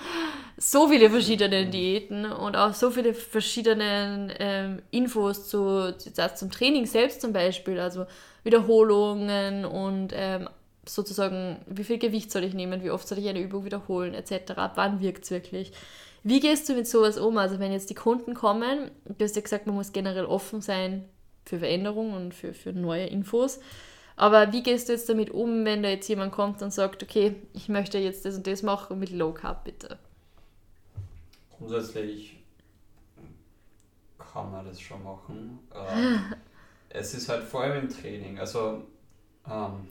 so 0.58 0.88
viele 0.88 1.08
verschiedene 1.08 1.66
Diäten 1.66 2.26
und 2.26 2.56
auch 2.56 2.74
so 2.74 2.90
viele 2.90 3.14
verschiedene 3.14 4.34
ähm, 4.38 4.82
Infos 4.90 5.48
zu, 5.48 5.96
zu, 5.96 6.12
zum 6.12 6.50
Training 6.50 6.86
selbst 6.86 7.20
zum 7.20 7.32
Beispiel, 7.32 7.80
also 7.80 8.06
Wiederholungen 8.44 9.64
und 9.64 10.12
ähm, 10.14 10.48
sozusagen, 10.86 11.58
wie 11.66 11.84
viel 11.84 11.98
Gewicht 11.98 12.30
soll 12.30 12.44
ich 12.44 12.54
nehmen, 12.54 12.82
wie 12.82 12.90
oft 12.90 13.08
soll 13.08 13.18
ich 13.18 13.28
eine 13.28 13.40
Übung 13.40 13.64
wiederholen, 13.64 14.14
etc. 14.14 14.52
Ab 14.56 14.72
wann 14.74 15.00
wirkt 15.00 15.24
es 15.24 15.30
wirklich? 15.30 15.72
Wie 16.24 16.40
gehst 16.40 16.68
du 16.68 16.74
mit 16.74 16.86
sowas 16.86 17.18
um? 17.18 17.38
Also 17.38 17.58
wenn 17.58 17.72
jetzt 17.72 17.90
die 17.90 17.94
Kunden 17.94 18.34
kommen, 18.34 18.90
du 19.06 19.24
hast 19.24 19.36
ja 19.36 19.42
gesagt, 19.42 19.66
man 19.66 19.76
muss 19.76 19.92
generell 19.92 20.24
offen 20.24 20.60
sein 20.60 21.04
für 21.44 21.58
Veränderungen 21.58 22.14
und 22.14 22.34
für, 22.34 22.52
für 22.52 22.72
neue 22.72 23.06
Infos. 23.06 23.60
Aber 24.18 24.52
wie 24.52 24.64
gehst 24.64 24.88
du 24.88 24.94
jetzt 24.94 25.08
damit 25.08 25.30
um, 25.30 25.64
wenn 25.64 25.84
da 25.84 25.90
jetzt 25.90 26.08
jemand 26.08 26.32
kommt 26.32 26.60
und 26.60 26.72
sagt, 26.72 27.04
okay, 27.04 27.36
ich 27.52 27.68
möchte 27.68 27.98
jetzt 27.98 28.24
das 28.24 28.34
und 28.34 28.48
das 28.48 28.64
machen 28.64 28.98
mit 28.98 29.10
Low 29.10 29.32
Carb, 29.32 29.62
bitte? 29.62 29.96
Grundsätzlich 31.56 32.36
kann 34.18 34.50
man 34.50 34.66
das 34.66 34.80
schon 34.80 35.04
machen. 35.04 35.60
Ähm, 35.72 36.34
es 36.88 37.14
ist 37.14 37.28
halt 37.28 37.44
vor 37.44 37.62
allem 37.62 37.84
im 37.84 37.88
Training. 37.88 38.40
Also, 38.40 38.82
ähm, 39.48 39.86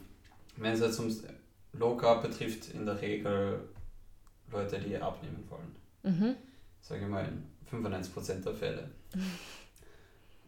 wenn 0.58 0.74
es 0.74 0.82
jetzt 0.82 1.00
ums 1.00 1.24
Low 1.72 1.96
Carb 1.96 2.22
betrifft, 2.22 2.74
in 2.74 2.86
der 2.86 3.02
Regel 3.02 3.62
Leute, 4.52 4.78
die 4.80 4.98
abnehmen 4.98 5.48
wollen. 5.50 5.76
Mhm. 6.04 6.36
Sage 6.82 7.02
ich 7.04 7.08
mal 7.08 7.26
in 7.26 7.46
95% 7.72 8.44
der 8.44 8.54
Fälle. 8.54 8.92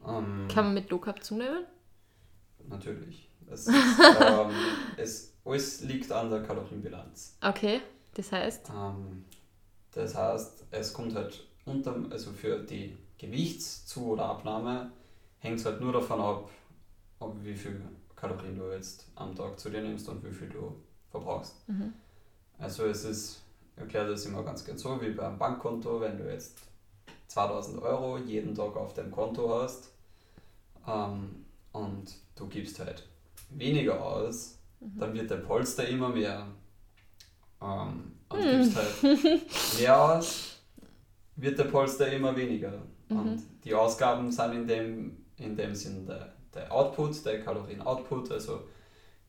Ähm, 0.08 0.48
Kann 0.48 0.64
man 0.64 0.76
mit 0.76 0.90
Low 0.90 0.98
Carb 0.98 1.22
zunehmen? 1.22 1.66
Natürlich. 2.70 3.29
Es, 3.52 3.68
ist, 3.68 3.76
ähm, 4.22 4.52
es 4.98 5.34
alles 5.46 5.82
liegt 5.82 6.12
an 6.12 6.30
der 6.30 6.44
Kalorienbilanz. 6.44 7.38
Okay, 7.42 7.82
das 8.14 8.32
heißt, 8.32 8.70
Ähm, 8.70 9.26
das 9.92 10.16
heißt, 10.16 10.66
es 10.72 10.94
kommt 10.94 11.16
halt 11.16 11.48
unter, 11.66 11.96
also 12.12 12.32
für 12.32 12.60
die 12.60 12.98
Gewichtszu- 13.18 14.12
oder 14.12 14.26
Abnahme 14.26 14.92
hängt 15.40 15.60
es 15.60 15.66
halt 15.66 15.82
nur 15.82 15.94
davon 15.94 16.22
ab, 16.22 16.50
ob 17.20 17.44
wie 17.44 17.56
viel 17.56 17.82
Kalorien 18.16 18.58
du 18.58 18.72
jetzt 18.72 19.08
am 19.16 19.36
Tag 19.36 19.60
zu 19.60 19.70
dir 19.70 19.82
nimmst 19.82 20.08
und 20.10 20.24
wie 20.24 20.32
viel 20.32 20.50
du 20.50 20.76
verbrauchst. 21.10 21.56
Mhm. 21.68 21.94
Also 22.58 22.86
es 22.86 23.04
ist, 23.06 23.42
ich 23.76 23.82
erkläre 23.82 24.10
das 24.10 24.26
immer 24.26 24.44
ganz 24.44 24.64
gern 24.66 24.78
so, 24.78 25.02
wie 25.02 25.12
beim 25.12 25.38
Bankkonto, 25.38 26.02
wenn 26.02 26.18
du 26.18 26.32
jetzt 26.32 26.58
2000 27.28 27.82
Euro 27.82 28.18
jeden 28.18 28.54
Tag 28.54 28.76
auf 28.76 28.94
deinem 28.94 29.12
Konto 29.12 29.62
hast 29.62 29.92
ähm, 30.88 31.46
und 31.72 32.14
du 32.36 32.48
gibst 32.48 32.80
halt 32.80 33.09
weniger 33.50 34.04
aus, 34.04 34.60
dann 34.80 35.14
wird 35.14 35.30
der 35.30 35.38
Polster 35.38 35.88
immer 35.88 36.10
mehr. 36.10 36.48
Ähm, 37.62 38.14
und 38.30 38.44
Hm. 38.44 38.62
gibst 38.62 38.76
halt 38.76 39.04
mehr 39.80 40.02
aus, 40.02 40.60
wird 41.36 41.58
der 41.60 41.64
Polster 41.66 42.12
immer 42.12 42.36
weniger. 42.36 42.82
Mhm. 43.10 43.20
Und 43.20 43.44
die 43.64 43.74
Ausgaben 43.74 44.32
sind 44.32 44.54
in 44.54 44.68
dem, 44.68 45.26
in 45.38 45.56
dem 45.56 45.74
Sinn 45.76 46.06
der, 46.06 46.34
der 46.54 46.72
Output, 46.72 47.26
der 47.26 47.44
Kalorien-Output, 47.44 48.32
also 48.32 48.62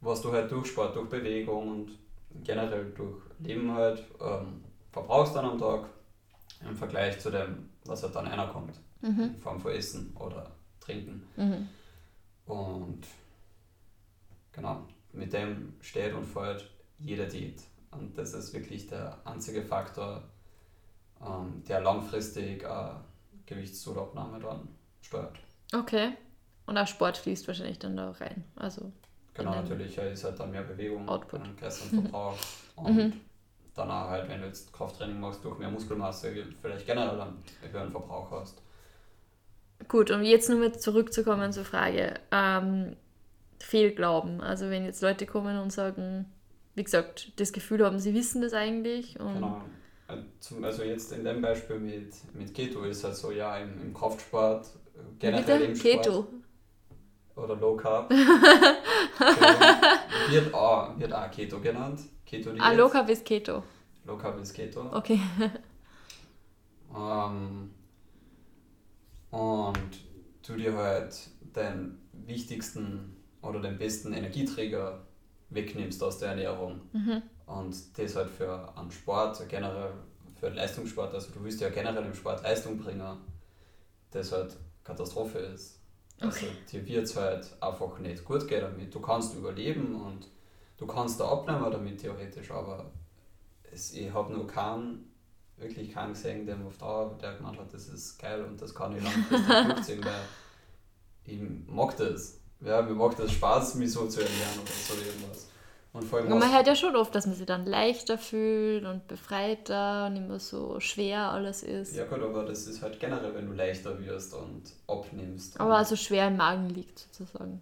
was 0.02 0.20
du 0.22 0.32
halt 0.32 0.50
durch 0.50 0.68
Sport, 0.68 0.96
durch 0.96 1.08
Bewegung 1.08 1.68
und 1.68 1.98
generell 2.44 2.90
durch 2.96 3.22
Leben 3.40 3.72
halt 3.74 4.04
ähm, 4.20 4.62
verbrauchst 4.92 5.34
dann 5.34 5.44
am 5.46 5.58
Tag 5.58 5.88
im 6.68 6.76
Vergleich 6.76 7.18
zu 7.18 7.30
dem, 7.30 7.70
was 7.86 8.02
halt 8.02 8.14
dann 8.14 8.26
einer 8.26 8.46
kommt, 8.48 8.74
Mhm. 9.02 9.20
in 9.34 9.40
Form 9.40 9.58
von 9.58 9.72
Essen 9.72 10.14
oder 10.18 10.50
Trinken. 10.78 11.22
Mhm. 11.36 11.68
Und 12.46 13.00
genau, 14.52 14.86
mit 15.12 15.32
dem 15.32 15.74
steht 15.80 16.14
und 16.14 16.24
fällt 16.24 16.70
jede 16.98 17.26
Diät. 17.26 17.62
Und 17.90 18.16
das 18.16 18.34
ist 18.34 18.52
wirklich 18.52 18.86
der 18.86 19.18
einzige 19.24 19.62
Faktor, 19.62 20.22
ähm, 21.24 21.62
der 21.68 21.80
langfristig 21.80 22.64
eine 22.64 23.04
Gewichtszunahme 23.46 24.38
dann 24.40 24.68
steuert. 25.02 25.38
Okay. 25.74 26.12
Und 26.66 26.78
auch 26.78 26.86
Sport 26.86 27.16
fließt 27.18 27.48
wahrscheinlich 27.48 27.78
dann 27.78 27.96
da 27.96 28.10
rein. 28.12 28.44
Also 28.56 28.92
Genau, 29.34 29.54
natürlich 29.54 29.96
ist 29.96 30.24
halt 30.24 30.38
dann 30.38 30.50
mehr 30.50 30.62
Bewegung, 30.62 31.08
Output. 31.08 31.40
einen 31.42 31.56
größeren 31.56 32.02
Verbrauch 32.02 32.36
und 32.76 32.94
Mhm. 32.94 33.12
danach 33.74 34.08
halt, 34.08 34.28
wenn 34.28 34.40
du 34.40 34.46
jetzt 34.46 34.72
Krafttraining 34.72 35.18
machst, 35.18 35.44
durch 35.44 35.58
mehr 35.58 35.70
Muskelmasse 35.70 36.32
vielleicht 36.60 36.86
generell 36.86 37.20
einen 37.20 37.42
höheren 37.72 37.90
Verbrauch 37.90 38.30
hast. 38.32 38.60
Gut, 39.88 40.10
um 40.10 40.22
jetzt 40.22 40.48
nur 40.48 40.58
mal 40.58 40.78
zurückzukommen 40.78 41.52
zur 41.52 41.64
Frage. 41.64 42.14
Ähm, 42.30 42.96
Fehlglauben. 43.62 44.40
Also 44.40 44.70
wenn 44.70 44.84
jetzt 44.84 45.02
Leute 45.02 45.26
kommen 45.26 45.58
und 45.58 45.70
sagen, 45.72 46.26
wie 46.74 46.84
gesagt, 46.84 47.32
das 47.40 47.52
Gefühl 47.52 47.84
haben, 47.84 47.98
sie 47.98 48.14
wissen 48.14 48.42
das 48.42 48.52
eigentlich. 48.54 49.18
Und 49.20 49.34
Genau. 49.34 49.62
Zum- 50.40 50.64
Also 50.64 50.82
jetzt 50.82 51.12
in 51.12 51.22
dem 51.24 51.40
Beispiel 51.40 51.78
mit, 51.78 52.12
mit 52.34 52.52
Keto 52.52 52.82
ist 52.82 53.04
halt 53.04 53.14
so, 53.16 53.30
ja, 53.30 53.58
im, 53.58 53.80
im 53.80 53.94
Kraftsport, 53.94 54.66
generell 55.20 55.58
bitte? 55.58 55.64
im 55.64 55.76
Sport 55.76 56.02
Keto. 56.04 56.26
oder 57.36 57.54
Low 57.56 57.76
Carb. 57.76 58.10
Entschuldigung, 59.20 59.68
wird, 60.30 60.54
auch, 60.54 60.98
wird 60.98 61.12
auch 61.12 61.30
Keto 61.30 61.60
genannt. 61.60 62.00
Keto 62.26 62.50
Ah, 62.58 62.72
Low 62.72 62.88
Carb 62.88 63.08
ist 63.08 63.24
Keto. 63.24 63.62
Low 64.04 64.16
Carb 64.16 64.40
ist 64.40 64.52
Keto. 64.52 64.90
Okay. 64.96 65.20
Ähm, 66.96 67.70
und 69.30 69.78
du 70.46 70.56
dir 70.56 70.74
halt 70.76 71.14
den 71.54 71.98
wichtigsten 72.26 73.16
oder 73.42 73.60
den 73.60 73.78
besten 73.78 74.12
Energieträger 74.12 75.00
wegnimmst 75.50 76.02
aus 76.02 76.18
der 76.18 76.30
Ernährung. 76.30 76.80
Mhm. 76.92 77.22
Und 77.46 77.98
das 77.98 78.16
halt 78.16 78.30
für 78.30 78.76
einen 78.76 78.90
Sport, 78.90 79.48
generell 79.48 79.92
für 80.38 80.48
Leistungssport, 80.48 81.12
also 81.12 81.32
du 81.32 81.42
willst 81.42 81.60
ja 81.60 81.68
generell 81.68 82.04
im 82.04 82.14
Sport 82.14 82.42
Leistung 82.42 82.78
bringen, 82.78 83.18
das 84.10 84.32
halt 84.32 84.56
Katastrophe 84.84 85.38
ist. 85.38 85.80
Also 86.20 86.46
dir 86.70 86.86
wird 86.86 87.04
es 87.04 87.16
halt 87.16 87.50
einfach 87.60 87.98
nicht 87.98 88.24
gut 88.24 88.46
gehen 88.46 88.60
damit. 88.60 88.94
Du 88.94 89.00
kannst 89.00 89.34
überleben 89.34 89.94
und 89.94 90.28
du 90.76 90.86
kannst 90.86 91.18
da 91.18 91.30
abnehmen 91.30 91.70
damit 91.70 92.00
theoretisch, 92.00 92.50
aber 92.50 92.90
es, 93.72 93.92
ich 93.94 94.12
habe 94.12 94.32
noch 94.32 94.46
keinen, 94.46 95.10
wirklich 95.56 95.92
keinen 95.92 96.12
gesehen, 96.12 96.46
der 96.46 96.58
auf 96.66 96.76
Dauer, 96.76 97.16
der 97.20 97.36
gemeint 97.36 97.58
hat, 97.58 97.72
das 97.72 97.88
ist 97.88 98.18
geil 98.18 98.44
und 98.44 98.60
das 98.60 98.74
kann 98.74 98.94
ich 98.96 99.02
langfristig 99.30 99.66
durchziehen, 99.66 100.04
weil 100.04 100.22
ich 101.24 101.40
mag 101.66 101.96
das. 101.96 102.39
Ja, 102.62 102.82
mir 102.82 102.94
macht 102.94 103.18
das 103.18 103.32
Spaß, 103.32 103.76
mich 103.76 103.92
so 103.92 104.06
zu 104.06 104.20
ernähren 104.20 104.60
oder 104.60 104.70
so 104.70 104.94
irgendwas. 104.94 105.48
Und 105.92 106.04
vor 106.04 106.20
allem 106.20 106.32
Und 106.32 106.38
man 106.38 106.52
hört 106.52 106.66
ja 106.66 106.76
schon 106.76 106.94
oft, 106.94 107.14
dass 107.14 107.26
man 107.26 107.34
sich 107.34 107.46
dann 107.46 107.66
leichter 107.66 108.16
fühlt 108.16 108.84
und 108.84 109.08
befreiter 109.08 110.06
und 110.06 110.28
mehr 110.28 110.38
so 110.38 110.78
schwer 110.78 111.30
alles 111.32 111.62
ist. 111.64 111.96
Ja 111.96 112.04
gut, 112.04 112.22
aber 112.22 112.44
das 112.44 112.66
ist 112.66 112.80
halt 112.80 113.00
generell, 113.00 113.34
wenn 113.34 113.46
du 113.46 113.52
leichter 113.52 113.98
wirst 113.98 114.34
und 114.34 114.62
abnimmst. 114.86 115.58
Aber 115.58 115.70
und, 115.70 115.76
also 115.76 115.96
schwer 115.96 116.28
im 116.28 116.36
Magen 116.36 116.68
liegt 116.68 117.00
sozusagen. 117.12 117.60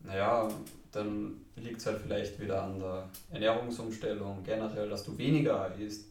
Naja, 0.00 0.48
dann 0.90 1.40
liegt 1.56 1.78
es 1.78 1.86
halt 1.86 2.00
vielleicht 2.02 2.38
wieder 2.38 2.62
an 2.62 2.78
der 2.78 3.08
Ernährungsumstellung 3.30 4.42
generell, 4.42 4.90
dass 4.90 5.04
du 5.04 5.16
weniger 5.16 5.74
isst 5.76 6.10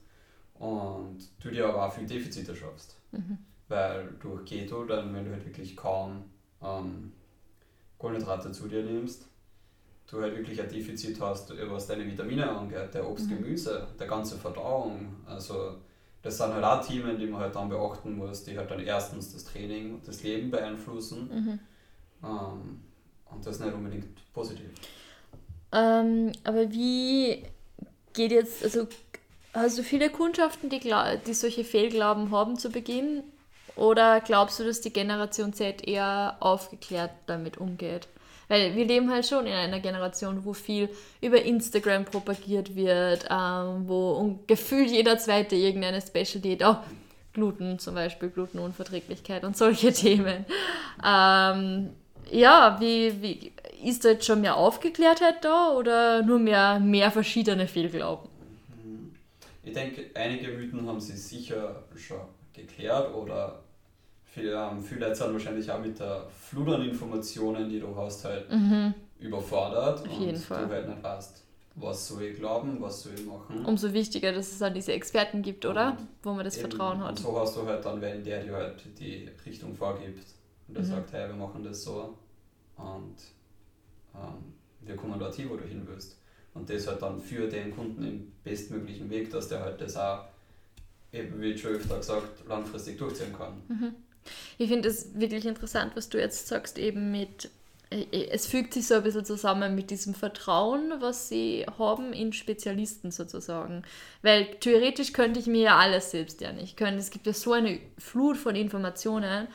und 0.56 1.20
du 1.44 1.52
dir 1.52 1.68
aber 1.68 1.86
auch 1.86 1.94
viel 1.94 2.08
Defizite 2.08 2.56
schaffst. 2.56 2.96
Mhm. 3.12 3.38
Weil 3.68 4.10
durch 4.20 4.46
Keto, 4.46 4.84
dann 4.86 5.14
wenn 5.14 5.26
du 5.26 5.32
halt 5.32 5.46
wirklich 5.46 5.78
kaum 5.78 6.24
ähm, 6.64 7.12
Kohlenhydrate 8.02 8.52
zu 8.52 8.68
dir 8.68 8.82
nimmst, 8.82 9.28
du 10.10 10.22
halt 10.22 10.36
wirklich 10.36 10.60
ein 10.60 10.68
Defizit 10.68 11.22
hast, 11.22 11.54
was 11.70 11.86
deine 11.86 12.06
Vitamine 12.06 12.49
angeht, 12.49 12.93
der 12.95 13.08
Obst, 13.08 13.30
Mhm. 13.30 13.36
Gemüse, 13.36 13.88
der 13.99 14.08
ganze 14.08 14.38
Verdauung. 14.38 15.16
Also 15.28 15.76
das 16.24 16.38
sind 16.38 16.54
halt 16.54 16.64
auch 16.64 16.86
Themen, 16.86 17.18
die 17.18 17.28
man 17.28 17.41
halt 17.41 17.56
dann 17.56 17.70
beachten 17.70 18.18
muss, 18.18 18.43
die 18.43 18.58
halt 18.58 18.72
dann 18.72 18.80
erstens 18.80 19.34
das 19.34 19.45
Training 19.45 19.93
und 19.93 20.08
das 20.08 20.24
Leben 20.24 20.49
beeinflussen. 20.49 21.30
Mhm. 21.32 21.60
Ähm, 22.24 22.82
und 23.32 23.45
das 23.45 23.58
ist 23.58 23.66
nicht 23.66 23.74
unbedingt 23.74 24.34
positiv. 24.34 24.70
Ähm, 25.72 26.32
aber 26.43 26.72
wie 26.72 27.43
geht 28.14 28.32
jetzt, 28.32 28.64
also 28.64 28.88
hast 29.54 29.78
du 29.78 29.84
viele 29.84 30.10
Kundschaften, 30.10 30.70
die, 30.70 30.80
die 30.80 31.34
solche 31.34 31.64
Fehlglauben 31.64 32.32
haben 32.32 32.58
zu 32.58 32.72
Beginn? 32.72 33.24
Oder 33.82 34.22
glaubst 34.22 34.60
du, 34.60 34.64
dass 34.64 34.80
die 34.82 34.94
Generation 34.94 35.54
Z 35.54 35.88
eher 35.88 36.38
aufgeklärt 36.40 37.10
damit 37.26 37.58
umgeht? 37.58 38.08
Weil 38.48 38.76
wir 38.76 38.86
leben 38.86 39.10
halt 39.10 39.26
schon 39.26 39.48
in 39.48 39.54
einer 39.54 39.80
Generation, 39.80 40.46
wo 40.46 40.54
viel 40.54 40.88
über 41.20 41.42
Instagram 41.42 42.06
propagiert 42.06 42.76
wird, 42.76 43.26
ähm, 43.32 43.88
wo 43.88 44.40
gefühlt 44.46 44.92
jeder 44.92 45.18
Zweite 45.18 45.56
irgendeine 45.56 46.00
Special 46.00 46.42
Diät, 46.44 46.64
auch 46.64 46.78
Gluten 47.34 47.80
zum 47.80 47.96
Beispiel, 47.96 48.30
Glutenunverträglichkeit 48.30 49.44
und 49.44 49.58
solche 49.58 49.92
Themen. 49.94 50.46
Ähm, 51.04 51.90
ja, 52.30 52.78
wie, 52.80 53.20
wie 53.20 53.52
ist 53.84 54.06
da 54.06 54.10
jetzt 54.10 54.28
schon 54.28 54.42
mehr 54.42 54.58
Aufgeklärtheit 54.58 55.44
da 55.44 55.72
oder 55.72 56.22
nur 56.22 56.38
mehr, 56.38 56.80
mehr 56.80 57.10
verschiedene 57.10 57.66
Fehlglauben? 57.68 58.30
Ich 59.64 59.74
denke, 59.74 60.12
einige 60.14 60.50
Mythen 60.50 60.88
haben 60.88 61.00
sie 61.00 61.18
sicher 61.18 61.84
schon 61.96 62.22
geklärt 62.54 63.16
oder 63.16 63.64
ähm, 64.38 64.82
viele 64.84 65.02
Leute 65.02 65.16
sind 65.16 65.34
wahrscheinlich 65.34 65.70
auch 65.72 65.80
mit 65.80 66.00
der 66.00 66.26
Flut 66.30 66.70
an 66.70 66.82
Informationen, 66.84 67.70
die 67.70 67.80
du 67.80 67.96
hast, 67.96 68.24
halt 68.26 68.46
überfordert 69.20 70.02
Auf 70.08 70.20
und 70.20 70.26
jeden 70.26 70.40
Fall. 70.40 70.68
du 70.68 70.74
halt 70.74 70.88
nicht 70.88 71.04
weißt, 71.04 71.44
was 71.76 72.08
soll 72.08 72.24
ich 72.24 72.38
glauben, 72.38 72.82
was 72.82 73.04
soll 73.04 73.14
ich 73.16 73.26
machen. 73.26 73.66
Umso 73.66 73.92
wichtiger, 73.94 74.32
dass 74.34 74.52
es 74.52 74.60
dann 74.60 74.74
diese 74.74 74.94
Experten 74.94 75.42
gibt, 75.42 75.66
oder? 75.66 75.98
Und 75.98 76.08
Wo 76.24 76.34
man 76.34 76.44
das 76.46 76.56
Eben, 76.58 76.70
Vertrauen 76.70 77.02
Und 77.02 77.08
hat. 77.08 77.20
so 77.20 77.40
hast 77.40 77.56
du 77.58 77.66
halt 77.66 77.84
dann, 77.86 78.02
wenn 78.02 78.24
der 78.24 78.44
dir 78.44 78.54
halt 78.54 78.84
die 79.00 79.30
Richtung 79.46 79.74
vorgibt 79.76 80.26
und 80.68 80.76
der 80.76 80.84
Mhm. 80.84 80.88
sagt, 80.90 81.14
hey, 81.14 81.28
wir 81.28 81.36
machen 81.36 81.64
das 81.64 81.84
so 81.84 82.18
und 82.78 83.16
ähm, 84.16 84.54
wir 84.82 84.96
kommen 84.96 85.20
dorthin, 85.20 85.50
wo 85.50 85.56
du 85.56 85.64
hin 85.64 85.82
willst. 85.86 86.18
Und 86.54 86.70
das 86.70 86.88
halt 86.88 87.02
dann 87.02 87.20
für 87.22 87.48
den 87.48 87.74
Kunden 87.74 88.04
im 88.04 88.32
bestmöglichen 88.44 89.10
Weg, 89.10 89.30
dass 89.32 89.48
der 89.48 89.62
halt 89.62 89.80
das 89.80 89.96
auch, 89.96 90.26
eben 91.14 91.40
wie 91.42 91.58
schon 91.58 91.72
öfter 91.72 91.98
gesagt, 91.98 92.46
langfristig 92.48 92.98
durchziehen 92.98 93.34
kann. 93.38 93.62
Ich 94.57 94.69
finde 94.69 94.89
es 94.89 95.19
wirklich 95.19 95.45
interessant, 95.45 95.93
was 95.95 96.09
du 96.09 96.19
jetzt 96.19 96.47
sagst, 96.47 96.78
eben 96.78 97.11
mit, 97.11 97.49
äh, 97.89 98.05
es 98.30 98.47
fügt 98.47 98.74
sich 98.74 98.88
so 98.88 98.95
ein 98.95 99.03
bisschen 99.03 99.26
zusammen 99.26 99.76
mit 99.76 99.91
diesem 99.91 100.13
Vertrauen, 100.13 100.93
was 100.99 101.30
sie 101.30 101.65
haben 101.78 102.13
in 102.13 102.34
Spezialisten 102.34 103.11
sozusagen. 103.11 103.84
Weil 104.22 104.45
theoretisch 104.59 105.13
könnte 105.13 105.39
ich 105.39 105.47
mir 105.47 105.61
ja 105.61 105.78
alles 105.78 106.11
selbst 106.11 106.41
ja 106.41 106.51
nicht 106.51 106.78
können. 106.78 106.97
Es 106.97 107.11
gibt 107.11 107.28
ja 107.28 107.34
so 107.34 107.53
eine 107.53 107.80
Flut 107.97 108.38
von 108.38 108.55
Informationen. 108.55 109.47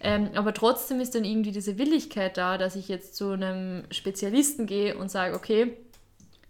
Ähm, 0.00 0.30
aber 0.34 0.52
trotzdem 0.52 1.00
ist 1.00 1.14
dann 1.14 1.24
irgendwie 1.24 1.52
diese 1.52 1.78
Willigkeit 1.78 2.36
da, 2.36 2.58
dass 2.58 2.76
ich 2.76 2.88
jetzt 2.88 3.16
zu 3.16 3.30
einem 3.30 3.84
Spezialisten 3.90 4.66
gehe 4.66 4.98
und 4.98 5.10
sage, 5.10 5.34
okay, 5.34 5.78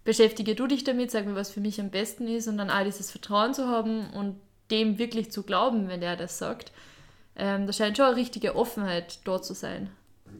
beschäftige 0.03 0.55
du 0.55 0.67
dich 0.67 0.83
damit, 0.83 1.11
sag 1.11 1.25
mir, 1.25 1.35
was 1.35 1.51
für 1.51 1.61
mich 1.61 1.79
am 1.79 1.89
besten 1.89 2.27
ist 2.27 2.47
und 2.47 2.57
dann 2.57 2.69
all 2.69 2.85
dieses 2.85 3.11
Vertrauen 3.11 3.53
zu 3.53 3.67
haben 3.67 4.09
und 4.11 4.35
dem 4.71 4.97
wirklich 4.97 5.31
zu 5.31 5.43
glauben, 5.43 5.87
wenn 5.87 6.01
der 6.01 6.15
das 6.15 6.37
sagt. 6.37 6.71
Ähm, 7.35 7.67
da 7.67 7.73
scheint 7.73 7.97
schon 7.97 8.07
eine 8.07 8.15
richtige 8.15 8.55
Offenheit 8.55 9.19
dort 9.25 9.45
zu 9.45 9.53
sein. 9.53 9.89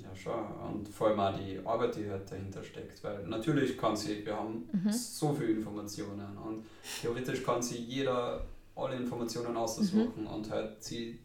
Ja, 0.01 0.15
schon. 0.15 0.33
Und 0.67 0.89
vor 0.89 1.07
allem 1.07 1.19
auch 1.19 1.37
die 1.37 1.59
Arbeit, 1.65 1.95
die 1.95 2.09
halt 2.09 2.29
dahinter 2.31 2.63
steckt. 2.63 3.03
Weil 3.03 3.23
natürlich 3.27 3.77
kann 3.77 3.95
sie, 3.95 4.25
wir 4.25 4.35
haben 4.35 4.69
so 4.89 5.33
viele 5.33 5.51
Informationen 5.51 6.37
und 6.37 6.65
theoretisch 7.01 7.43
kann 7.43 7.61
sie 7.61 7.77
jeder 7.77 8.45
alle 8.75 8.95
Informationen 8.95 9.55
aussuchen 9.55 10.27
und 10.27 10.49
halt 10.49 10.83
sie 10.83 11.19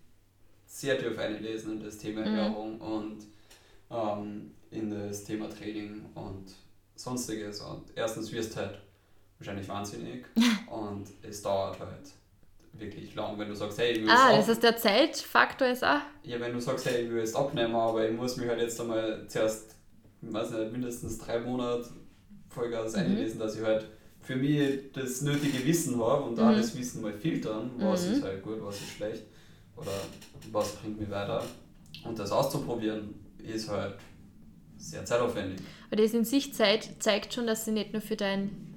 sehr 0.66 0.99
tief 0.99 1.18
einlesen 1.18 1.79
in 1.79 1.85
das 1.85 1.99
Thema 1.99 2.23
Ernährung 2.23 2.81
und 2.81 3.18
ähm, 3.91 4.53
in 4.71 4.91
das 4.91 5.25
Thema 5.25 5.49
Training 5.49 6.07
und 6.14 6.55
sonstiges. 6.95 7.61
Und 7.61 7.91
erstens 7.97 8.31
wirst 8.31 8.55
du 8.55 8.61
halt 8.61 8.79
wahrscheinlich 9.39 9.68
wahnsinnig 9.68 10.27
und 10.71 11.09
es 11.23 11.43
dauert 11.43 11.81
halt 11.81 12.12
wirklich 12.73 13.14
lang, 13.14 13.39
wenn 13.39 13.49
du 13.49 13.55
sagst, 13.55 13.79
hey, 13.79 13.93
ich 13.93 14.01
will 14.03 14.11
Ah, 14.11 14.37
das 14.37 14.49
heißt, 14.49 14.62
der 14.62 14.77
Zeitfaktor 14.77 15.68
ist 15.68 15.85
auch. 15.85 16.01
ja, 16.23 16.39
wenn 16.41 16.53
du 16.53 16.61
sagst, 16.61 16.87
hey, 16.87 17.05
ich 17.05 17.11
will 17.11 17.18
jetzt 17.18 17.37
abnehmen, 17.37 17.75
aber 17.75 18.09
ich 18.09 18.16
muss 18.16 18.37
mich 18.37 18.49
halt 18.49 18.61
jetzt 18.61 18.81
einmal 18.81 19.25
zuerst, 19.29 19.77
ich 20.23 20.33
weiß 20.33 20.51
nicht, 20.51 20.73
mindestens 20.73 21.18
drei 21.18 21.41
Monate 21.41 21.89
Vollgas 22.49 22.95
Mhm. 22.95 23.01
einlesen, 23.01 23.39
dass 23.39 23.57
ich 23.57 23.62
halt 23.64 23.87
für 24.21 24.37
mich 24.37 24.93
das 24.93 25.23
nötige 25.23 25.64
Wissen 25.66 26.01
habe 26.01 26.25
und 26.25 26.37
Mhm. 26.39 26.45
auch 26.45 26.55
das 26.55 26.77
Wissen 26.77 27.03
mal 27.03 27.12
filtern, 27.12 27.71
was 27.79 28.07
ist 28.07 28.23
halt 28.23 28.43
gut, 28.43 28.62
was 28.62 28.77
ist 28.77 28.91
schlecht 28.97 29.23
oder 29.77 29.91
was 30.53 30.73
bringt 30.77 31.01
mich 31.01 31.11
weiter. 31.11 31.43
Und 32.05 32.18
das 32.18 32.31
auszuprobieren 32.33 33.14
ist 33.39 33.68
halt 33.68 33.95
sehr 34.79 35.05
zeitaufwendig. 35.05 35.61
Aber 35.91 35.97
das 36.03 36.12
in 36.14 36.25
sich 36.25 36.55
Zeit 36.55 36.89
zeigt 37.01 37.35
schon, 37.35 37.47
dass 37.47 37.64
sie 37.64 37.73
nicht 37.73 37.93
nur 37.93 38.03
für 38.03 38.16
dein 38.16 38.70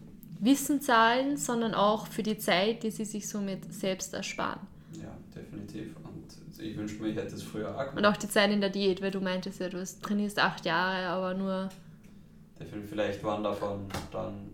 Wissen 0.44 0.82
zahlen, 0.82 1.38
sondern 1.38 1.74
auch 1.74 2.08
für 2.08 2.24
die 2.24 2.38
Zeit, 2.38 2.84
die 2.84 2.92
sie 2.92 3.06
sich 3.06 3.28
somit 3.30 3.74
selbst 3.74 4.14
ersparen. 4.14 4.60
Ja, 5.02 5.16
definitiv. 5.36 5.96
Und 6.04 6.60
ich 6.62 6.78
wünschte 6.78 7.02
mir, 7.02 7.10
ich 7.10 7.16
hätte 7.18 7.36
es 7.36 7.44
früher 7.44 7.76
auch 7.76 7.88
Und 7.90 7.96
gemacht. 7.98 8.14
auch 8.14 8.18
die 8.18 8.30
Zeit 8.30 8.52
in 8.52 8.62
der 8.62 8.70
Diät, 8.70 9.02
weil 9.02 9.12
du 9.12 9.22
meintest 9.22 9.60
ja, 9.60 9.70
du 9.70 9.84
trainierst 10.02 10.40
acht 10.40 10.66
Jahre, 10.66 11.08
aber 11.08 11.34
nur 11.34 11.70
Definitiv. 12.60 12.90
Vielleicht 12.92 13.24
waren 13.24 13.44
davon 13.44 13.88
dann 14.12 14.52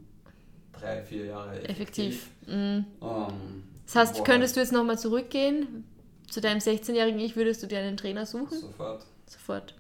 drei, 0.72 1.04
vier 1.04 1.26
Jahre 1.26 1.62
effektiv. 1.68 2.30
Mhm. 2.48 2.86
Ähm, 3.02 3.64
Das 3.86 3.96
heißt, 3.96 4.20
wo 4.20 4.24
könntest 4.24 4.56
du 4.56 4.62
jetzt 4.62 4.72
nochmal 4.72 4.98
zurückgehen? 4.98 5.84
Zu 6.30 6.42
deinem 6.42 6.60
16-jährigen 6.60 7.20
Ich 7.20 7.36
würdest 7.36 7.62
du 7.64 7.68
dir 7.68 7.80
einen 7.80 7.98
Trainer 7.98 8.22
halt 8.22 8.30
suchen? 8.30 8.58
sofort. 8.58 9.06
Sofort. 9.26 9.76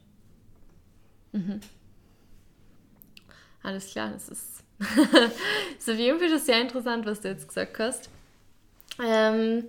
Mhm. 1.31 1.59
Alles 3.63 3.87
klar, 3.91 4.11
das 4.11 4.29
ist, 4.29 4.63
ist 5.77 5.89
auf 5.89 5.97
jeden 5.97 6.19
Fall 6.19 6.29
schon 6.29 6.39
sehr 6.39 6.61
interessant, 6.61 7.05
was 7.05 7.21
du 7.21 7.29
jetzt 7.29 7.47
gesagt 7.47 7.79
hast. 7.79 8.09
Ähm, 9.03 9.65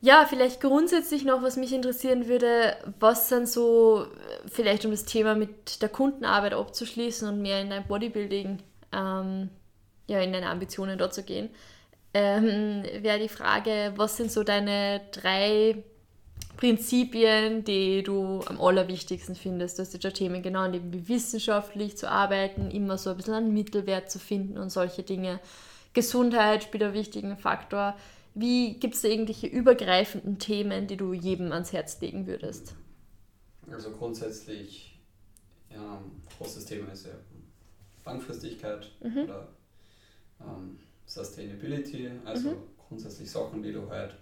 ja, 0.00 0.26
vielleicht 0.28 0.60
grundsätzlich 0.60 1.24
noch, 1.24 1.42
was 1.42 1.56
mich 1.56 1.72
interessieren 1.72 2.28
würde, 2.28 2.76
was 3.00 3.28
sind 3.28 3.48
so, 3.48 4.06
vielleicht 4.46 4.84
um 4.84 4.92
das 4.92 5.04
Thema 5.04 5.34
mit 5.34 5.82
der 5.82 5.88
Kundenarbeit 5.88 6.54
abzuschließen 6.54 7.28
und 7.28 7.42
mehr 7.42 7.60
in 7.60 7.70
dein 7.70 7.86
Bodybuilding, 7.86 8.58
ähm, 8.92 9.48
ja, 10.06 10.20
in 10.20 10.32
deine 10.32 10.50
Ambitionen 10.50 10.98
dort 10.98 11.14
zu 11.14 11.24
gehen, 11.24 11.50
ähm, 12.14 12.84
wäre 13.00 13.18
die 13.18 13.28
Frage, 13.28 13.92
was 13.96 14.16
sind 14.16 14.30
so 14.30 14.44
deine 14.44 15.00
drei 15.10 15.82
Prinzipien, 16.58 17.62
die 17.62 18.02
du 18.02 18.40
am 18.46 18.60
allerwichtigsten 18.60 19.36
findest? 19.36 19.78
Du 19.78 19.82
hast 19.82 19.92
jetzt 19.92 20.02
schon 20.02 20.12
Themen 20.12 20.42
genannt, 20.42 20.74
eben 20.74 20.92
wie 20.92 21.08
wissenschaftlich 21.08 21.96
zu 21.96 22.10
arbeiten, 22.10 22.72
immer 22.72 22.98
so 22.98 23.10
ein 23.10 23.16
bisschen 23.16 23.34
einen 23.34 23.54
Mittelwert 23.54 24.10
zu 24.10 24.18
finden 24.18 24.58
und 24.58 24.70
solche 24.70 25.04
Dinge. 25.04 25.38
Gesundheit 25.94 26.64
spielt 26.64 26.82
einen 26.82 26.94
wichtigen 26.94 27.36
Faktor. 27.36 27.96
Wie 28.34 28.74
gibt 28.74 28.94
es 28.94 29.02
da 29.02 29.08
irgendwelche 29.08 29.46
übergreifenden 29.46 30.40
Themen, 30.40 30.88
die 30.88 30.96
du 30.96 31.12
jedem 31.12 31.52
ans 31.52 31.72
Herz 31.72 32.00
legen 32.00 32.26
würdest? 32.26 32.74
Also 33.70 33.92
grundsätzlich, 33.92 34.98
ja, 35.70 36.02
großes 36.38 36.64
Thema 36.64 36.90
ist 36.90 37.06
ja 37.06 37.12
Langfristigkeit 38.04 38.90
mhm. 39.00 39.18
oder 39.18 39.48
ähm, 40.40 40.80
Sustainability, 41.06 42.10
also 42.24 42.50
mhm. 42.50 42.56
grundsätzlich 42.88 43.30
Sachen, 43.30 43.62
die 43.62 43.72
du 43.72 43.88
halt, 43.88 44.16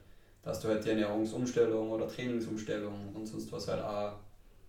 dass 0.46 0.60
du 0.60 0.68
halt 0.68 0.84
die 0.84 0.90
Ernährungsumstellung 0.90 1.90
oder 1.90 2.06
Trainingsumstellung 2.06 3.12
und 3.12 3.26
sonst 3.26 3.50
was 3.50 3.66
halt 3.66 3.82
auch 3.82 4.12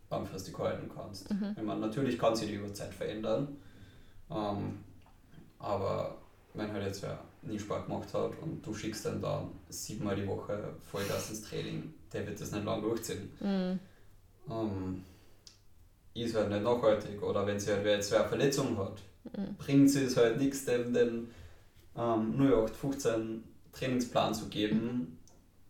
langfristig 0.09 0.57
halten 0.57 0.89
kannst. 0.93 1.29
Mhm. 1.31 1.55
Ich 1.55 1.63
meine, 1.63 1.81
natürlich 1.81 2.17
kann 2.17 2.35
sich 2.35 2.49
die 2.49 2.55
über 2.55 2.73
Zeit 2.73 2.93
verändern, 2.93 3.55
ähm, 4.31 4.79
aber 5.59 6.17
wenn 6.55 6.73
halt 6.73 6.83
jetzt 6.83 7.03
wer 7.03 7.19
nie 7.43 7.59
Sport 7.59 7.85
gemacht 7.85 8.11
hat 8.11 8.31
und 8.41 8.65
du 8.65 8.73
schickst 8.73 9.05
dann 9.05 9.21
dann 9.21 9.51
siebenmal 9.69 10.15
die 10.15 10.25
Woche 10.25 10.57
Vollgas 10.91 11.29
ins 11.29 11.43
Training, 11.43 11.93
der 12.11 12.25
wird 12.25 12.41
das 12.41 12.51
nicht 12.51 12.65
lang 12.65 12.81
durchziehen. 12.81 13.29
Mhm. 13.39 13.79
Ähm, 14.49 15.03
ist 16.15 16.35
halt 16.35 16.49
nicht 16.49 16.63
nachhaltig 16.63 17.21
oder 17.21 17.45
wenn 17.45 17.59
sie 17.59 17.71
halt 17.71 17.83
wer 17.83 17.97
jetzt 17.97 18.11
wer 18.11 18.25
Verletzung 18.25 18.75
hat, 18.79 18.99
mhm. 19.25 19.55
bringt 19.59 19.91
sie 19.91 20.05
es 20.05 20.17
halt 20.17 20.39
nichts, 20.39 20.65
dem 20.65 20.91
den 20.91 21.29
ähm, 21.95 22.33
0815 22.35 23.43
Trainingsplan 23.73 24.33
zu 24.33 24.47
geben, 24.47 25.17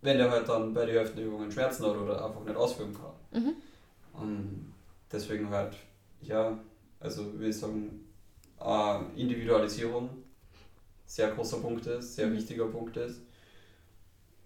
wenn 0.02 0.18
der 0.18 0.30
halt 0.30 0.48
dann 0.48 0.74
bei 0.74 0.86
den 0.86 1.00
Hüftenübungen 1.00 1.52
Schmerzen 1.52 1.86
hat 1.86 1.96
oder 1.96 2.26
einfach 2.26 2.44
nicht 2.44 2.56
ausführen 2.56 2.94
kann. 2.94 3.42
Mhm. 3.42 3.54
Und 4.14 4.74
deswegen 5.12 5.50
halt, 5.50 5.76
ja, 6.22 6.58
also 7.00 7.34
ich 7.40 7.58
sagen, 7.58 8.06
äh, 8.60 9.00
Individualisierung 9.16 10.10
sehr 11.08 11.32
großer 11.32 11.58
Punkt 11.60 11.88
ist, 11.88 12.16
sehr 12.16 12.28
mhm. 12.28 12.36
wichtiger 12.36 12.68
Punkt 12.68 12.98
ist. 12.98 13.22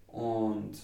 Und 0.06 0.78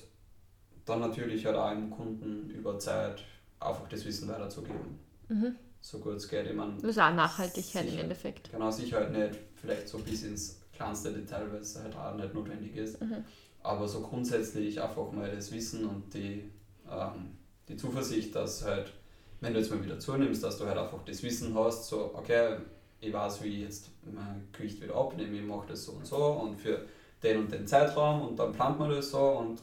dann 0.84 1.00
natürlich 1.00 1.46
halt 1.46 1.56
auch 1.56 1.70
dem 1.70 1.90
Kunden 1.90 2.50
über 2.50 2.78
Zeit 2.78 3.22
einfach 3.60 3.88
das 3.88 4.04
Wissen 4.04 4.28
weiterzugeben. 4.28 4.98
Mhm. 5.28 5.56
So 5.80 5.98
gut 5.98 6.16
es 6.16 6.28
geht. 6.28 6.46
Ich 6.46 6.54
meine, 6.54 6.74
das 6.74 6.90
ist 6.90 6.98
auch 6.98 7.12
Nachhaltigkeit 7.12 7.84
sicher, 7.84 7.94
im 7.94 8.00
Endeffekt. 8.00 8.50
Genau, 8.50 8.70
sicher 8.70 8.98
halt 8.98 9.12
nicht 9.12 9.38
vielleicht 9.54 9.88
so 9.88 9.98
bis 9.98 10.22
ins 10.24 10.60
kleinste 10.72 11.12
Detail, 11.12 11.50
weil 11.52 11.60
es 11.60 11.78
halt 11.78 11.94
auch 11.96 12.14
nicht 12.14 12.34
notwendig 12.34 12.74
ist. 12.76 13.00
Mhm. 13.00 13.24
Aber 13.62 13.88
so 13.88 14.00
grundsätzlich 14.00 14.80
einfach 14.80 15.10
mal 15.12 15.30
das 15.30 15.52
Wissen 15.52 15.84
und 15.84 16.14
die, 16.14 16.50
ähm, 16.90 17.36
die 17.68 17.76
Zuversicht, 17.76 18.34
dass 18.34 18.64
halt, 18.64 18.92
wenn 19.40 19.52
du 19.52 19.58
jetzt 19.60 19.70
mal 19.70 19.82
wieder 19.82 19.98
zunimmst, 19.98 20.42
dass 20.42 20.58
du 20.58 20.66
halt 20.66 20.78
einfach 20.78 21.04
das 21.04 21.22
Wissen 21.22 21.54
hast, 21.54 21.86
so, 21.88 22.14
okay, 22.14 22.56
ich 23.00 23.12
weiß, 23.12 23.42
wie 23.42 23.48
ich 23.48 23.60
jetzt 23.60 23.90
mein 24.04 24.48
Gewicht 24.52 24.80
wieder 24.82 24.94
abnehme, 24.94 25.36
ich 25.36 25.44
mache 25.44 25.68
das 25.68 25.84
so 25.84 25.92
und 25.92 26.06
so 26.06 26.16
und 26.16 26.56
für 26.56 26.86
den 27.22 27.38
und 27.38 27.52
den 27.52 27.66
Zeitraum 27.66 28.28
und 28.28 28.38
dann 28.38 28.52
plant 28.52 28.78
man 28.78 28.90
das 28.90 29.10
so 29.10 29.18
und 29.18 29.60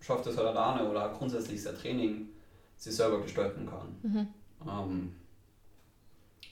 schafft 0.00 0.26
das 0.26 0.36
halt 0.36 0.48
alleine 0.48 0.88
oder 0.88 1.08
grundsätzlich 1.10 1.62
sein 1.62 1.76
Training 1.76 2.28
sich 2.76 2.94
selber 2.94 3.20
gestalten 3.20 3.66
kann. 3.66 3.96
Mhm. 4.02 4.28
Ähm, 4.66 5.12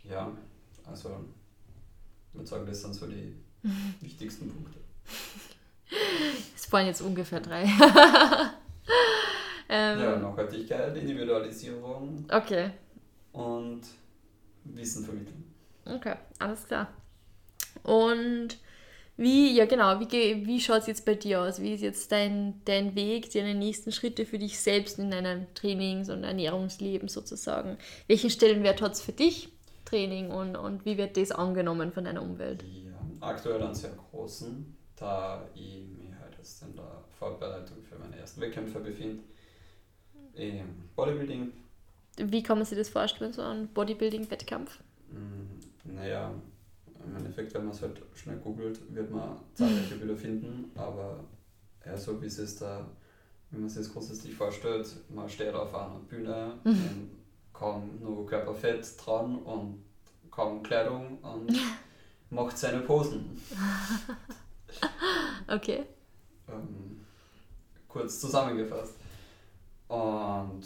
ja, 0.05 0.31
also 0.85 1.11
ich 2.31 2.35
würde 2.35 2.49
sagen, 2.49 2.67
das 2.67 2.83
sind 2.83 2.95
so 2.95 3.07
die 3.07 3.35
wichtigsten 4.01 4.49
Punkte. 4.49 4.79
Es 6.73 6.75
waren 6.75 6.87
jetzt 6.87 7.03
ungefähr 7.03 7.39
drei. 7.39 7.65
ähm, 9.69 10.01
ja, 10.01 10.17
Nachhaltigkeit, 10.17 10.97
Individualisierung. 10.97 12.25
Okay. 12.33 12.71
Und 13.33 13.83
Wissen 14.65 15.05
vermitteln. 15.05 15.53
Okay, 15.85 16.15
alles 16.39 16.67
klar. 16.67 16.89
Und 17.83 18.57
wie, 19.19 19.55
ja 19.55 19.67
genau, 19.67 20.01
wie, 20.01 20.47
wie 20.47 20.61
schaut 20.63 20.81
es 20.81 20.87
jetzt 20.87 21.05
bei 21.05 21.15
dir 21.15 21.43
aus? 21.43 21.61
Wie 21.61 21.75
ist 21.75 21.83
jetzt 21.83 22.11
dein, 22.11 22.63
dein 22.65 22.95
Weg, 22.95 23.31
deine 23.31 23.55
nächsten 23.55 23.93
Schritte 23.93 24.25
für 24.25 24.39
dich 24.39 24.59
selbst 24.59 24.99
in 24.99 25.11
deinem 25.11 25.53
Trainings- 25.53 26.09
und 26.09 26.25
Ernährungsleben 26.25 27.09
sozusagen? 27.09 27.77
Welchen 28.07 28.31
Stellenwert 28.31 28.81
hat 28.81 28.95
es 28.95 29.03
für 29.03 29.13
dich, 29.13 29.51
Training, 29.85 30.31
und, 30.31 30.57
und 30.57 30.87
wie 30.87 30.97
wird 30.97 31.19
das 31.19 31.33
angenommen 31.33 31.93
von 31.93 32.05
deiner 32.05 32.23
Umwelt? 32.23 32.63
Ja, 32.63 32.93
aktuell 33.21 33.63
einen 33.63 33.75
sehr 33.75 33.93
großen, 34.11 34.75
da 34.97 35.47
ich 35.55 36.02
jetzt 36.43 36.63
in 36.63 36.75
der 36.75 37.05
Vorbereitung 37.19 37.79
für 37.83 37.97
meine 37.99 38.17
ersten 38.19 38.41
Wettkämpfe 38.41 38.81
befinde. 38.81 39.23
Im 40.35 40.89
Bodybuilding. 40.97 41.53
Wie 42.17 42.43
kann 42.43 42.59
man 42.59 42.67
sich 42.67 42.77
das 42.77 42.89
vorstellen, 42.89 43.33
so 43.33 43.43
ein 43.43 43.69
Bodybuilding-Wettkampf? 43.69 44.81
Mm, 45.11 45.95
naja, 45.95 46.35
im 47.05 47.17
Endeffekt, 47.17 47.55
wenn 47.55 47.65
man 47.65 47.75
es 47.75 47.83
halt 47.83 48.03
schnell 48.15 48.37
googelt, 48.39 48.81
wird 48.95 49.11
man 49.11 49.37
zahlreiche 49.55 49.97
Bilder 49.97 50.17
finden, 50.17 50.71
aber 50.75 51.25
eher 51.85 51.97
so 51.97 52.21
wie 52.21 52.27
es 52.27 52.39
ist 52.39 52.61
da, 52.61 52.87
wie 53.51 53.59
man 53.59 53.69
sich 53.69 53.83
das 53.85 53.93
grundsätzlich 53.93 54.35
vorstellt, 54.35 54.89
man 55.09 55.29
steht 55.29 55.55
auf 55.55 55.75
einer 55.75 56.01
Bühne, 56.09 56.59
mhm. 56.65 57.11
kaum 57.53 58.01
nur 58.01 58.27
Körperfett 58.27 58.87
dran 59.05 59.37
und 59.39 59.85
kaum 60.31 60.63
Kleidung 60.63 61.19
und 61.19 61.53
macht 62.31 62.57
seine 62.59 62.81
Posen. 62.81 63.39
okay. 65.49 65.85
Ähm, 66.49 67.01
kurz 67.89 68.21
zusammengefasst. 68.21 68.95
Und 69.89 70.65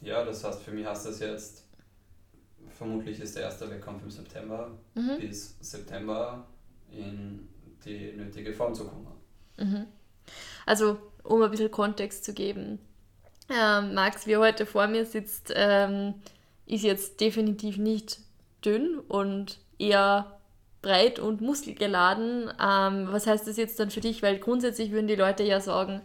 ja, 0.00 0.24
das 0.24 0.44
heißt, 0.44 0.62
für 0.62 0.72
mich 0.72 0.86
heißt 0.86 1.06
das 1.06 1.20
jetzt, 1.20 1.64
vermutlich 2.76 3.20
ist 3.20 3.36
der 3.36 3.44
erste 3.44 3.70
Wettkampf 3.70 4.02
im 4.02 4.10
September, 4.10 4.70
mhm. 4.94 5.18
bis 5.18 5.56
September 5.60 6.46
in 6.90 7.48
die 7.84 8.12
nötige 8.12 8.52
Form 8.52 8.74
zu 8.74 8.86
kommen. 8.86 9.06
Mhm. 9.56 9.86
Also, 10.66 10.98
um 11.22 11.42
ein 11.42 11.50
bisschen 11.50 11.70
Kontext 11.70 12.24
zu 12.24 12.34
geben, 12.34 12.78
ähm, 13.48 13.94
Max, 13.94 14.26
wie 14.26 14.32
er 14.32 14.40
heute 14.40 14.66
vor 14.66 14.86
mir 14.86 15.04
sitzt, 15.04 15.52
ähm, 15.54 16.14
ist 16.66 16.82
jetzt 16.82 17.20
definitiv 17.20 17.76
nicht 17.76 18.20
dünn 18.64 18.98
und 18.98 19.58
eher 19.78 20.33
breit 20.84 21.18
und 21.18 21.40
muskelgeladen. 21.40 22.50
Ähm, 22.60 23.08
was 23.10 23.26
heißt 23.26 23.46
das 23.46 23.56
jetzt 23.56 23.80
dann 23.80 23.90
für 23.90 24.00
dich? 24.00 24.22
Weil 24.22 24.38
grundsätzlich 24.38 24.92
würden 24.92 25.08
die 25.08 25.14
Leute 25.16 25.42
ja 25.42 25.60
sagen, 25.60 26.02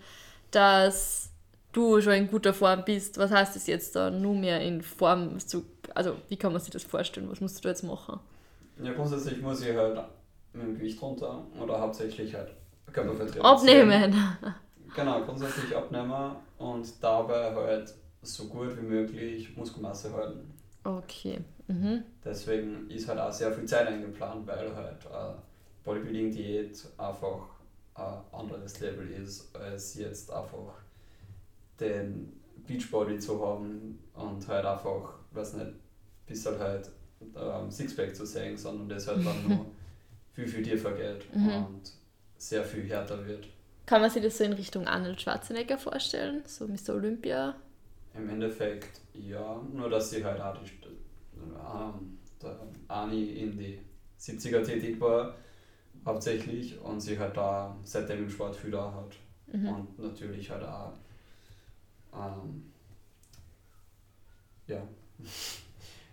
dass 0.51 1.29
du 1.71 2.01
schon 2.01 2.13
in 2.13 2.27
guter 2.27 2.53
Form 2.53 2.83
bist. 2.85 3.17
Was 3.17 3.31
heißt 3.31 3.55
das 3.55 3.67
jetzt 3.67 3.95
da 3.95 4.09
nur 4.09 4.35
mehr 4.35 4.61
in 4.61 4.81
Form 4.81 5.39
zu 5.39 5.65
also 5.95 6.15
wie 6.29 6.37
kann 6.37 6.51
man 6.51 6.61
sich 6.61 6.71
das 6.71 6.83
vorstellen? 6.83 7.29
Was 7.29 7.41
musst 7.41 7.63
du 7.63 7.67
jetzt 7.67 7.83
machen? 7.83 8.19
Ja, 8.81 8.93
grundsätzlich 8.93 9.41
muss 9.41 9.61
ich 9.61 9.75
halt 9.75 9.99
mit 10.53 10.63
dem 10.63 10.75
Gewicht 10.75 11.01
runter 11.01 11.43
oder 11.61 11.79
hauptsächlich 11.79 12.33
halt 12.33 12.51
Körperfett 12.91 13.39
Abnehmen. 13.41 14.15
Genau, 14.95 15.21
grundsätzlich 15.21 15.75
abnehmen 15.75 16.35
und 16.57 16.87
dabei 17.01 17.53
halt 17.53 17.93
so 18.21 18.45
gut 18.45 18.75
wie 18.77 18.85
möglich 18.85 19.55
Muskelmasse 19.55 20.11
halten. 20.13 20.51
Okay. 20.83 21.39
Mhm. 21.69 22.03
Deswegen 22.25 22.89
ist 22.89 23.07
halt 23.07 23.19
auch 23.19 23.31
sehr 23.31 23.51
viel 23.53 23.65
Zeit 23.65 23.87
eingeplant, 23.87 24.45
weil 24.47 24.75
halt 24.75 25.05
äh, 25.05 25.39
Bodybuilding-Diät 25.83 26.83
einfach 26.97 27.47
ein 27.93 28.21
anderes 28.31 28.79
Level 28.79 29.09
ist, 29.11 29.55
als 29.55 29.95
jetzt 29.95 30.31
einfach 30.31 30.73
den 31.79 32.33
Beachbody 32.67 33.19
zu 33.19 33.45
haben 33.45 33.99
und 34.13 34.47
halt 34.47 34.65
einfach, 34.65 35.13
weiß 35.31 35.53
nicht, 35.53 35.73
bis 36.25 36.45
halt 36.45 36.59
halt 36.59 36.89
ähm, 37.35 37.69
Sixpack 37.69 38.15
zu 38.15 38.25
sehen, 38.25 38.57
sondern 38.57 38.89
das 38.89 39.07
halt 39.07 39.25
dann 39.25 39.47
nur 39.47 39.65
viel, 40.33 40.47
viel 40.47 40.63
tiefer 40.63 40.93
geht 40.93 41.33
mhm. 41.35 41.65
und 41.65 41.91
sehr 42.37 42.63
viel 42.63 42.83
härter 42.89 43.25
wird. 43.27 43.47
Kann 43.85 44.01
man 44.01 44.09
sich 44.09 44.23
das 44.23 44.37
so 44.37 44.43
in 44.43 44.53
Richtung 44.53 44.87
Arnold 44.87 45.21
Schwarzenegger 45.21 45.77
vorstellen, 45.77 46.41
so 46.45 46.67
Mr. 46.67 46.95
Olympia? 46.95 47.55
Im 48.15 48.29
Endeffekt 48.29 49.01
ja, 49.27 49.61
nur 49.73 49.89
dass 49.89 50.09
sie 50.09 50.23
halt 50.23 50.39
auch 50.39 50.57
die, 50.57 50.78
ähm, 51.73 52.17
der 52.41 52.59
Ani 52.87 53.23
in 53.23 53.57
die 53.57 53.79
70er 54.19 54.63
tätig 54.63 54.99
war, 54.99 55.35
hauptsächlich, 56.05 56.79
und 56.81 56.99
sie 57.01 57.17
halt 57.17 57.35
da 57.35 57.77
seitdem 57.83 58.23
im 58.23 58.29
Sport 58.29 58.55
viel 58.55 58.71
da 58.71 58.93
hat. 58.93 59.15
Mhm. 59.53 59.67
Und 59.67 59.99
natürlich 59.99 60.49
halt 60.49 60.63
auch 60.63 60.93
ähm, 62.13 62.71
ja, 64.67 64.81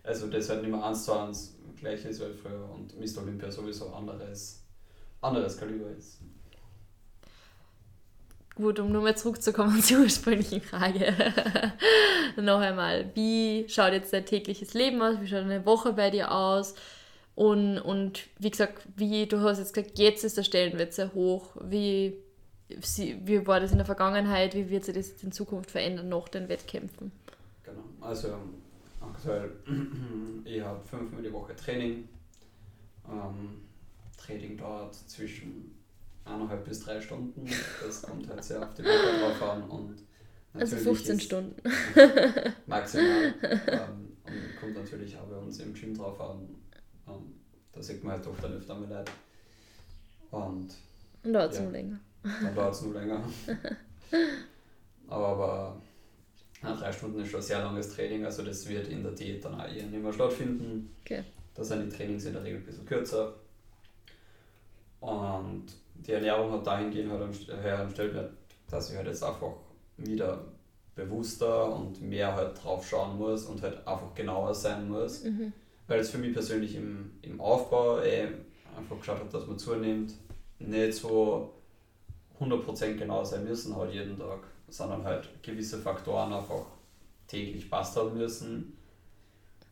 Also 0.07 0.29
das 0.29 0.49
halt 0.49 0.63
nicht 0.63 0.71
mehr 0.71 0.85
eins 0.85 1.05
zu 1.05 1.13
eins 1.13 1.57
gleich 1.81 2.05
ist 2.05 2.21
wie 2.21 2.33
früher 2.33 2.65
und 2.71 2.99
Mr. 2.99 3.23
Olympia 3.23 3.51
sowieso 3.51 3.93
anderes, 3.93 4.63
anderes 5.21 5.59
Kaliber 5.59 5.91
ist. 5.91 6.21
Gut, 8.57 8.79
um 8.81 8.91
nur 8.91 9.03
mal 9.03 9.17
zurückzukommen 9.17 9.81
zur 9.83 10.01
ursprünglichen 10.01 10.63
Frage. 10.63 11.13
Noch 12.37 12.59
einmal, 12.59 13.11
wie 13.15 13.67
schaut 13.69 13.93
jetzt 13.93 14.15
dein 14.15 14.25
tägliches 14.25 14.73
Leben 14.73 15.01
aus? 15.03 15.21
Wie 15.21 15.29
schaut 15.29 15.43
eine 15.43 15.67
Woche 15.67 15.93
bei 15.93 16.09
dir 16.11 16.33
aus? 16.33 16.75
Und, 17.35 17.79
und 17.79 18.27
wie 18.39 18.51
gesagt, 18.51 18.83
wie 18.97 19.27
du 19.27 19.41
hast 19.41 19.59
jetzt 19.59 19.75
gesagt, 19.75 19.99
jetzt 19.99 20.25
ist 20.25 20.39
der 20.39 20.43
Stellenwert 20.43 20.95
sehr 20.95 21.13
hoch. 21.13 21.55
Wie, 21.61 22.17
wie 22.69 23.47
war 23.47 23.61
das 23.61 23.73
in 23.73 23.77
der 23.77 23.85
Vergangenheit? 23.85 24.55
Wie 24.55 24.71
wird 24.71 24.87
sich 24.87 24.95
das 24.95 25.23
in 25.23 25.33
Zukunft 25.33 25.71
verändern 25.71 26.09
nach 26.09 26.29
den 26.29 26.49
Wettkämpfen? 26.49 27.13
Genau, 27.63 27.85
also 28.01 28.39
aktuell, 29.03 29.53
ich 30.47 30.63
habe 30.63 30.81
fünfmal 30.83 31.23
die 31.23 31.33
Woche 31.33 31.55
Training. 31.55 32.09
Ähm, 33.07 33.61
Training 34.17 34.57
dauert 34.57 34.95
zwischen 34.95 35.76
eineinhalb 36.27 36.65
bis 36.65 36.81
drei 36.81 37.01
Stunden. 37.01 37.49
Das 37.85 38.03
kommt 38.03 38.29
halt 38.29 38.45
sehr 38.45 38.63
auf 38.63 38.75
die 38.75 38.85
Woche 38.85 39.39
drauf 39.39 39.51
an. 39.51 39.63
Und 39.65 40.03
also 40.55 40.77
15 40.77 41.21
Stunden. 41.21 41.57
Maximal. 42.67 43.35
ähm, 43.43 44.17
und 44.25 44.61
kommt 44.61 44.75
natürlich 44.75 45.17
auch 45.17 45.27
bei 45.27 45.37
uns 45.37 45.61
im 45.61 45.75
Gym 45.75 45.97
drauf 45.97 46.21
an. 46.21 46.49
Ähm, 47.09 47.35
da 47.73 47.83
sieht 47.83 48.03
man 48.03 48.15
halt 48.15 48.27
doch 48.27 48.39
dann 48.41 48.55
öfter 48.55 48.75
mal 48.75 48.89
Leute. 48.89 49.13
Und, 50.31 50.75
und 51.23 51.33
dauert 51.33 51.53
es 51.53 51.59
ja, 51.59 51.63
nur 51.65 51.73
länger. 51.73 52.01
Dann 52.23 52.55
dauert 52.55 52.75
es 52.75 52.83
nur 52.83 52.95
länger. 52.95 53.23
aber, 55.09 55.29
aber 55.29 55.83
ja, 56.63 56.75
drei 56.75 56.93
Stunden 56.93 57.21
ist 57.21 57.29
schon 57.29 57.41
ein 57.41 57.47
sehr 57.47 57.59
langes 57.59 57.95
Training, 57.95 58.25
also 58.25 58.43
das 58.43 58.67
wird 58.69 58.89
in 58.89 59.03
der 59.03 59.13
Diät 59.13 59.45
dann 59.45 59.61
auch 59.61 59.69
eher 59.69 59.87
nicht 59.87 60.03
mehr 60.03 60.13
stattfinden. 60.13 60.95
Okay. 61.03 61.23
Da 61.55 61.63
sind 61.63 61.91
die 61.91 61.97
Trainings 61.97 62.25
in 62.25 62.33
der 62.33 62.43
Regel 62.43 62.61
ein 62.61 62.67
bisschen 62.67 62.87
kürzer. 62.87 63.35
Und 65.01 65.67
die 65.99 66.13
Ernährung 66.13 66.53
hat 66.53 66.67
dahingehend 66.67 67.11
halt 67.11 67.23
einen 67.23 67.91
Stellwert, 67.91 68.33
dass 68.71 68.91
ich 68.91 68.97
halt 68.97 69.07
jetzt 69.07 69.23
einfach 69.23 69.53
wieder 69.97 70.45
bewusster 70.95 71.75
und 71.75 72.01
mehr 72.01 72.35
halt 72.35 72.63
drauf 72.63 72.87
schauen 72.87 73.19
muss 73.19 73.45
und 73.45 73.63
halt 73.63 73.87
einfach 73.87 74.15
genauer 74.15 74.55
sein 74.55 74.89
muss. 74.89 75.25
Mhm. 75.25 75.53
Weil 75.87 76.01
es 76.01 76.11
für 76.11 76.19
mich 76.19 76.33
persönlich 76.33 76.75
im, 76.75 77.13
im 77.23 77.41
Aufbau 77.41 78.01
eh 78.01 78.29
einfach 78.77 78.99
geschaut 78.99 79.21
hat, 79.21 79.33
dass 79.33 79.47
man 79.47 79.59
zunimmt, 79.59 80.15
nicht 80.59 80.95
so 80.95 81.53
100% 82.41 82.95
genau 82.95 83.25
sein 83.25 83.45
müssen 83.45 83.77
halt 83.77 83.93
jeden 83.93 84.19
Tag, 84.19 84.41
sondern 84.69 85.05
halt 85.05 85.29
gewisse 85.43 85.79
Faktoren 85.79 86.33
einfach 86.33 86.67
täglich 87.27 87.71
passt 87.71 87.97
haben 87.97 88.17
müssen. 88.17 88.77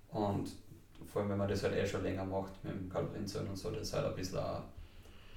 Und 0.09 0.51
vor 1.07 1.23
allem, 1.23 1.31
wenn 1.31 1.39
man 1.39 1.49
das 1.49 1.63
halt 1.63 1.75
eh 1.75 1.87
schon 1.87 2.03
länger 2.03 2.25
macht 2.25 2.63
mit 2.65 2.75
dem 2.75 2.89
Kalorienzählen 2.89 3.49
und 3.49 3.57
so, 3.57 3.71
das 3.71 3.93
halt 3.93 4.07
ein 4.07 4.15
bisschen 4.15 4.39
auch 4.39 4.63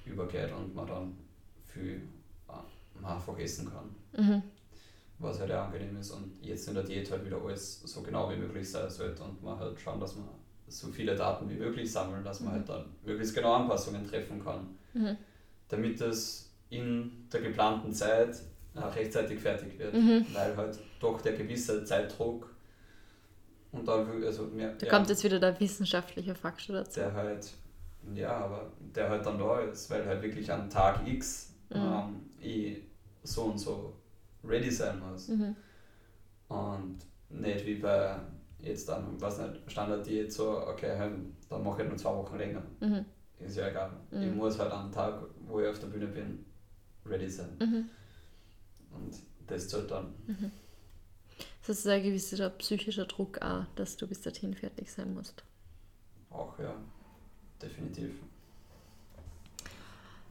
übergeht 0.08 0.52
und 0.52 0.74
man 0.74 0.86
dann 0.86 1.16
viel 1.66 2.02
äh, 2.48 3.06
einfach 3.06 3.38
essen 3.38 3.70
kann. 3.70 4.24
Mhm. 4.24 4.42
Was 5.18 5.40
halt 5.40 5.50
auch 5.52 5.64
angenehm 5.64 5.96
ist 5.96 6.12
und 6.12 6.32
jetzt 6.42 6.68
in 6.68 6.74
der 6.74 6.84
Diät 6.84 7.10
halt 7.10 7.24
wieder 7.24 7.42
alles 7.42 7.80
so 7.80 8.02
genau 8.02 8.30
wie 8.30 8.36
möglich 8.36 8.70
sein 8.70 8.88
sollte 8.88 9.22
und 9.22 9.42
man 9.42 9.58
halt 9.58 9.78
schauen, 9.80 9.98
dass 10.00 10.14
man 10.14 10.28
so 10.68 10.88
viele 10.88 11.16
Daten 11.16 11.48
wie 11.50 11.54
möglich 11.54 11.90
sammeln, 11.90 12.22
dass 12.22 12.40
man 12.40 12.50
mhm. 12.50 12.56
halt 12.58 12.68
dann 12.68 12.84
möglichst 13.04 13.34
genau 13.34 13.54
Anpassungen 13.54 14.06
treffen 14.06 14.42
kann, 14.42 14.68
mhm. 14.94 15.16
damit 15.68 16.00
es 16.00 16.50
in 16.70 17.26
der 17.32 17.40
geplanten 17.40 17.92
Zeit 17.92 18.36
rechtzeitig 18.74 19.40
fertig 19.40 19.78
wird, 19.78 19.94
mhm. 19.94 20.26
weil 20.32 20.56
halt 20.56 20.78
doch 21.00 21.20
der 21.20 21.32
gewisse 21.32 21.84
Zeitdruck 21.84 22.54
und 23.72 23.86
dann 23.86 24.22
also 24.24 24.44
mehr, 24.44 24.74
da 24.74 24.86
ja, 24.86 24.92
kommt 24.92 25.08
jetzt 25.08 25.24
wieder 25.24 25.38
der 25.38 25.58
wissenschaftliche 25.60 26.34
Faktor 26.34 26.76
dazu. 26.76 27.00
Der 27.00 27.12
halt 27.12 27.52
ja, 28.14 28.36
aber 28.36 28.72
der 28.94 29.08
halt 29.08 29.26
dann 29.26 29.38
da 29.38 29.60
ist, 29.60 29.90
weil 29.90 30.06
halt 30.06 30.22
wirklich 30.22 30.50
an 30.50 30.68
Tag 30.70 31.06
X 31.06 31.54
mhm. 31.70 31.76
ähm, 31.76 32.30
ich 32.40 32.82
so 33.22 33.44
und 33.44 33.58
so 33.58 33.94
ready 34.44 34.70
sein 34.70 35.00
muss. 35.00 35.28
Mhm. 35.28 35.56
Und 36.48 36.98
nicht 37.30 37.66
wie 37.66 37.76
bei 37.76 38.18
jetzt 38.60 38.88
dann, 38.88 39.20
was 39.20 39.38
nicht, 39.38 39.70
Standard-Diät 39.70 40.32
so, 40.32 40.66
okay, 40.66 40.98
dann 41.48 41.62
mache 41.62 41.82
ich 41.82 41.88
nur 41.88 41.96
zwei 41.96 42.14
Wochen 42.16 42.36
länger. 42.36 42.62
Mhm. 42.80 43.04
Ist 43.38 43.56
ja 43.56 43.68
egal. 43.68 43.92
Mhm. 44.10 44.22
Ich 44.22 44.34
muss 44.34 44.58
halt 44.58 44.72
am 44.72 44.90
Tag, 44.90 45.22
wo 45.46 45.60
ich 45.60 45.68
auf 45.68 45.78
der 45.78 45.88
Bühne 45.88 46.06
bin, 46.06 46.44
ready 47.06 47.28
sein. 47.28 47.56
Mhm. 47.60 47.88
Und 48.90 49.14
das 49.46 49.68
zählt 49.68 49.90
dann. 49.90 50.14
Mhm. 50.26 50.50
Das 51.66 51.78
ist 51.78 51.86
ein 51.86 52.02
gewisser 52.02 52.48
psychischer 52.50 53.04
Druck 53.04 53.40
auch, 53.42 53.66
dass 53.76 53.96
du 53.96 54.08
bis 54.08 54.22
dorthin 54.22 54.54
fertig 54.54 54.90
sein 54.90 55.14
musst. 55.14 55.44
Auch, 56.30 56.58
ja 56.58 56.74
definitiv. 57.62 58.10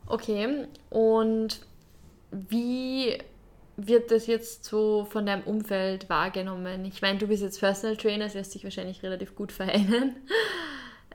Okay, 0.08 0.68
und 0.90 1.62
wie 2.32 3.18
wird 3.76 4.12
das 4.12 4.28
jetzt 4.28 4.66
so 4.66 5.06
von 5.06 5.26
deinem 5.26 5.44
Umfeld 5.44 6.10
wahrgenommen? 6.10 6.86
Ich 6.86 7.02
meine, 7.02 7.20
du 7.20 7.28
bist 7.28 7.44
jetzt 7.44 7.60
Personal 7.60 7.98
Trainer, 7.98 8.26
das 8.26 8.34
lässt 8.34 8.52
sich 8.52 8.64
wahrscheinlich 8.64 9.04
relativ 9.04 9.36
gut 9.36 9.52
vereinen. 9.52 10.16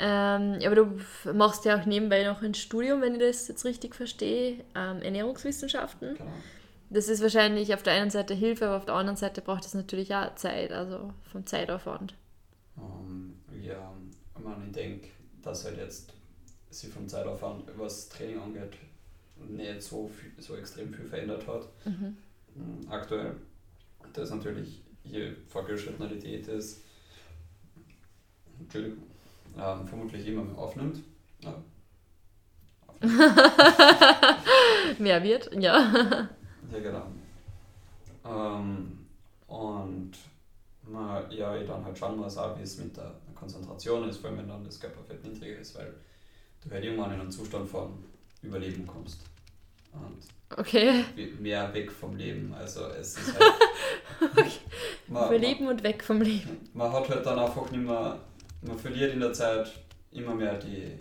Ähm, 0.05 0.59
aber 0.65 0.75
du 0.75 1.33
machst 1.35 1.67
ja 1.67 1.79
auch 1.79 1.85
nebenbei 1.85 2.25
noch 2.25 2.43
ein 2.43 2.55
Studium, 2.55 3.03
wenn 3.03 3.15
ich 3.15 3.21
das 3.21 3.47
jetzt 3.47 3.65
richtig 3.65 3.95
verstehe, 3.95 4.65
ähm, 4.75 5.03
Ernährungswissenschaften. 5.03 6.17
Genau. 6.17 6.33
Das 6.89 7.09
ist 7.09 7.23
wahrscheinlich 7.23 7.73
auf 7.75 7.83
der 7.83 7.93
einen 7.93 8.11
Seite 8.11 8.35
Hilfe, 8.35 8.67
aber 8.67 8.79
auf 8.79 8.85
der 8.87 8.95
anderen 8.95 9.17
Seite 9.17 9.43
braucht 9.43 9.65
es 9.65 9.75
natürlich 9.75 10.15
auch 10.15 10.35
Zeit, 10.35 10.73
also 10.73 11.13
vom 11.31 11.47
Zeitaufwand. 11.47 12.15
Um, 12.77 13.35
ähm, 13.53 13.63
ja, 13.63 13.93
ich 14.67 14.73
denke, 14.73 15.09
dass 15.43 15.65
halt 15.65 15.79
jetzt 15.79 16.13
sich 16.71 16.91
vom 16.91 17.09
Zeitaufwand, 17.09 17.65
was 17.77 18.09
Training 18.09 18.41
angeht, 18.41 18.77
nicht 19.49 19.83
so, 19.83 20.09
viel, 20.09 20.33
so 20.39 20.57
extrem 20.57 20.93
viel 20.93 21.05
verändert 21.07 21.47
hat. 21.47 21.69
Mhm. 21.85 22.17
Mm, 22.55 22.91
aktuell, 22.91 23.35
das 24.13 24.31
natürlich, 24.31 24.83
je 25.05 25.33
fortgeschrittener 25.49 26.09
die 26.09 26.19
Diät 26.19 26.49
ist, 26.49 26.83
ähm, 28.75 29.87
vermutlich 29.87 30.27
immer 30.27 30.45
mehr 30.45 30.59
aufnimmt. 30.59 31.03
Ja. 31.41 31.55
mehr 34.99 35.23
wird, 35.23 35.51
ja. 35.61 36.29
Ja, 36.71 36.79
genau. 36.79 37.07
Ähm, 38.25 38.99
und 39.49 40.13
man 40.87 41.31
ja 41.31 41.57
ich 41.57 41.67
dann 41.67 41.85
halt 41.85 41.99
schauen 41.99 42.17
muss, 42.19 42.37
auch 42.37 42.57
wie 42.59 42.63
es 42.63 42.79
mit 42.79 42.97
der 42.97 43.13
Konzentration 43.43 44.09
ist, 44.09 44.19
vor 44.19 44.31
allem 44.31 44.39
wenn 44.39 44.49
dann 44.49 44.65
das 44.65 44.79
Körperfett 44.79 45.25
niedriger 45.25 45.59
ist, 45.59 45.77
weil 45.77 45.93
du 46.63 46.71
halt 46.71 46.85
irgendwann 46.85 47.13
in 47.13 47.21
einen 47.21 47.31
Zustand 47.31 47.69
von 47.69 48.05
Überleben 48.41 48.87
kommst. 48.87 49.21
Und 49.93 50.59
okay. 50.59 51.05
mehr 51.41 51.75
weg 51.75 51.91
vom 51.91 52.17
Leben. 52.17 52.55
Also 52.55 52.87
es 52.87 53.19
ist 53.19 53.35
halt. 53.39 53.53
okay. 54.21 54.51
man, 55.09 55.27
Überleben 55.27 55.65
man, 55.65 55.75
und 55.75 55.83
weg 55.83 56.03
vom 56.05 56.23
Leben. 56.23 56.71
Man 56.73 56.93
hat 56.93 57.09
halt 57.09 57.27
dann 57.27 57.39
einfach 57.39 57.71
nicht 57.71 57.85
mehr, 57.85 58.21
man 58.63 58.79
verliert 58.79 59.13
in 59.13 59.21
der 59.21 59.33
Zeit 59.33 59.73
immer 60.13 60.35
mehr 60.35 60.55
die 60.59 60.99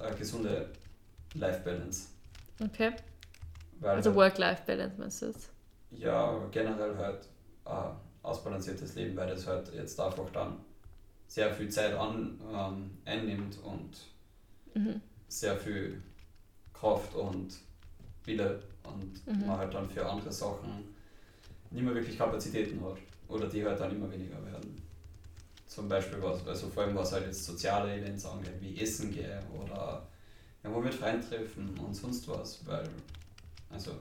äh, 0.00 0.14
gesunde 0.18 0.68
Life 1.34 1.60
Balance. 1.64 2.08
Okay. 2.62 2.92
Weil 3.80 3.96
also 3.96 4.10
halt, 4.10 4.16
Work-Life-Balance 4.16 4.94
meinst 4.98 5.22
du 5.22 5.26
das? 5.26 5.48
Ja, 5.90 6.36
generell 6.50 6.96
halt 6.96 7.28
äh, 7.64 7.70
ausbalanciertes 8.22 8.96
Leben, 8.96 9.16
weil 9.16 9.28
das 9.28 9.46
halt 9.46 9.72
jetzt 9.72 9.98
einfach 10.00 10.28
dann 10.32 10.56
sehr 11.28 11.52
viel 11.52 11.68
Zeit 11.68 11.94
an, 11.94 12.40
ähm, 12.52 12.90
einnimmt 13.04 13.58
und 13.62 13.90
mhm. 14.74 15.00
sehr 15.28 15.56
viel 15.56 16.02
Kraft 16.72 17.14
und 17.14 17.54
Wille 18.24 18.62
und 18.82 19.26
mhm. 19.26 19.46
man 19.46 19.58
halt 19.58 19.74
dann 19.74 19.88
für 19.88 20.04
andere 20.08 20.32
Sachen 20.32 20.94
nicht 21.70 21.84
mehr 21.84 21.94
wirklich 21.94 22.16
Kapazitäten 22.16 22.82
hat 22.82 22.96
oder 23.28 23.46
die 23.46 23.64
halt 23.64 23.78
dann 23.78 23.94
immer 23.94 24.10
weniger 24.10 24.44
werden. 24.46 24.82
Zum 25.66 25.86
Beispiel 25.86 26.20
was, 26.22 26.46
also 26.46 26.68
vor 26.68 26.84
allem 26.84 26.96
was 26.96 27.12
halt 27.12 27.26
jetzt 27.26 27.44
soziale 27.44 27.94
Events 27.94 28.24
angeht, 28.24 28.54
wie 28.60 28.80
Essen 28.80 29.12
gehen 29.12 29.42
oder 29.52 30.06
irgendwo 30.62 30.82
mit 30.82 30.94
Freunden 30.94 31.28
treffen 31.28 31.78
und 31.78 31.94
sonst 31.94 32.26
was, 32.26 32.66
weil 32.66 32.88
also 33.70 33.92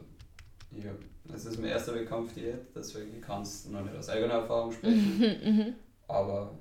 ja, 0.72 0.92
es 1.34 1.46
ist 1.46 1.60
mein 1.60 1.72
erster 1.72 1.94
Wettkampf 1.94 2.34
Diät, 2.34 2.60
deswegen 2.74 3.20
kannst 3.20 3.66
du 3.66 3.72
noch 3.72 3.84
nicht 3.84 3.96
aus 3.96 4.10
eigener 4.10 4.36
Erfahrung 4.36 4.72
sprechen. 4.72 5.20
Mhm. 5.44 5.74
Aber 6.08 6.58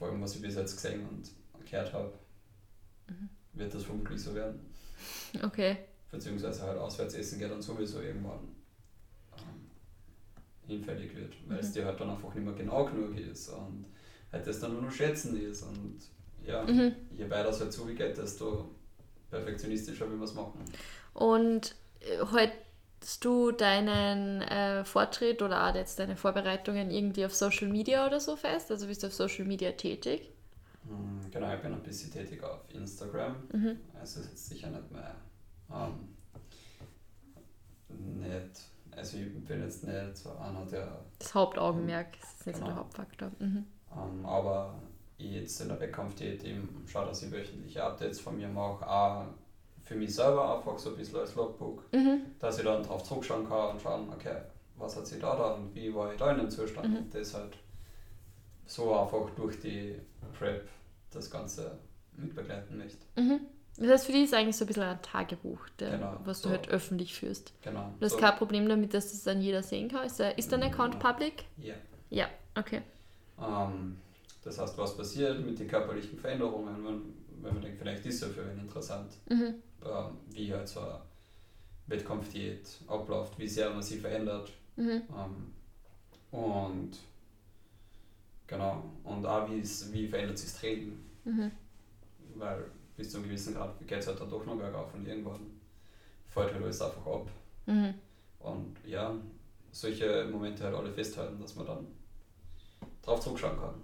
vor 0.00 0.08
allem, 0.08 0.22
was 0.22 0.34
ich 0.34 0.40
bis 0.40 0.54
jetzt 0.54 0.74
gesehen 0.74 1.06
und 1.06 1.30
gehört 1.70 1.92
habe, 1.92 2.10
mhm. 3.06 3.28
wird 3.52 3.74
das 3.74 3.84
vermutlich 3.84 4.20
so 4.20 4.34
werden. 4.34 4.58
Okay. 5.42 5.76
Beziehungsweise 6.10 6.62
halt 6.62 6.78
auswärts 6.78 7.12
essen 7.14 7.38
geht 7.38 7.50
dann 7.50 7.60
sowieso 7.60 8.00
irgendwann 8.00 8.48
ähm, 9.36 9.70
hinfällig 10.66 11.14
wird, 11.14 11.34
weil 11.46 11.58
mhm. 11.58 11.62
es 11.62 11.72
dir 11.72 11.84
halt 11.84 12.00
dann 12.00 12.08
einfach 12.08 12.34
nicht 12.34 12.44
mehr 12.44 12.54
genau 12.54 12.86
genug 12.86 13.14
ist 13.18 13.50
und 13.50 13.84
halt 14.32 14.46
das 14.46 14.60
dann 14.60 14.72
nur 14.72 14.82
noch 14.82 14.90
schätzen 14.90 15.38
ist 15.38 15.64
und 15.64 15.98
ja, 16.46 16.64
mhm. 16.64 16.94
je 17.14 17.28
weiter 17.28 17.50
es 17.50 17.60
halt 17.60 17.70
zugeht, 17.70 18.16
desto 18.16 18.70
perfektionistischer 19.28 20.08
will 20.08 20.16
man 20.16 20.24
es 20.24 20.34
machen. 20.34 20.64
Und 21.12 21.76
äh, 22.00 22.16
halt 23.00 23.24
du 23.24 23.52
deinen 23.52 24.42
äh, 24.42 24.84
Vortritt 24.84 25.42
oder 25.42 25.68
auch 25.68 25.74
jetzt 25.74 25.98
deine 25.98 26.16
Vorbereitungen 26.16 26.90
irgendwie 26.90 27.24
auf 27.26 27.34
Social 27.34 27.68
Media 27.68 28.06
oder 28.06 28.20
so 28.20 28.36
fest? 28.36 28.70
Also 28.70 28.86
bist 28.86 29.02
du 29.02 29.08
auf 29.08 29.14
Social 29.14 29.44
Media 29.44 29.72
tätig? 29.72 30.30
Mm, 30.84 31.30
Genau, 31.30 31.54
ich 31.54 31.60
bin 31.62 31.72
ein 31.72 31.82
bisschen 31.82 32.10
tätig 32.12 32.42
auf 32.42 32.60
Instagram. 32.68 33.36
Mhm. 33.52 33.80
Also 33.98 34.20
ist 34.20 34.30
jetzt 34.30 34.48
sicher 34.48 34.68
nicht 34.70 34.90
mehr 34.90 35.14
ähm, 35.72 36.08
nicht, 37.88 38.60
also 38.96 39.16
ich 39.18 39.44
bin 39.44 39.62
jetzt 39.62 39.84
nicht 39.86 40.16
so 40.16 40.30
einer, 40.36 40.64
der, 40.66 41.00
Das 41.18 41.34
Hauptaugenmerk 41.34 42.16
ist 42.22 42.46
nicht 42.46 42.58
so 42.58 42.64
der 42.64 42.74
Genau. 42.74 42.80
Hauptfaktor. 42.80 43.30
Mhm. 43.38 43.66
ähm, 43.92 44.26
aber 44.26 44.74
ich 45.18 45.32
jetzt 45.32 45.60
in 45.60 45.68
der 45.68 45.80
Wettkampfdiät 45.80 46.44
eben 46.44 46.84
schaue, 46.86 47.06
dass 47.06 47.22
ich 47.22 47.30
wöchentliche 47.30 47.82
Updates 47.84 48.20
von 48.20 48.36
mir 48.36 48.48
mache, 48.48 48.88
auch 48.88 49.26
für 49.90 49.96
mich 49.96 50.14
selber 50.14 50.56
einfach 50.56 50.78
so 50.78 50.90
ein 50.90 50.96
bisschen 50.96 51.18
als 51.18 51.34
Logbook, 51.34 51.82
Mhm. 51.92 52.20
dass 52.38 52.58
ich 52.58 52.64
dann 52.64 52.80
drauf 52.84 53.02
zurückschauen 53.02 53.48
kann 53.48 53.70
und 53.70 53.82
schauen, 53.82 54.08
okay, 54.14 54.36
was 54.76 54.94
hat 54.94 55.04
sich 55.04 55.18
da 55.20 55.34
da 55.34 55.54
und 55.54 55.74
wie 55.74 55.92
war 55.92 56.12
ich 56.12 56.16
da 56.16 56.30
in 56.30 56.38
dem 56.38 56.48
Zustand 56.48 56.88
Mhm. 56.88 56.96
und 56.98 57.12
das 57.14 57.34
halt 57.34 57.58
so 58.66 58.94
einfach 58.96 59.28
durch 59.34 59.58
die 59.58 59.96
Prep 60.38 60.68
das 61.10 61.28
Ganze 61.28 61.76
mitbegleiten 62.16 62.78
möchte. 62.78 63.04
Mhm. 63.16 63.40
Das 63.78 63.88
heißt, 63.90 64.06
für 64.06 64.12
dich 64.12 64.24
ist 64.24 64.34
eigentlich 64.34 64.56
so 64.56 64.64
ein 64.64 64.68
bisschen 64.68 64.84
ein 64.84 65.02
Tagebuch, 65.02 65.58
der, 65.80 65.90
Genau, 65.98 66.20
was 66.24 66.40
du 66.42 66.50
so. 66.50 66.54
halt 66.54 66.68
öffentlich 66.68 67.12
führst. 67.18 67.52
Genau. 67.62 67.92
Du 67.98 68.04
hast 68.04 68.12
so, 68.12 68.18
kein 68.18 68.36
Problem 68.36 68.68
damit, 68.68 68.94
dass 68.94 69.10
das 69.10 69.24
dann 69.24 69.40
jeder 69.40 69.64
sehen 69.64 69.88
kann. 69.88 70.06
Ist, 70.06 70.20
der, 70.20 70.38
ist 70.38 70.52
dein 70.52 70.62
Account 70.62 70.94
Ja. 70.94 71.00
public? 71.12 71.44
ja. 71.56 71.74
Ja, 72.10 72.26
okay. 72.56 72.82
Ähm, 73.40 73.96
das 74.42 74.58
heißt, 74.58 74.76
was 74.78 74.96
passiert 74.96 75.44
mit 75.44 75.58
den 75.58 75.68
körperlichen 75.68 76.18
Veränderungen, 76.18 76.84
wenn, 76.84 77.42
wenn 77.44 77.54
man 77.54 77.62
denkt, 77.62 77.78
vielleicht 77.78 78.04
ist 78.06 78.16
es 78.16 78.20
ja 78.22 78.28
für 78.28 78.42
einen 78.48 78.60
interessant, 78.60 79.12
Mhm. 79.28 79.54
ähm, 79.84 80.16
wie 80.30 80.52
halt 80.52 80.68
so 80.68 80.80
eine 80.80 81.00
Wettkampfdiät 81.86 82.66
abläuft, 82.86 83.38
wie 83.38 83.48
sehr 83.48 83.70
man 83.70 83.82
sie 83.82 83.98
verändert. 83.98 84.52
Mhm. 84.76 85.02
Ähm, 85.16 85.52
und 86.32 86.92
genau, 88.46 88.84
und 89.04 89.26
auch 89.26 89.48
wie 89.48 90.08
verändert 90.08 90.38
sich 90.38 90.50
das 90.50 90.60
Training, 90.60 90.98
Mhm. 91.24 91.50
weil 92.36 92.64
bis 92.96 93.10
zu 93.10 93.18
einem 93.18 93.26
gewissen 93.26 93.54
Grad 93.54 93.78
geht 93.86 93.98
es 93.98 94.06
halt 94.06 94.20
dann 94.20 94.30
doch 94.30 94.44
noch 94.44 94.56
bergauf 94.56 94.92
und 94.94 95.06
irgendwann 95.06 95.40
fällt 96.28 96.52
halt 96.52 96.62
alles 96.62 96.80
einfach 96.82 97.06
ab. 97.06 97.30
Mhm. 97.66 97.94
Und 98.40 98.76
ja, 98.86 99.14
solche 99.72 100.26
Momente 100.30 100.64
halt 100.64 100.74
alle 100.74 100.92
festhalten, 100.92 101.40
dass 101.40 101.54
man 101.56 101.66
dann 101.66 101.86
drauf 103.02 103.20
zurückschauen 103.20 103.58
kann. 103.58 103.74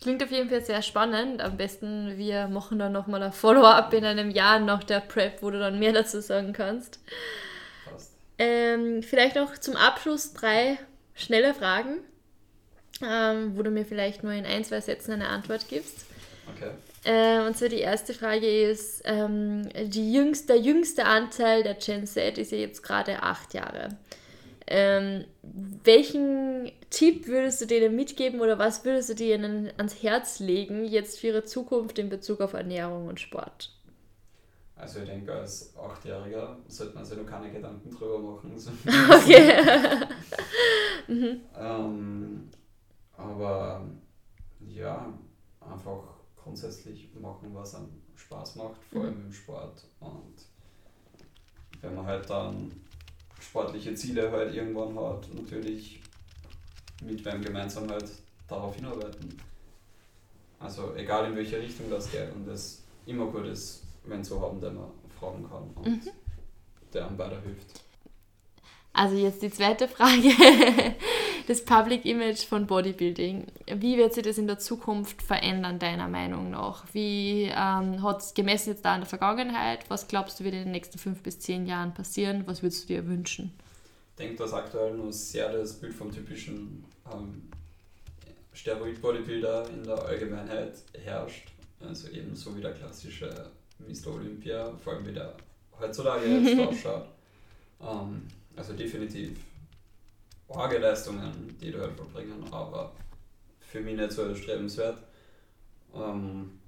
Klingt 0.00 0.22
auf 0.22 0.30
jeden 0.30 0.48
Fall 0.48 0.64
sehr 0.64 0.82
spannend. 0.82 1.40
Am 1.40 1.56
besten, 1.56 2.16
wir 2.16 2.48
machen 2.48 2.78
dann 2.78 2.92
nochmal 2.92 3.22
ein 3.22 3.32
Follow-up 3.32 3.92
in 3.92 4.04
einem 4.04 4.30
Jahr 4.30 4.60
nach 4.60 4.84
der 4.84 5.00
Prep, 5.00 5.42
wo 5.42 5.50
du 5.50 5.58
dann 5.58 5.78
mehr 5.78 5.92
dazu 5.92 6.20
sagen 6.20 6.52
kannst. 6.52 7.00
Ähm, 8.38 9.02
vielleicht 9.02 9.36
noch 9.36 9.56
zum 9.58 9.76
Abschluss 9.76 10.34
drei 10.34 10.78
schnelle 11.14 11.54
Fragen, 11.54 11.96
ähm, 13.02 13.56
wo 13.56 13.62
du 13.62 13.70
mir 13.70 13.86
vielleicht 13.86 14.22
nur 14.22 14.32
in 14.32 14.44
ein, 14.44 14.64
zwei 14.64 14.80
Sätzen 14.80 15.12
eine 15.12 15.28
Antwort 15.28 15.68
gibst. 15.68 16.04
Okay. 16.54 16.70
Äh, 17.04 17.46
und 17.46 17.56
zwar 17.56 17.68
die 17.68 17.78
erste 17.78 18.14
Frage 18.14 18.68
ist, 18.68 19.02
ähm, 19.04 19.68
die 19.86 20.12
jüngste, 20.12 20.54
der 20.54 20.58
jüngste 20.58 21.06
Anteil 21.06 21.62
der 21.62 21.74
Gen 21.74 22.06
Z 22.06 22.36
ist 22.36 22.52
ja 22.52 22.58
jetzt 22.58 22.82
gerade 22.82 23.22
acht 23.22 23.54
Jahre. 23.54 23.88
Ähm, 24.68 25.24
welchen 25.42 26.72
Tipp 26.90 27.28
würdest 27.28 27.60
du 27.60 27.66
denen 27.66 27.94
mitgeben 27.94 28.40
oder 28.40 28.58
was 28.58 28.84
würdest 28.84 29.10
du 29.10 29.14
denen 29.14 29.70
ans 29.76 30.02
Herz 30.02 30.40
legen 30.40 30.84
jetzt 30.84 31.20
für 31.20 31.28
ihre 31.28 31.44
Zukunft 31.44 31.98
in 31.98 32.08
Bezug 32.08 32.40
auf 32.40 32.52
Ernährung 32.54 33.06
und 33.06 33.20
Sport? 33.20 33.72
Also 34.76 35.00
ich 35.00 35.06
denke, 35.06 35.32
als 35.32 35.74
Achtjähriger 35.76 36.58
sollte 36.68 36.94
man 36.94 37.04
sich 37.04 37.16
noch 37.16 37.26
keine 37.26 37.50
Gedanken 37.50 37.90
drüber 37.90 38.18
machen. 38.18 38.52
Okay. 39.10 39.52
ähm, 41.58 42.50
aber 43.16 43.86
ja, 44.66 45.12
einfach 45.60 46.02
grundsätzlich 46.36 47.10
machen, 47.14 47.50
was 47.54 47.74
einem 47.74 47.88
Spaß 48.16 48.56
macht, 48.56 48.82
vor 48.84 49.00
Mhm. 49.02 49.06
allem 49.08 49.26
im 49.26 49.32
Sport. 49.32 49.84
Und 50.00 50.34
wenn 51.80 51.94
man 51.94 52.06
halt 52.06 52.28
dann 52.28 52.72
sportliche 53.40 53.94
Ziele 53.94 54.30
halt 54.30 54.54
irgendwann 54.54 54.98
hat, 54.98 55.28
natürlich 55.34 56.00
mit 57.02 57.24
wem 57.24 57.42
gemeinsam 57.42 57.88
halt 57.90 58.10
darauf 58.48 58.74
hinarbeiten. 58.76 59.36
Also 60.58 60.94
egal 60.96 61.26
in 61.30 61.36
welche 61.36 61.60
Richtung 61.60 61.90
das 61.90 62.10
geht 62.10 62.32
und 62.34 62.48
es 62.48 62.82
immer 63.04 63.26
gut 63.26 63.46
ist, 63.46 63.82
wenn 64.04 64.24
so 64.24 64.40
haben, 64.40 64.60
der 64.60 64.70
man 64.70 64.90
fragen 65.18 65.46
kann 65.48 65.70
und 65.74 65.86
Mhm. 65.86 66.10
der 66.92 67.06
einem 67.06 67.18
weiterhilft. 67.18 67.82
Also 68.92 69.16
jetzt 69.16 69.42
die 69.42 69.50
zweite 69.50 69.86
Frage. 69.88 70.30
Das 71.46 71.64
Public 71.64 72.04
Image 72.04 72.44
von 72.44 72.66
Bodybuilding. 72.66 73.46
Wie 73.76 73.96
wird 73.96 74.14
sich 74.14 74.24
das 74.24 74.36
in 74.36 74.48
der 74.48 74.58
Zukunft 74.58 75.22
verändern, 75.22 75.78
deiner 75.78 76.08
Meinung 76.08 76.50
nach? 76.50 76.84
Wie 76.92 77.44
ähm, 77.44 78.02
hat 78.02 78.20
es 78.20 78.34
gemessen 78.34 78.70
jetzt 78.70 78.84
da 78.84 78.96
in 78.96 79.02
der 79.02 79.08
Vergangenheit? 79.08 79.88
Was 79.88 80.08
glaubst 80.08 80.40
du, 80.40 80.44
wird 80.44 80.54
in 80.54 80.64
den 80.64 80.72
nächsten 80.72 80.98
fünf 80.98 81.22
bis 81.22 81.38
zehn 81.38 81.66
Jahren 81.66 81.94
passieren? 81.94 82.42
Was 82.46 82.64
würdest 82.64 82.84
du 82.84 82.94
dir 82.94 83.06
wünschen? 83.06 83.52
Ich 84.10 84.24
denke, 84.24 84.36
dass 84.42 84.52
aktuell 84.52 84.94
nur 84.94 85.12
sehr 85.12 85.52
das 85.52 85.74
Bild 85.74 85.94
vom 85.94 86.10
typischen 86.10 86.84
ähm, 87.12 87.42
Steroid-Bodybuilder 88.52 89.70
in 89.70 89.84
der 89.84 90.02
Allgemeinheit 90.04 90.74
herrscht. 91.04 91.52
Also 91.80 92.08
eben 92.08 92.34
so 92.34 92.56
wie 92.56 92.60
der 92.60 92.72
klassische 92.72 93.50
Mr. 93.78 94.12
Olympia, 94.12 94.72
vor 94.82 94.94
allem 94.94 95.06
wie 95.06 95.12
der 95.12 95.32
heutzutage 95.78 96.26
jetzt 96.26 96.58
ausschaut. 96.66 97.06
Ähm, 97.80 98.22
also 98.56 98.72
definitiv 98.72 99.38
arge 100.48 100.78
Leistungen, 100.78 101.56
die 101.60 101.70
du 101.72 101.80
halt 101.80 101.94
verbringen, 101.96 102.44
aber 102.52 102.92
für 103.60 103.80
mich 103.80 103.96
nicht 103.96 104.12
so 104.12 104.22
erstrebenswert. 104.22 104.98
Ähm, 105.94 106.60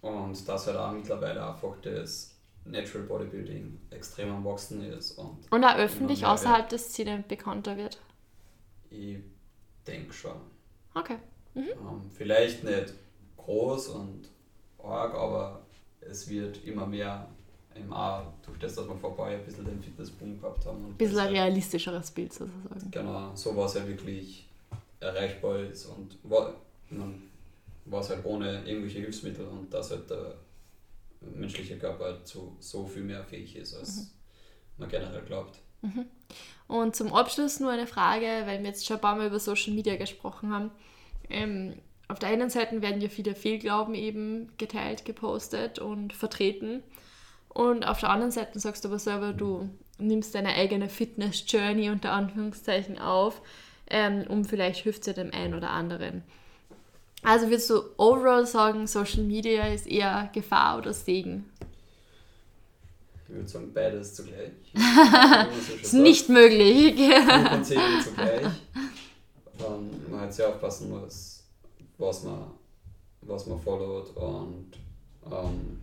und 0.00 0.48
dass 0.48 0.66
halt 0.66 0.76
auch 0.76 0.92
mittlerweile 0.92 1.44
einfach 1.44 1.74
das 1.82 2.36
Natural 2.64 3.06
Bodybuilding 3.06 3.80
extrem 3.90 4.30
am 4.30 4.44
Wachsen 4.44 4.82
ist 4.82 5.12
und 5.12 5.50
Und 5.50 5.64
auch 5.64 5.76
öffentlich 5.76 6.26
außerhalb 6.26 6.68
der 6.68 6.78
Szene 6.78 7.24
bekannter 7.26 7.76
wird. 7.76 7.98
ich 8.90 9.18
denke 9.86 10.12
schon. 10.12 10.36
Okay. 10.94 11.16
Ähm, 11.54 12.10
vielleicht 12.14 12.62
nicht 12.62 12.94
groß 13.36 13.88
und 13.88 14.28
arg, 14.78 15.14
aber 15.14 15.62
es 16.00 16.28
wird 16.28 16.62
immer 16.64 16.86
mehr 16.86 17.28
im 17.78 17.92
A, 17.92 18.32
durch 18.44 18.58
das, 18.58 18.74
dass 18.74 18.88
wir 18.88 18.96
vor 18.96 19.10
ein 19.10 19.16
paar 19.16 19.30
Jahren 19.30 19.40
ein 19.40 19.46
bisschen 19.46 19.64
den 19.64 19.82
Fitnessboom 19.82 20.40
gehabt 20.40 20.64
haben. 20.66 20.84
Ein 20.86 20.94
bisschen 20.94 21.18
ein 21.18 21.24
halt, 21.26 21.34
realistischeres 21.36 22.10
Bild 22.10 22.32
sozusagen. 22.32 22.90
Genau, 22.90 23.34
so 23.34 23.56
was 23.56 23.74
halt 23.74 23.88
wirklich 23.88 24.48
erreichbar 25.00 25.60
ist 25.60 25.86
und 25.86 26.18
wa- 26.24 26.54
man- 26.90 27.22
was 27.84 28.10
halt 28.10 28.24
ohne 28.24 28.64
irgendwelche 28.66 28.98
Hilfsmittel 29.00 29.46
und 29.46 29.72
dass 29.72 29.90
halt 29.90 30.10
der 30.10 30.34
menschliche 31.20 31.78
Körper 31.78 32.04
halt 32.04 32.26
zu 32.26 32.56
so 32.60 32.86
viel 32.86 33.02
mehr 33.02 33.24
fähig 33.24 33.56
ist, 33.56 33.74
als 33.74 34.12
man 34.76 34.88
generell 34.88 35.22
glaubt. 35.22 35.58
Und 36.66 36.96
zum 36.96 37.12
Abschluss 37.14 37.60
nur 37.60 37.70
eine 37.70 37.86
Frage, 37.86 38.26
weil 38.44 38.58
wir 38.60 38.66
jetzt 38.68 38.84
schon 38.86 38.96
ein 38.96 39.00
paar 39.00 39.16
Mal 39.16 39.28
über 39.28 39.38
Social 39.40 39.72
Media 39.72 39.96
gesprochen 39.96 40.52
haben. 40.52 40.70
Ähm, 41.30 41.74
auf 42.08 42.18
der 42.18 42.30
einen 42.30 42.50
Seite 42.50 42.80
werden 42.82 43.00
ja 43.00 43.08
viele 43.08 43.34
Fehlglauben 43.34 43.94
eben 43.94 44.50
geteilt, 44.58 45.04
gepostet 45.04 45.78
und 45.78 46.12
vertreten. 46.12 46.82
Und 47.48 47.86
auf 47.86 48.00
der 48.00 48.10
anderen 48.10 48.30
Seite 48.30 48.58
sagst 48.60 48.84
du 48.84 48.88
aber 48.88 48.98
selber, 48.98 49.32
du 49.32 49.68
nimmst 49.98 50.34
deine 50.34 50.54
eigene 50.54 50.88
Fitness-Journey 50.88 51.90
unter 51.90 52.12
Anführungszeichen 52.12 52.98
auf, 52.98 53.40
ähm, 53.90 54.24
um 54.28 54.44
vielleicht 54.44 54.82
hilft 54.82 55.00
es 55.00 55.06
ja 55.06 55.12
dem 55.12 55.32
einen 55.32 55.54
oder 55.54 55.70
anderen. 55.70 56.22
Also 57.22 57.46
würdest 57.46 57.68
du 57.70 57.82
overall 57.96 58.46
sagen, 58.46 58.86
Social 58.86 59.24
Media 59.24 59.66
ist 59.66 59.86
eher 59.86 60.30
Gefahr 60.32 60.78
oder 60.78 60.92
Segen? 60.92 61.50
Ich 63.28 63.34
würde 63.34 63.48
sagen, 63.48 63.72
beides 63.74 64.14
zugleich. 64.14 64.52
Ist 65.82 65.90
sagt. 65.90 66.02
nicht 66.02 66.28
möglich. 66.30 66.94
Fluch 66.94 67.52
und 67.52 67.66
Segen 67.66 68.00
zugleich. 68.02 68.46
Ähm, 69.58 70.10
man 70.10 70.20
halt 70.20 70.32
sehr 70.32 70.48
aufpassen 70.48 70.88
muss, 70.88 71.44
was 71.98 72.22
man, 72.22 72.52
was 73.22 73.46
man 73.46 73.60
followt 73.60 74.16
und 74.16 74.70
ähm, 75.30 75.80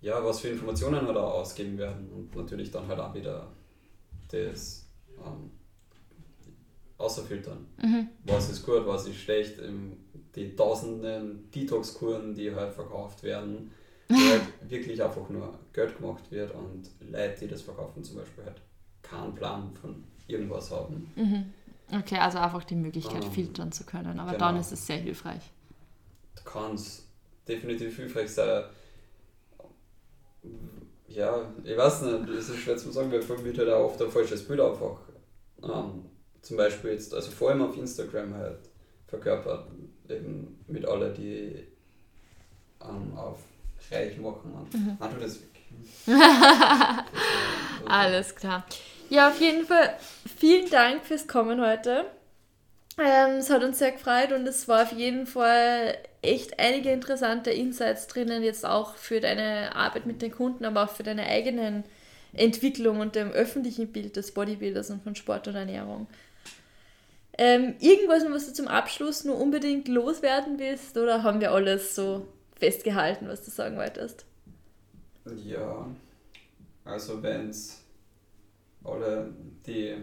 ja, 0.00 0.24
was 0.24 0.40
für 0.40 0.48
Informationen 0.48 1.06
halt 1.06 1.16
auch 1.16 1.34
ausgeben 1.34 1.76
werden 1.78 2.08
und 2.10 2.34
natürlich 2.34 2.70
dann 2.70 2.86
halt 2.88 2.98
auch 3.00 3.14
wieder 3.14 3.48
das 4.28 4.86
ähm, 5.18 5.50
außerfiltern. 6.98 7.66
Mhm. 7.82 8.08
Was 8.24 8.50
ist 8.50 8.64
gut, 8.64 8.86
was 8.86 9.06
ist 9.06 9.16
schlecht, 9.16 9.58
die 10.34 10.54
tausenden 10.56 11.50
Detox-Kuren, 11.50 12.34
die 12.34 12.54
halt 12.54 12.72
verkauft 12.72 13.22
werden, 13.22 13.70
wo 14.08 14.16
halt 14.30 14.42
wirklich 14.68 15.02
einfach 15.02 15.28
nur 15.28 15.58
Geld 15.72 15.96
gemacht 15.96 16.30
wird 16.30 16.54
und 16.54 16.88
Leute, 17.00 17.40
die 17.40 17.48
das 17.48 17.62
verkaufen, 17.62 18.04
zum 18.04 18.16
Beispiel 18.18 18.44
halt 18.44 18.60
keinen 19.02 19.34
Plan 19.34 19.72
von 19.80 20.04
irgendwas 20.26 20.70
haben. 20.70 21.10
Mhm. 21.16 21.52
Okay, 21.92 22.18
also 22.18 22.38
einfach 22.38 22.62
die 22.64 22.76
Möglichkeit, 22.76 23.24
Ähm, 23.24 23.32
filtern 23.32 23.72
zu 23.72 23.84
können. 23.84 24.20
Aber 24.20 24.32
genau. 24.32 24.46
dann 24.46 24.56
ist 24.60 24.70
es 24.72 24.86
sehr 24.86 24.98
hilfreich. 24.98 25.42
Da 26.36 26.42
kann 26.42 26.74
es 26.74 27.04
definitiv 27.48 27.96
hilfreich 27.96 28.30
sein. 28.30 28.64
Ja, 31.08 31.40
ich 31.64 31.76
weiß 31.76 32.02
nicht, 32.02 32.28
es 32.30 32.48
ist 32.48 32.58
schwer 32.58 32.76
zu 32.76 32.90
sagen, 32.90 33.10
weil 33.10 33.22
von 33.22 33.42
mir 33.42 33.56
halt 33.56 33.68
auch 33.70 33.86
oft 33.86 34.02
ein 34.02 34.10
falsches 34.10 34.46
Bild 34.46 34.60
einfach. 34.60 34.98
Ähm, 35.62 36.06
zum 36.40 36.56
Beispiel 36.56 36.92
jetzt, 36.92 37.12
also 37.14 37.30
vor 37.30 37.50
allem 37.50 37.62
auf 37.62 37.76
Instagram 37.76 38.34
halt 38.34 38.58
verkörpert, 39.08 39.68
eben 40.08 40.62
mit 40.68 40.86
allen, 40.86 41.14
die 41.14 41.66
ähm, 42.80 43.16
auf 43.16 43.38
reich 43.90 44.18
machen. 44.18 44.52
Und 44.52 44.72
mhm. 44.72 44.96
Nein, 44.98 45.10
du 45.14 45.20
das 45.20 45.40
weg. 45.40 45.48
Alles 47.86 48.34
klar. 48.34 48.64
Ja, 49.08 49.28
auf 49.28 49.40
jeden 49.40 49.66
Fall 49.66 49.96
vielen 50.38 50.70
Dank 50.70 51.04
fürs 51.04 51.26
Kommen 51.26 51.60
heute. 51.60 52.04
Ähm, 52.98 53.36
es 53.38 53.50
hat 53.50 53.62
uns 53.62 53.78
sehr 53.78 53.92
gefreut 53.92 54.32
und 54.32 54.46
es 54.46 54.68
war 54.68 54.82
auf 54.82 54.92
jeden 54.92 55.26
Fall 55.26 55.96
echt 56.22 56.58
einige 56.58 56.90
interessante 56.90 57.50
Insights 57.50 58.06
drinnen, 58.06 58.42
jetzt 58.42 58.66
auch 58.66 58.96
für 58.96 59.20
deine 59.20 59.74
Arbeit 59.74 60.06
mit 60.06 60.22
den 60.22 60.32
Kunden, 60.32 60.64
aber 60.64 60.84
auch 60.84 60.90
für 60.90 61.02
deine 61.02 61.26
eigenen 61.26 61.84
Entwicklung 62.32 63.00
und 63.00 63.14
dem 63.14 63.30
öffentlichen 63.30 63.90
Bild 63.92 64.16
des 64.16 64.32
Bodybuilders 64.32 64.90
und 64.90 65.02
von 65.02 65.14
Sport 65.14 65.48
und 65.48 65.56
Ernährung. 65.56 66.06
Ähm, 67.38 67.74
irgendwas, 67.80 68.24
was 68.28 68.46
du 68.46 68.52
zum 68.52 68.68
Abschluss 68.68 69.24
nur 69.24 69.40
unbedingt 69.40 69.88
loswerden 69.88 70.58
willst 70.58 70.98
oder 70.98 71.22
haben 71.22 71.40
wir 71.40 71.52
alles 71.52 71.94
so 71.94 72.26
festgehalten, 72.56 73.28
was 73.28 73.44
du 73.44 73.50
sagen 73.50 73.76
wolltest? 73.76 74.26
Ja, 75.44 75.88
also 76.84 77.22
wenn 77.22 77.48
es 77.48 77.82
alle, 78.84 79.32
die, 79.66 79.96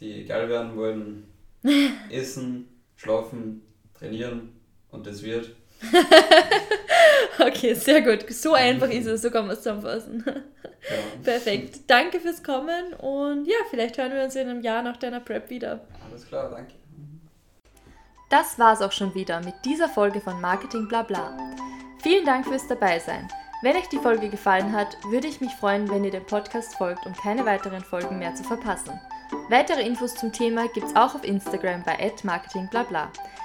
die 0.00 0.24
geil 0.24 0.48
werden 0.48 0.76
wollen, 0.76 1.24
essen, 2.10 2.68
schlafen, 2.96 3.62
trainieren 3.94 4.53
und 4.94 5.06
das 5.06 5.22
wird. 5.22 5.50
okay, 7.38 7.74
sehr 7.74 8.00
gut. 8.02 8.32
So 8.32 8.54
einfach 8.54 8.88
ist 8.88 9.06
es, 9.06 9.22
so 9.22 9.30
kann 9.30 9.46
man 9.46 9.56
es 9.56 9.62
zusammenfassen. 9.62 10.24
Ja. 10.26 10.34
Perfekt. 11.22 11.80
Danke 11.88 12.20
fürs 12.20 12.42
Kommen 12.42 12.94
und 12.94 13.46
ja, 13.46 13.56
vielleicht 13.70 13.98
hören 13.98 14.12
wir 14.12 14.22
uns 14.22 14.36
in 14.36 14.48
einem 14.48 14.62
Jahr 14.62 14.82
nach 14.82 14.96
deiner 14.96 15.20
Prep 15.20 15.50
wieder. 15.50 15.80
Alles 16.08 16.26
klar, 16.26 16.50
danke. 16.50 16.74
Das 18.30 18.58
war's 18.58 18.82
auch 18.82 18.92
schon 18.92 19.14
wieder 19.14 19.40
mit 19.40 19.54
dieser 19.64 19.88
Folge 19.88 20.20
von 20.20 20.40
Marketing 20.40 20.88
Blabla. 20.88 21.36
Vielen 22.02 22.24
Dank 22.24 22.46
fürs 22.46 22.66
Dabeisein. 22.66 23.28
Wenn 23.62 23.76
euch 23.76 23.88
die 23.88 23.98
Folge 23.98 24.28
gefallen 24.28 24.72
hat, 24.72 24.96
würde 25.08 25.26
ich 25.26 25.40
mich 25.40 25.52
freuen, 25.52 25.88
wenn 25.90 26.04
ihr 26.04 26.10
dem 26.10 26.26
Podcast 26.26 26.74
folgt, 26.76 27.06
um 27.06 27.14
keine 27.14 27.46
weiteren 27.46 27.82
Folgen 27.82 28.18
mehr 28.18 28.34
zu 28.34 28.44
verpassen. 28.44 29.00
Weitere 29.48 29.82
Infos 29.82 30.14
zum 30.14 30.32
Thema 30.32 30.68
gibt's 30.68 30.94
auch 30.94 31.14
auf 31.14 31.24
Instagram 31.24 31.82
bei 31.82 32.12
@marketingblabla. 32.22 33.10